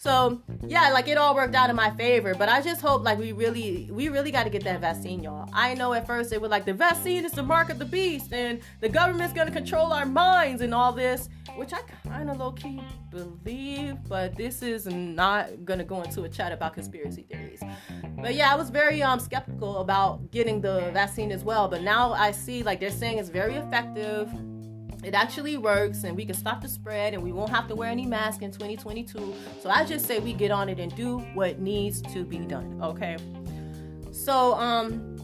So 0.00 0.40
yeah, 0.66 0.92
like 0.92 1.08
it 1.08 1.18
all 1.18 1.34
worked 1.34 1.54
out 1.54 1.68
in 1.68 1.76
my 1.76 1.90
favor. 1.90 2.34
But 2.34 2.48
I 2.48 2.62
just 2.62 2.80
hope 2.80 3.04
like 3.04 3.18
we 3.18 3.32
really 3.32 3.90
we 3.92 4.08
really 4.08 4.30
gotta 4.30 4.48
get 4.48 4.64
that 4.64 4.80
vaccine, 4.80 5.22
y'all. 5.22 5.46
I 5.52 5.74
know 5.74 5.92
at 5.92 6.06
first 6.06 6.30
they 6.30 6.38
were 6.38 6.48
like 6.48 6.64
the 6.64 6.72
vaccine 6.72 7.26
is 7.26 7.32
the 7.32 7.42
mark 7.42 7.68
of 7.68 7.78
the 7.78 7.84
beast 7.84 8.32
and 8.32 8.60
the 8.80 8.88
government's 8.88 9.34
gonna 9.34 9.50
control 9.50 9.92
our 9.92 10.06
minds 10.06 10.62
and 10.62 10.72
all 10.72 10.90
this, 10.90 11.28
which 11.56 11.74
I 11.74 11.80
kinda 12.08 12.32
low 12.32 12.52
key 12.52 12.80
believe, 13.10 13.98
but 14.08 14.34
this 14.36 14.62
is 14.62 14.86
not 14.86 15.66
gonna 15.66 15.84
go 15.84 16.00
into 16.00 16.22
a 16.22 16.30
chat 16.30 16.50
about 16.50 16.72
conspiracy 16.72 17.26
theories. 17.30 17.62
But 18.22 18.34
yeah, 18.34 18.50
I 18.50 18.56
was 18.56 18.70
very 18.70 19.02
um 19.02 19.20
skeptical 19.20 19.80
about 19.80 20.30
getting 20.30 20.62
the 20.62 20.90
vaccine 20.94 21.30
as 21.30 21.44
well. 21.44 21.68
But 21.68 21.82
now 21.82 22.14
I 22.14 22.30
see 22.30 22.62
like 22.62 22.80
they're 22.80 22.90
saying 22.90 23.18
it's 23.18 23.28
very 23.28 23.56
effective 23.56 24.32
it 25.02 25.14
actually 25.14 25.56
works 25.56 26.04
and 26.04 26.16
we 26.16 26.24
can 26.24 26.34
stop 26.34 26.60
the 26.60 26.68
spread 26.68 27.14
and 27.14 27.22
we 27.22 27.32
won't 27.32 27.50
have 27.50 27.66
to 27.68 27.74
wear 27.74 27.88
any 27.88 28.06
mask 28.06 28.42
in 28.42 28.50
2022 28.50 29.34
so 29.60 29.70
i 29.70 29.84
just 29.84 30.06
say 30.06 30.18
we 30.18 30.32
get 30.32 30.50
on 30.50 30.68
it 30.68 30.78
and 30.78 30.94
do 30.94 31.18
what 31.34 31.58
needs 31.58 32.02
to 32.02 32.24
be 32.24 32.38
done 32.38 32.78
okay? 32.82 33.16
So 34.12 34.54
um 34.54 35.16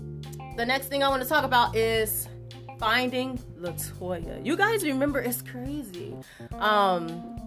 the 0.56 0.64
next 0.64 0.88
thing 0.88 1.02
i 1.02 1.08
want 1.08 1.22
to 1.22 1.28
talk 1.28 1.44
about 1.44 1.76
is 1.76 2.28
finding 2.78 3.38
latoya 3.58 4.44
you 4.44 4.56
guys 4.56 4.84
remember 4.84 5.20
it's 5.20 5.42
crazy. 5.42 6.14
Um 6.58 7.38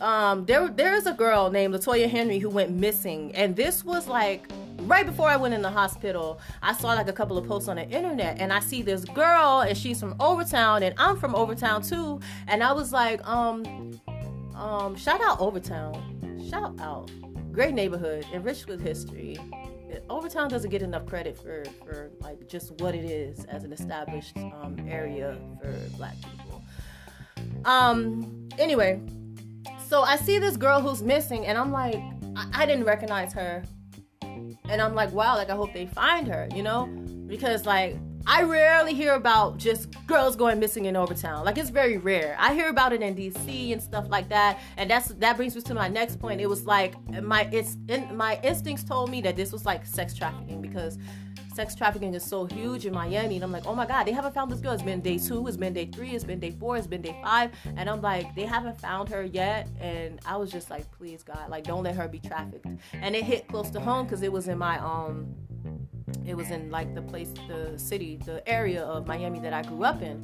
um 0.00 0.44
there 0.44 0.68
there 0.68 0.94
is 0.94 1.06
a 1.06 1.12
girl 1.12 1.50
named 1.50 1.74
latoya 1.74 2.08
henry 2.08 2.38
who 2.38 2.50
went 2.50 2.70
missing 2.70 3.34
and 3.34 3.56
this 3.56 3.84
was 3.84 4.08
like 4.08 4.48
right 4.82 5.06
before 5.06 5.28
I 5.28 5.36
went 5.36 5.54
in 5.54 5.62
the 5.62 5.70
hospital, 5.70 6.40
I 6.62 6.72
saw 6.72 6.88
like 6.88 7.08
a 7.08 7.12
couple 7.12 7.38
of 7.38 7.46
posts 7.46 7.68
on 7.68 7.76
the 7.76 7.88
internet 7.88 8.38
and 8.40 8.52
I 8.52 8.60
see 8.60 8.82
this 8.82 9.04
girl 9.04 9.60
and 9.60 9.76
she's 9.76 10.00
from 10.00 10.14
Overtown 10.20 10.82
and 10.82 10.94
I'm 10.98 11.16
from 11.16 11.34
Overtown 11.34 11.82
too. 11.82 12.20
And 12.46 12.62
I 12.62 12.72
was 12.72 12.92
like, 12.92 13.26
um, 13.26 14.00
um, 14.54 14.96
shout 14.96 15.20
out 15.20 15.40
Overtown. 15.40 16.40
Shout 16.50 16.78
out. 16.80 17.10
Great 17.52 17.74
neighborhood, 17.74 18.26
enriched 18.32 18.68
with 18.68 18.80
history. 18.80 19.38
Overtown 20.10 20.48
doesn't 20.48 20.70
get 20.70 20.82
enough 20.82 21.06
credit 21.06 21.36
for, 21.36 21.64
for 21.84 22.10
like 22.20 22.48
just 22.48 22.72
what 22.80 22.94
it 22.94 23.04
is 23.04 23.44
as 23.46 23.64
an 23.64 23.72
established 23.72 24.36
um, 24.36 24.76
area 24.88 25.36
for 25.60 25.72
black 25.96 26.16
people. 26.20 26.62
Um, 27.64 28.48
anyway, 28.58 29.00
so 29.86 30.02
I 30.02 30.16
see 30.16 30.38
this 30.38 30.56
girl 30.56 30.80
who's 30.80 31.02
missing 31.02 31.46
and 31.46 31.56
I'm 31.56 31.72
like, 31.72 31.96
I, 32.36 32.62
I 32.62 32.66
didn't 32.66 32.84
recognize 32.84 33.32
her 33.32 33.62
and 34.68 34.82
I'm 34.82 34.94
like, 34.94 35.12
wow, 35.12 35.36
like 35.36 35.50
I 35.50 35.54
hope 35.54 35.72
they 35.72 35.86
find 35.86 36.26
her, 36.28 36.48
you 36.54 36.62
know? 36.62 36.86
Because 37.26 37.66
like 37.66 37.96
I 38.28 38.42
rarely 38.42 38.92
hear 38.92 39.14
about 39.14 39.56
just 39.56 39.94
girls 40.08 40.34
going 40.34 40.58
missing 40.58 40.86
in 40.86 40.96
Overtown. 40.96 41.44
Like 41.44 41.58
it's 41.58 41.70
very 41.70 41.98
rare. 41.98 42.36
I 42.40 42.54
hear 42.54 42.68
about 42.68 42.92
it 42.92 43.00
in 43.00 43.14
DC 43.14 43.72
and 43.72 43.80
stuff 43.80 44.06
like 44.08 44.28
that. 44.30 44.58
And 44.76 44.90
that's 44.90 45.08
that 45.08 45.36
brings 45.36 45.54
me 45.54 45.62
to 45.62 45.74
my 45.74 45.86
next 45.86 46.18
point. 46.18 46.40
It 46.40 46.48
was 46.48 46.66
like 46.66 46.94
my 47.22 47.48
it's 47.52 47.76
in, 47.88 48.16
my 48.16 48.40
instincts 48.42 48.82
told 48.82 49.10
me 49.10 49.20
that 49.20 49.36
this 49.36 49.52
was 49.52 49.64
like 49.64 49.86
sex 49.86 50.12
trafficking 50.12 50.60
because 50.60 50.98
sex 51.56 51.74
trafficking 51.74 52.14
is 52.14 52.22
so 52.22 52.44
huge 52.44 52.84
in 52.84 52.92
Miami. 52.92 53.36
And 53.36 53.42
I'm 53.44 53.50
like, 53.50 53.66
oh 53.66 53.74
my 53.74 53.86
God, 53.86 54.04
they 54.04 54.12
haven't 54.12 54.34
found 54.34 54.52
this 54.52 54.60
girl. 54.60 54.72
It's 54.72 54.82
been 54.82 55.00
day 55.00 55.18
two, 55.18 55.48
it's 55.48 55.56
been 55.56 55.72
day 55.72 55.86
three, 55.86 56.10
it's 56.10 56.22
been 56.22 56.38
day 56.38 56.50
four, 56.50 56.76
it's 56.76 56.86
been 56.86 57.00
day 57.00 57.18
five. 57.24 57.50
And 57.76 57.88
I'm 57.88 58.02
like, 58.02 58.34
they 58.36 58.44
haven't 58.44 58.78
found 58.78 59.08
her 59.08 59.24
yet. 59.24 59.66
And 59.80 60.20
I 60.26 60.36
was 60.36 60.52
just 60.52 60.70
like, 60.70 60.84
please, 60.92 61.22
God, 61.22 61.48
like, 61.48 61.64
don't 61.64 61.82
let 61.82 61.96
her 61.96 62.06
be 62.06 62.20
trafficked. 62.20 62.66
And 62.92 63.16
it 63.16 63.24
hit 63.24 63.48
close 63.48 63.70
to 63.70 63.80
home 63.80 64.04
because 64.04 64.22
it 64.22 64.30
was 64.30 64.48
in 64.48 64.58
my, 64.58 64.78
um, 64.78 65.34
it 66.26 66.36
was 66.36 66.50
in 66.50 66.70
like 66.70 66.94
the 66.94 67.02
place, 67.02 67.32
the 67.48 67.78
city, 67.78 68.20
the 68.26 68.46
area 68.46 68.84
of 68.84 69.06
Miami 69.06 69.40
that 69.40 69.54
I 69.54 69.62
grew 69.62 69.82
up 69.82 70.02
in. 70.02 70.22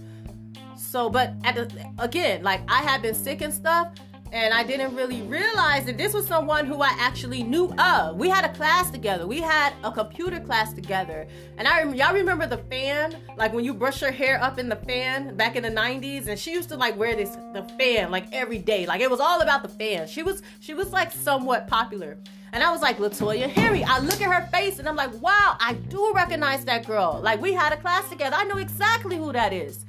So, 0.76 1.08
but 1.08 1.32
at 1.44 1.54
the, 1.54 1.92
again, 1.98 2.42
like 2.42 2.60
I 2.68 2.82
had 2.82 3.00
been 3.00 3.14
sick 3.14 3.40
and 3.40 3.54
stuff 3.54 3.88
and 4.32 4.54
I 4.54 4.64
didn't 4.64 4.96
really 4.96 5.20
realize 5.22 5.84
that 5.84 5.98
this 5.98 6.14
was 6.14 6.26
someone 6.26 6.64
who 6.64 6.80
I 6.80 6.96
actually 6.98 7.42
knew 7.42 7.70
of. 7.74 8.16
We 8.16 8.30
had 8.30 8.46
a 8.46 8.52
class 8.54 8.90
together. 8.90 9.26
We 9.26 9.42
had 9.42 9.74
a 9.84 9.92
computer 9.92 10.40
class 10.40 10.72
together. 10.72 11.28
And 11.58 11.68
I 11.68 11.82
y'all 11.92 12.14
remember 12.14 12.46
the 12.46 12.56
fan, 12.56 13.14
like 13.36 13.52
when 13.52 13.62
you 13.62 13.74
brush 13.74 14.00
your 14.00 14.10
hair 14.10 14.42
up 14.42 14.58
in 14.58 14.70
the 14.70 14.76
fan 14.76 15.36
back 15.36 15.54
in 15.54 15.62
the 15.62 15.70
90s 15.70 16.28
and 16.28 16.38
she 16.38 16.52
used 16.52 16.70
to 16.70 16.76
like 16.76 16.96
wear 16.96 17.14
this 17.14 17.36
the 17.52 17.62
fan 17.78 18.10
like 18.10 18.26
every 18.32 18.58
day. 18.58 18.86
Like 18.86 19.02
it 19.02 19.10
was 19.10 19.20
all 19.20 19.42
about 19.42 19.62
the 19.62 19.68
fan. 19.68 20.08
She 20.08 20.22
was 20.22 20.42
she 20.60 20.72
was 20.72 20.92
like 20.92 21.12
somewhat 21.12 21.68
popular. 21.68 22.16
And 22.54 22.62
I 22.62 22.70
was 22.70 22.80
like, 22.82 22.98
Latoya 22.98 23.48
Henry. 23.48 23.84
I 23.84 23.98
look 23.98 24.20
at 24.20 24.30
her 24.30 24.46
face 24.48 24.78
and 24.78 24.88
I'm 24.88 24.96
like, 24.96 25.12
wow, 25.20 25.56
I 25.60 25.74
do 25.88 26.12
recognize 26.14 26.64
that 26.64 26.86
girl. 26.86 27.20
Like 27.22 27.40
we 27.40 27.52
had 27.52 27.74
a 27.74 27.76
class 27.76 28.08
together. 28.08 28.36
I 28.38 28.44
know 28.44 28.56
exactly 28.56 29.16
who 29.16 29.30
that 29.32 29.52
is. 29.52 29.84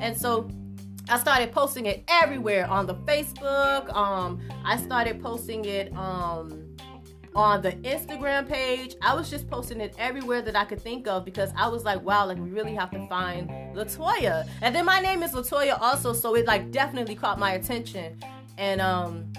And 0.00 0.16
so 0.16 0.48
I 1.10 1.18
started 1.18 1.52
posting 1.52 1.86
it 1.86 2.04
everywhere 2.06 2.66
on 2.68 2.86
the 2.86 2.94
Facebook. 2.94 3.94
Um, 3.94 4.40
I 4.64 4.76
started 4.76 5.22
posting 5.22 5.64
it 5.64 5.90
um, 5.96 6.76
on 7.34 7.62
the 7.62 7.72
Instagram 7.72 8.46
page. 8.46 8.94
I 9.00 9.14
was 9.14 9.30
just 9.30 9.48
posting 9.48 9.80
it 9.80 9.94
everywhere 9.98 10.42
that 10.42 10.54
I 10.54 10.66
could 10.66 10.82
think 10.82 11.08
of 11.08 11.24
because 11.24 11.50
I 11.56 11.68
was 11.68 11.84
like, 11.84 12.02
wow, 12.02 12.26
like 12.26 12.36
we 12.36 12.50
really 12.50 12.74
have 12.74 12.90
to 12.90 13.06
find 13.08 13.48
Latoya. 13.74 14.46
And 14.60 14.74
then 14.74 14.84
my 14.84 15.00
name 15.00 15.22
is 15.22 15.32
Latoya 15.32 15.80
also, 15.80 16.12
so 16.12 16.34
it 16.34 16.46
like 16.46 16.70
definitely 16.70 17.14
caught 17.14 17.38
my 17.38 17.52
attention. 17.52 18.20
And 18.58 18.82
um, 18.82 19.32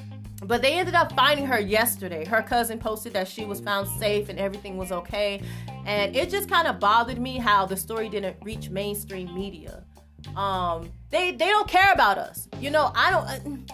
but 0.44 0.64
they 0.64 0.74
ended 0.74 0.96
up 0.96 1.14
finding 1.14 1.46
her 1.46 1.60
yesterday. 1.60 2.26
Her 2.26 2.42
cousin 2.42 2.80
posted 2.80 3.14
that 3.14 3.28
she 3.28 3.46
was 3.46 3.60
found 3.60 3.88
safe 3.88 4.30
and 4.30 4.40
everything 4.40 4.78
was 4.78 4.92
okay. 4.92 5.42
And 5.86 6.16
it 6.16 6.30
just 6.30 6.50
kind 6.50 6.68
of 6.68 6.80
bothered 6.80 7.20
me 7.20 7.38
how 7.38 7.66
the 7.66 7.78
story 7.78 8.10
didn't 8.10 8.38
reach 8.42 8.70
mainstream 8.70 9.36
media 9.36 9.84
Um, 10.36 10.92
they 11.10 11.32
they 11.32 11.48
don't 11.48 11.68
care 11.68 11.92
about 11.92 12.18
us. 12.18 12.48
You 12.60 12.72
know, 12.72 12.92
I 12.96 13.12
don't. 13.12 13.72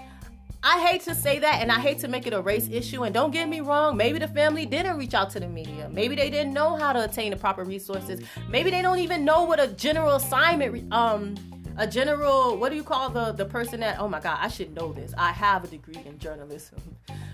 I 0.67 0.83
hate 0.83 1.01
to 1.01 1.13
say 1.13 1.37
that 1.37 1.61
and 1.61 1.71
I 1.71 1.79
hate 1.79 1.99
to 1.99 2.07
make 2.07 2.25
it 2.25 2.33
a 2.33 2.41
race 2.41 2.67
issue. 2.71 3.03
And 3.03 3.13
don't 3.13 3.29
get 3.29 3.47
me 3.47 3.59
wrong, 3.59 3.95
maybe 3.95 4.17
the 4.17 4.27
family 4.27 4.65
didn't 4.65 4.97
reach 4.97 5.13
out 5.13 5.29
to 5.31 5.39
the 5.39 5.47
media. 5.47 5.87
Maybe 5.91 6.15
they 6.15 6.31
didn't 6.31 6.53
know 6.53 6.75
how 6.75 6.91
to 6.91 7.03
attain 7.03 7.29
the 7.29 7.37
proper 7.37 7.63
resources. 7.63 8.19
Maybe 8.49 8.71
they 8.71 8.81
don't 8.81 8.97
even 8.97 9.23
know 9.23 9.43
what 9.43 9.59
a 9.59 9.67
general 9.67 10.15
assignment, 10.15 10.91
um, 10.91 11.35
a 11.77 11.85
general, 11.85 12.57
what 12.57 12.69
do 12.69 12.75
you 12.75 12.83
call 12.83 13.11
the 13.11 13.31
the 13.31 13.45
person 13.45 13.79
that? 13.81 13.99
Oh 13.99 14.07
my 14.07 14.19
God, 14.19 14.39
I 14.41 14.47
should 14.47 14.73
know 14.73 14.91
this. 14.91 15.13
I 15.15 15.31
have 15.33 15.63
a 15.65 15.67
degree 15.67 16.01
in 16.03 16.17
journalism. 16.17 16.79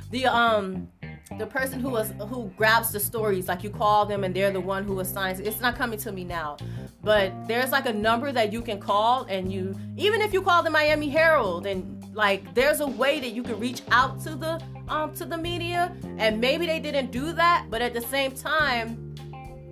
The 0.09 0.26
um 0.26 0.89
the 1.38 1.46
person 1.46 1.80
who 1.80 1.90
was 1.90 2.12
who 2.30 2.52
grabs 2.58 2.92
the 2.92 3.00
stories 3.00 3.48
like 3.48 3.64
you 3.64 3.70
call 3.70 4.06
them 4.06 4.24
and 4.24 4.36
they're 4.36 4.52
the 4.52 4.60
one 4.60 4.84
who 4.84 5.00
assigns 5.00 5.40
it's 5.40 5.62
not 5.62 5.76
coming 5.76 5.98
to 6.00 6.12
me 6.12 6.24
now. 6.24 6.58
But 7.04 7.48
there's 7.48 7.72
like 7.72 7.86
a 7.86 7.94
number 7.94 8.32
that 8.32 8.52
you 8.54 8.62
can 8.62 8.80
call 8.80 9.24
and 9.26 9.52
you 9.52 9.76
even 9.98 10.22
if 10.22 10.34
you 10.34 10.42
call 10.42 10.64
the 10.64 10.70
miami 10.70 11.10
herald 11.10 11.66
and 11.66 12.04
like 12.14 12.54
there's 12.54 12.82
a 12.82 12.88
way 12.88 13.20
that 13.20 13.30
you 13.30 13.44
can 13.44 13.60
reach 13.60 13.82
out 13.92 14.22
to 14.22 14.36
the 14.36 14.62
um 14.88 15.14
to 15.16 15.26
the 15.26 15.38
media. 15.38 15.96
And 16.18 16.40
maybe 16.40 16.66
they 16.66 16.80
didn't 16.80 17.12
do 17.12 17.34
that 17.34 17.68
but 17.70 17.82
at 17.82 17.94
the 17.94 18.02
same 18.02 18.34
time 18.34 19.12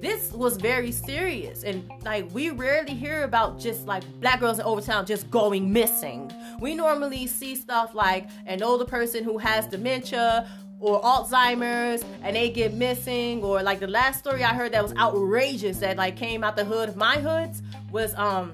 this 0.01 0.31
was 0.31 0.55
very 0.55 0.93
serious. 0.93 1.63
And 1.63 1.91
like 2.03 2.33
we 2.33 2.51
rarely 2.51 2.93
hear 2.93 3.23
about 3.23 3.59
just 3.59 3.85
like 3.85 4.03
black 4.21 4.39
girls 4.39 4.59
in 4.59 4.65
overtown 4.65 5.05
just 5.05 5.29
going 5.29 5.71
missing. 5.71 6.31
We 6.61 6.73
normally 6.73 7.27
see 7.27 7.55
stuff 7.55 7.93
like 7.93 8.29
an 8.45 8.63
older 8.63 8.85
person 8.85 9.23
who 9.23 9.37
has 9.37 9.67
dementia 9.67 10.49
or 10.79 11.01
Alzheimer's 11.01 12.03
and 12.23 12.35
they 12.35 12.49
get 12.49 12.73
missing 12.73 13.43
or 13.43 13.61
like 13.61 13.79
the 13.79 13.87
last 13.87 14.19
story 14.19 14.43
I 14.43 14.53
heard 14.53 14.71
that 14.71 14.83
was 14.83 14.93
outrageous 14.95 15.79
that 15.79 15.97
like 15.97 16.15
came 16.15 16.43
out 16.43 16.55
the 16.55 16.65
hood 16.65 16.89
of 16.89 16.95
my 16.95 17.17
hoods 17.17 17.61
was 17.91 18.13
um 18.15 18.53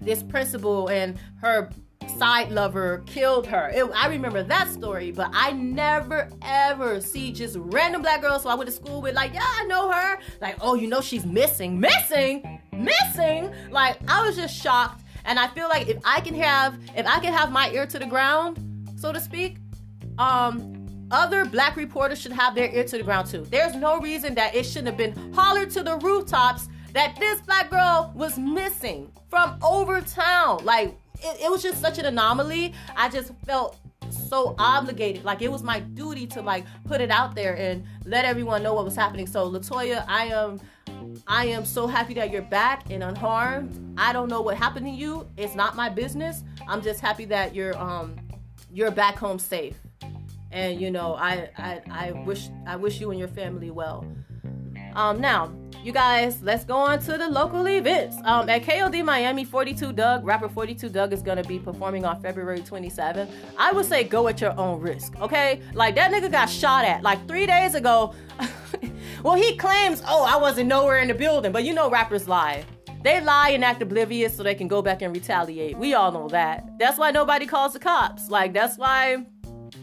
this 0.00 0.22
principal 0.22 0.88
and 0.88 1.18
her 1.40 1.70
side 2.18 2.50
lover 2.52 3.02
killed 3.06 3.46
her. 3.46 3.70
It, 3.74 3.84
I 3.94 4.08
remember 4.08 4.42
that 4.42 4.70
story, 4.70 5.10
but 5.10 5.30
I 5.32 5.52
never 5.52 6.28
ever 6.42 7.00
see 7.00 7.32
just 7.32 7.56
random 7.58 8.02
black 8.02 8.20
girls 8.20 8.42
who 8.42 8.50
I 8.50 8.54
went 8.54 8.68
to 8.68 8.76
school 8.76 9.00
with 9.00 9.14
like, 9.14 9.34
yeah, 9.34 9.42
I 9.44 9.64
know 9.64 9.90
her. 9.90 10.18
Like, 10.40 10.56
oh, 10.60 10.74
you 10.74 10.86
know 10.86 11.00
she's 11.00 11.24
missing, 11.24 11.78
missing, 11.78 12.60
missing. 12.72 13.50
Like, 13.70 13.98
I 14.08 14.26
was 14.26 14.36
just 14.36 14.54
shocked. 14.60 15.02
And 15.24 15.38
I 15.38 15.48
feel 15.48 15.68
like 15.68 15.88
if 15.88 15.98
I 16.04 16.20
can 16.20 16.34
have 16.34 16.78
if 16.96 17.06
I 17.06 17.18
can 17.20 17.32
have 17.32 17.50
my 17.50 17.70
ear 17.70 17.86
to 17.86 17.98
the 17.98 18.06
ground, 18.06 18.58
so 18.96 19.10
to 19.10 19.20
speak, 19.20 19.56
um, 20.18 20.83
other 21.10 21.44
black 21.44 21.76
reporters 21.76 22.20
should 22.20 22.32
have 22.32 22.54
their 22.54 22.70
ear 22.70 22.84
to 22.84 22.98
the 22.98 23.02
ground 23.02 23.28
too. 23.28 23.46
There's 23.50 23.74
no 23.74 24.00
reason 24.00 24.34
that 24.34 24.54
it 24.54 24.64
shouldn't 24.64 24.88
have 24.88 24.96
been 24.96 25.32
hollered 25.32 25.70
to 25.70 25.82
the 25.82 25.96
rooftops 25.98 26.68
that 26.92 27.16
this 27.18 27.40
black 27.42 27.70
girl 27.70 28.12
was 28.14 28.38
missing 28.38 29.10
from 29.28 29.58
Overtown. 29.62 30.64
Like 30.64 30.96
it, 31.20 31.42
it 31.42 31.50
was 31.50 31.62
just 31.62 31.80
such 31.80 31.98
an 31.98 32.06
anomaly. 32.06 32.74
I 32.96 33.08
just 33.08 33.32
felt 33.44 33.78
so 34.10 34.54
obligated. 34.58 35.24
Like 35.24 35.42
it 35.42 35.50
was 35.50 35.62
my 35.62 35.80
duty 35.80 36.26
to 36.28 36.42
like 36.42 36.64
put 36.84 37.00
it 37.00 37.10
out 37.10 37.34
there 37.34 37.56
and 37.56 37.84
let 38.04 38.24
everyone 38.24 38.62
know 38.62 38.74
what 38.74 38.84
was 38.84 38.96
happening. 38.96 39.26
So 39.26 39.50
Latoya, 39.50 40.04
I 40.08 40.26
am 40.26 40.60
I 41.26 41.46
am 41.46 41.64
so 41.64 41.86
happy 41.86 42.14
that 42.14 42.30
you're 42.30 42.42
back 42.42 42.90
and 42.90 43.02
unharmed. 43.02 43.94
I 43.98 44.12
don't 44.12 44.28
know 44.28 44.40
what 44.40 44.56
happened 44.56 44.86
to 44.86 44.92
you. 44.92 45.28
It's 45.36 45.54
not 45.54 45.76
my 45.76 45.88
business. 45.88 46.44
I'm 46.66 46.82
just 46.82 47.00
happy 47.00 47.24
that 47.26 47.54
you're 47.54 47.76
um 47.76 48.16
you're 48.72 48.90
back 48.90 49.16
home 49.16 49.38
safe 49.38 49.76
and 50.54 50.80
you 50.80 50.90
know 50.90 51.14
I, 51.16 51.50
I 51.58 51.82
i 51.90 52.12
wish 52.24 52.48
i 52.66 52.76
wish 52.76 53.00
you 53.00 53.10
and 53.10 53.18
your 53.18 53.28
family 53.28 53.70
well. 53.70 54.06
Um 54.94 55.20
now 55.20 55.52
you 55.82 55.92
guys 55.92 56.40
let's 56.42 56.64
go 56.64 56.76
on 56.76 57.00
to 57.00 57.18
the 57.18 57.28
local 57.28 57.66
events. 57.68 58.16
Um 58.24 58.48
at 58.48 58.64
kod 58.64 58.94
miami 59.04 59.44
42 59.44 59.92
Dugg 59.92 60.24
rapper 60.24 60.48
42 60.48 60.88
Dugg 60.88 61.12
is 61.12 61.22
gonna 61.22 61.42
be 61.42 61.58
performing 61.58 62.04
on 62.04 62.22
february 62.22 62.60
27th 62.60 63.28
i 63.58 63.72
would 63.72 63.84
say 63.84 64.04
go 64.04 64.28
at 64.28 64.40
your 64.40 64.58
own 64.58 64.80
risk 64.80 65.20
okay? 65.20 65.60
Like 65.74 65.96
that 65.96 66.12
nigga 66.12 66.30
got 66.30 66.48
shot 66.48 66.84
at 66.84 67.02
like 67.02 67.26
three 67.28 67.46
days 67.46 67.74
ago. 67.74 68.14
Well 69.22 69.34
he 69.34 69.56
claims 69.56 70.02
oh 70.06 70.24
i 70.24 70.36
wasn't 70.36 70.68
nowhere 70.68 70.98
in 70.98 71.08
the 71.08 71.14
building. 71.14 71.50
But 71.52 71.64
you 71.64 71.74
know 71.74 71.90
rappers 71.90 72.28
lie. 72.28 72.64
They 73.02 73.20
lie 73.20 73.50
and 73.50 73.62
act 73.62 73.82
oblivious 73.82 74.34
so 74.34 74.42
they 74.42 74.54
can 74.54 74.66
go 74.66 74.80
back 74.80 75.02
and 75.02 75.14
retaliate. 75.14 75.76
We 75.76 75.92
all 75.92 76.10
know 76.10 76.28
that. 76.28 76.78
That's 76.78 76.98
why 76.98 77.10
nobody 77.10 77.44
calls 77.46 77.74
the 77.74 77.78
cops. 77.78 78.30
Like, 78.30 78.54
that's 78.54 78.78
why 78.78 79.26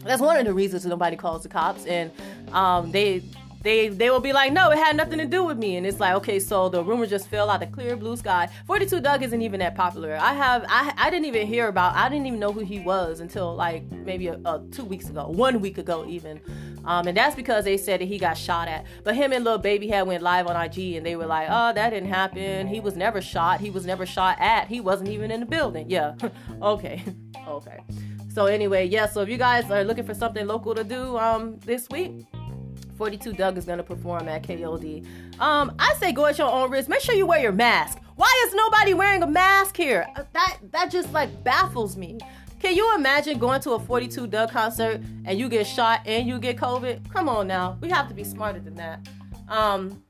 that's 0.04 0.20
one 0.20 0.36
of 0.36 0.44
the 0.44 0.54
reasons 0.54 0.84
nobody 0.86 1.16
calls 1.16 1.42
the 1.42 1.48
cops, 1.48 1.86
and 1.86 2.10
um, 2.52 2.90
they 2.90 3.22
they 3.62 3.88
they 3.88 4.10
will 4.10 4.20
be 4.20 4.32
like, 4.32 4.52
no, 4.52 4.70
it 4.70 4.78
had 4.78 4.96
nothing 4.96 5.18
to 5.18 5.26
do 5.26 5.44
with 5.44 5.56
me, 5.56 5.76
and 5.76 5.86
it's 5.86 6.00
like, 6.00 6.14
okay, 6.16 6.38
so 6.38 6.68
the 6.68 6.82
rumor 6.82 7.06
just 7.06 7.28
fell 7.28 7.48
out 7.48 7.60
the 7.60 7.66
clear 7.66 7.96
blue 7.96 8.16
sky. 8.16 8.48
Forty 8.66 8.86
Two 8.86 9.00
Dugg 9.00 9.22
isn't 9.22 9.42
even 9.42 9.60
that 9.60 9.74
popular. 9.74 10.16
I 10.20 10.34
have 10.34 10.64
I 10.68 10.92
I 10.96 11.10
didn't 11.10 11.26
even 11.26 11.46
hear 11.46 11.68
about 11.68 11.94
I 11.94 12.08
didn't 12.08 12.26
even 12.26 12.40
know 12.40 12.52
who 12.52 12.60
he 12.60 12.80
was 12.80 13.20
until 13.20 13.54
like 13.54 13.90
maybe 13.90 14.28
a, 14.28 14.34
a 14.44 14.62
two 14.72 14.84
weeks 14.84 15.08
ago, 15.08 15.28
one 15.28 15.60
week 15.60 15.78
ago 15.78 16.04
even, 16.08 16.40
um, 16.84 17.06
and 17.06 17.16
that's 17.16 17.36
because 17.36 17.64
they 17.64 17.76
said 17.76 18.00
that 18.00 18.06
he 18.06 18.18
got 18.18 18.36
shot 18.36 18.68
at. 18.68 18.84
But 19.04 19.14
him 19.14 19.32
and 19.32 19.44
Lil 19.44 19.58
Baby 19.58 19.88
had 19.88 20.06
went 20.06 20.22
live 20.22 20.46
on 20.48 20.56
IG, 20.56 20.94
and 20.96 21.06
they 21.06 21.16
were 21.16 21.26
like, 21.26 21.46
oh, 21.50 21.72
that 21.72 21.90
didn't 21.90 22.08
happen. 22.08 22.66
He 22.66 22.80
was 22.80 22.96
never 22.96 23.20
shot. 23.20 23.60
He 23.60 23.70
was 23.70 23.86
never 23.86 24.06
shot 24.06 24.38
at. 24.40 24.68
He 24.68 24.80
wasn't 24.80 25.10
even 25.10 25.30
in 25.30 25.40
the 25.40 25.46
building. 25.46 25.88
Yeah, 25.88 26.14
okay, 26.62 27.02
okay. 27.46 27.80
So 28.32 28.46
anyway, 28.46 28.86
yeah. 28.86 29.06
So 29.06 29.20
if 29.20 29.28
you 29.28 29.36
guys 29.36 29.70
are 29.70 29.84
looking 29.84 30.04
for 30.04 30.14
something 30.14 30.46
local 30.46 30.74
to 30.74 30.84
do 30.84 31.18
um 31.18 31.58
this 31.60 31.88
week, 31.90 32.24
42 32.96 33.34
Dugg 33.34 33.58
is 33.58 33.64
gonna 33.66 33.82
perform 33.82 34.28
at 34.28 34.42
KOD. 34.42 35.06
Um, 35.38 35.74
I 35.78 35.94
say 35.94 36.12
go 36.12 36.26
at 36.26 36.38
your 36.38 36.50
own 36.50 36.70
risk. 36.70 36.88
Make 36.88 37.00
sure 37.00 37.14
you 37.14 37.26
wear 37.26 37.40
your 37.40 37.52
mask. 37.52 37.98
Why 38.16 38.44
is 38.46 38.54
nobody 38.54 38.94
wearing 38.94 39.22
a 39.22 39.26
mask 39.26 39.76
here? 39.76 40.06
Uh, 40.16 40.24
that 40.32 40.58
that 40.70 40.90
just 40.90 41.12
like 41.12 41.44
baffles 41.44 41.96
me. 41.96 42.18
Can 42.58 42.76
you 42.76 42.94
imagine 42.94 43.38
going 43.38 43.60
to 43.62 43.72
a 43.72 43.78
42 43.78 44.28
Dugg 44.28 44.50
concert 44.50 45.02
and 45.24 45.38
you 45.38 45.48
get 45.48 45.66
shot 45.66 46.00
and 46.06 46.26
you 46.26 46.38
get 46.38 46.56
COVID? 46.56 47.12
Come 47.12 47.28
on 47.28 47.48
now, 47.48 47.76
we 47.80 47.90
have 47.90 48.08
to 48.08 48.14
be 48.14 48.24
smarter 48.24 48.60
than 48.60 48.76
that. 48.76 49.06
Um, 49.48 50.02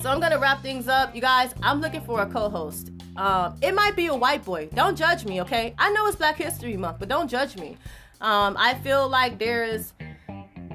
so 0.00 0.10
I'm 0.10 0.20
gonna 0.20 0.38
wrap 0.38 0.62
things 0.62 0.88
up, 0.88 1.14
you 1.14 1.20
guys. 1.20 1.54
I'm 1.62 1.80
looking 1.80 2.00
for 2.00 2.22
a 2.22 2.26
co-host. 2.26 2.90
Um, 3.16 3.56
it 3.60 3.74
might 3.74 3.96
be 3.96 4.06
a 4.06 4.14
white 4.14 4.44
boy. 4.44 4.68
Don't 4.74 4.96
judge 4.96 5.24
me, 5.24 5.40
okay? 5.42 5.74
I 5.78 5.90
know 5.92 6.06
it's 6.06 6.16
Black 6.16 6.36
History 6.36 6.76
Month, 6.76 6.98
but 6.98 7.08
don't 7.08 7.28
judge 7.28 7.56
me. 7.56 7.76
Um, 8.20 8.56
I 8.58 8.74
feel 8.74 9.08
like 9.08 9.38
there 9.38 9.64
is 9.64 9.92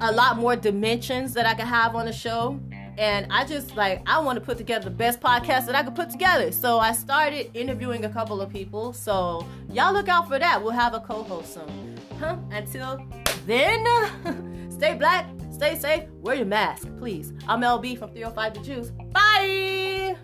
a 0.00 0.12
lot 0.12 0.36
more 0.36 0.56
dimensions 0.56 1.32
that 1.34 1.46
I 1.46 1.54
could 1.54 1.66
have 1.66 1.94
on 1.94 2.06
the 2.06 2.12
show. 2.12 2.60
And 2.98 3.26
I 3.30 3.44
just 3.44 3.76
like 3.76 4.02
I 4.06 4.18
want 4.20 4.38
to 4.38 4.44
put 4.44 4.56
together 4.56 4.84
the 4.84 4.90
best 4.90 5.20
podcast 5.20 5.66
that 5.66 5.74
I 5.74 5.82
could 5.82 5.94
put 5.94 6.10
together. 6.10 6.50
So 6.50 6.78
I 6.78 6.92
started 6.92 7.50
interviewing 7.54 8.04
a 8.04 8.08
couple 8.08 8.40
of 8.40 8.50
people. 8.50 8.92
So 8.92 9.46
y'all 9.70 9.92
look 9.92 10.08
out 10.08 10.28
for 10.28 10.38
that. 10.38 10.62
We'll 10.62 10.72
have 10.72 10.94
a 10.94 11.00
co-host 11.00 11.54
soon. 11.54 11.98
Huh? 12.18 12.36
Until 12.50 13.04
then, 13.44 13.84
stay 14.70 14.94
black, 14.94 15.26
stay 15.56 15.78
safe, 15.78 16.04
wear 16.20 16.36
your 16.36 16.46
mask, 16.46 16.88
please. 16.98 17.32
I'm 17.48 17.62
LB 17.62 17.98
from 17.98 18.10
305 18.10 18.54
The 18.54 18.60
Juice. 18.60 18.92
Bye. 19.12 20.16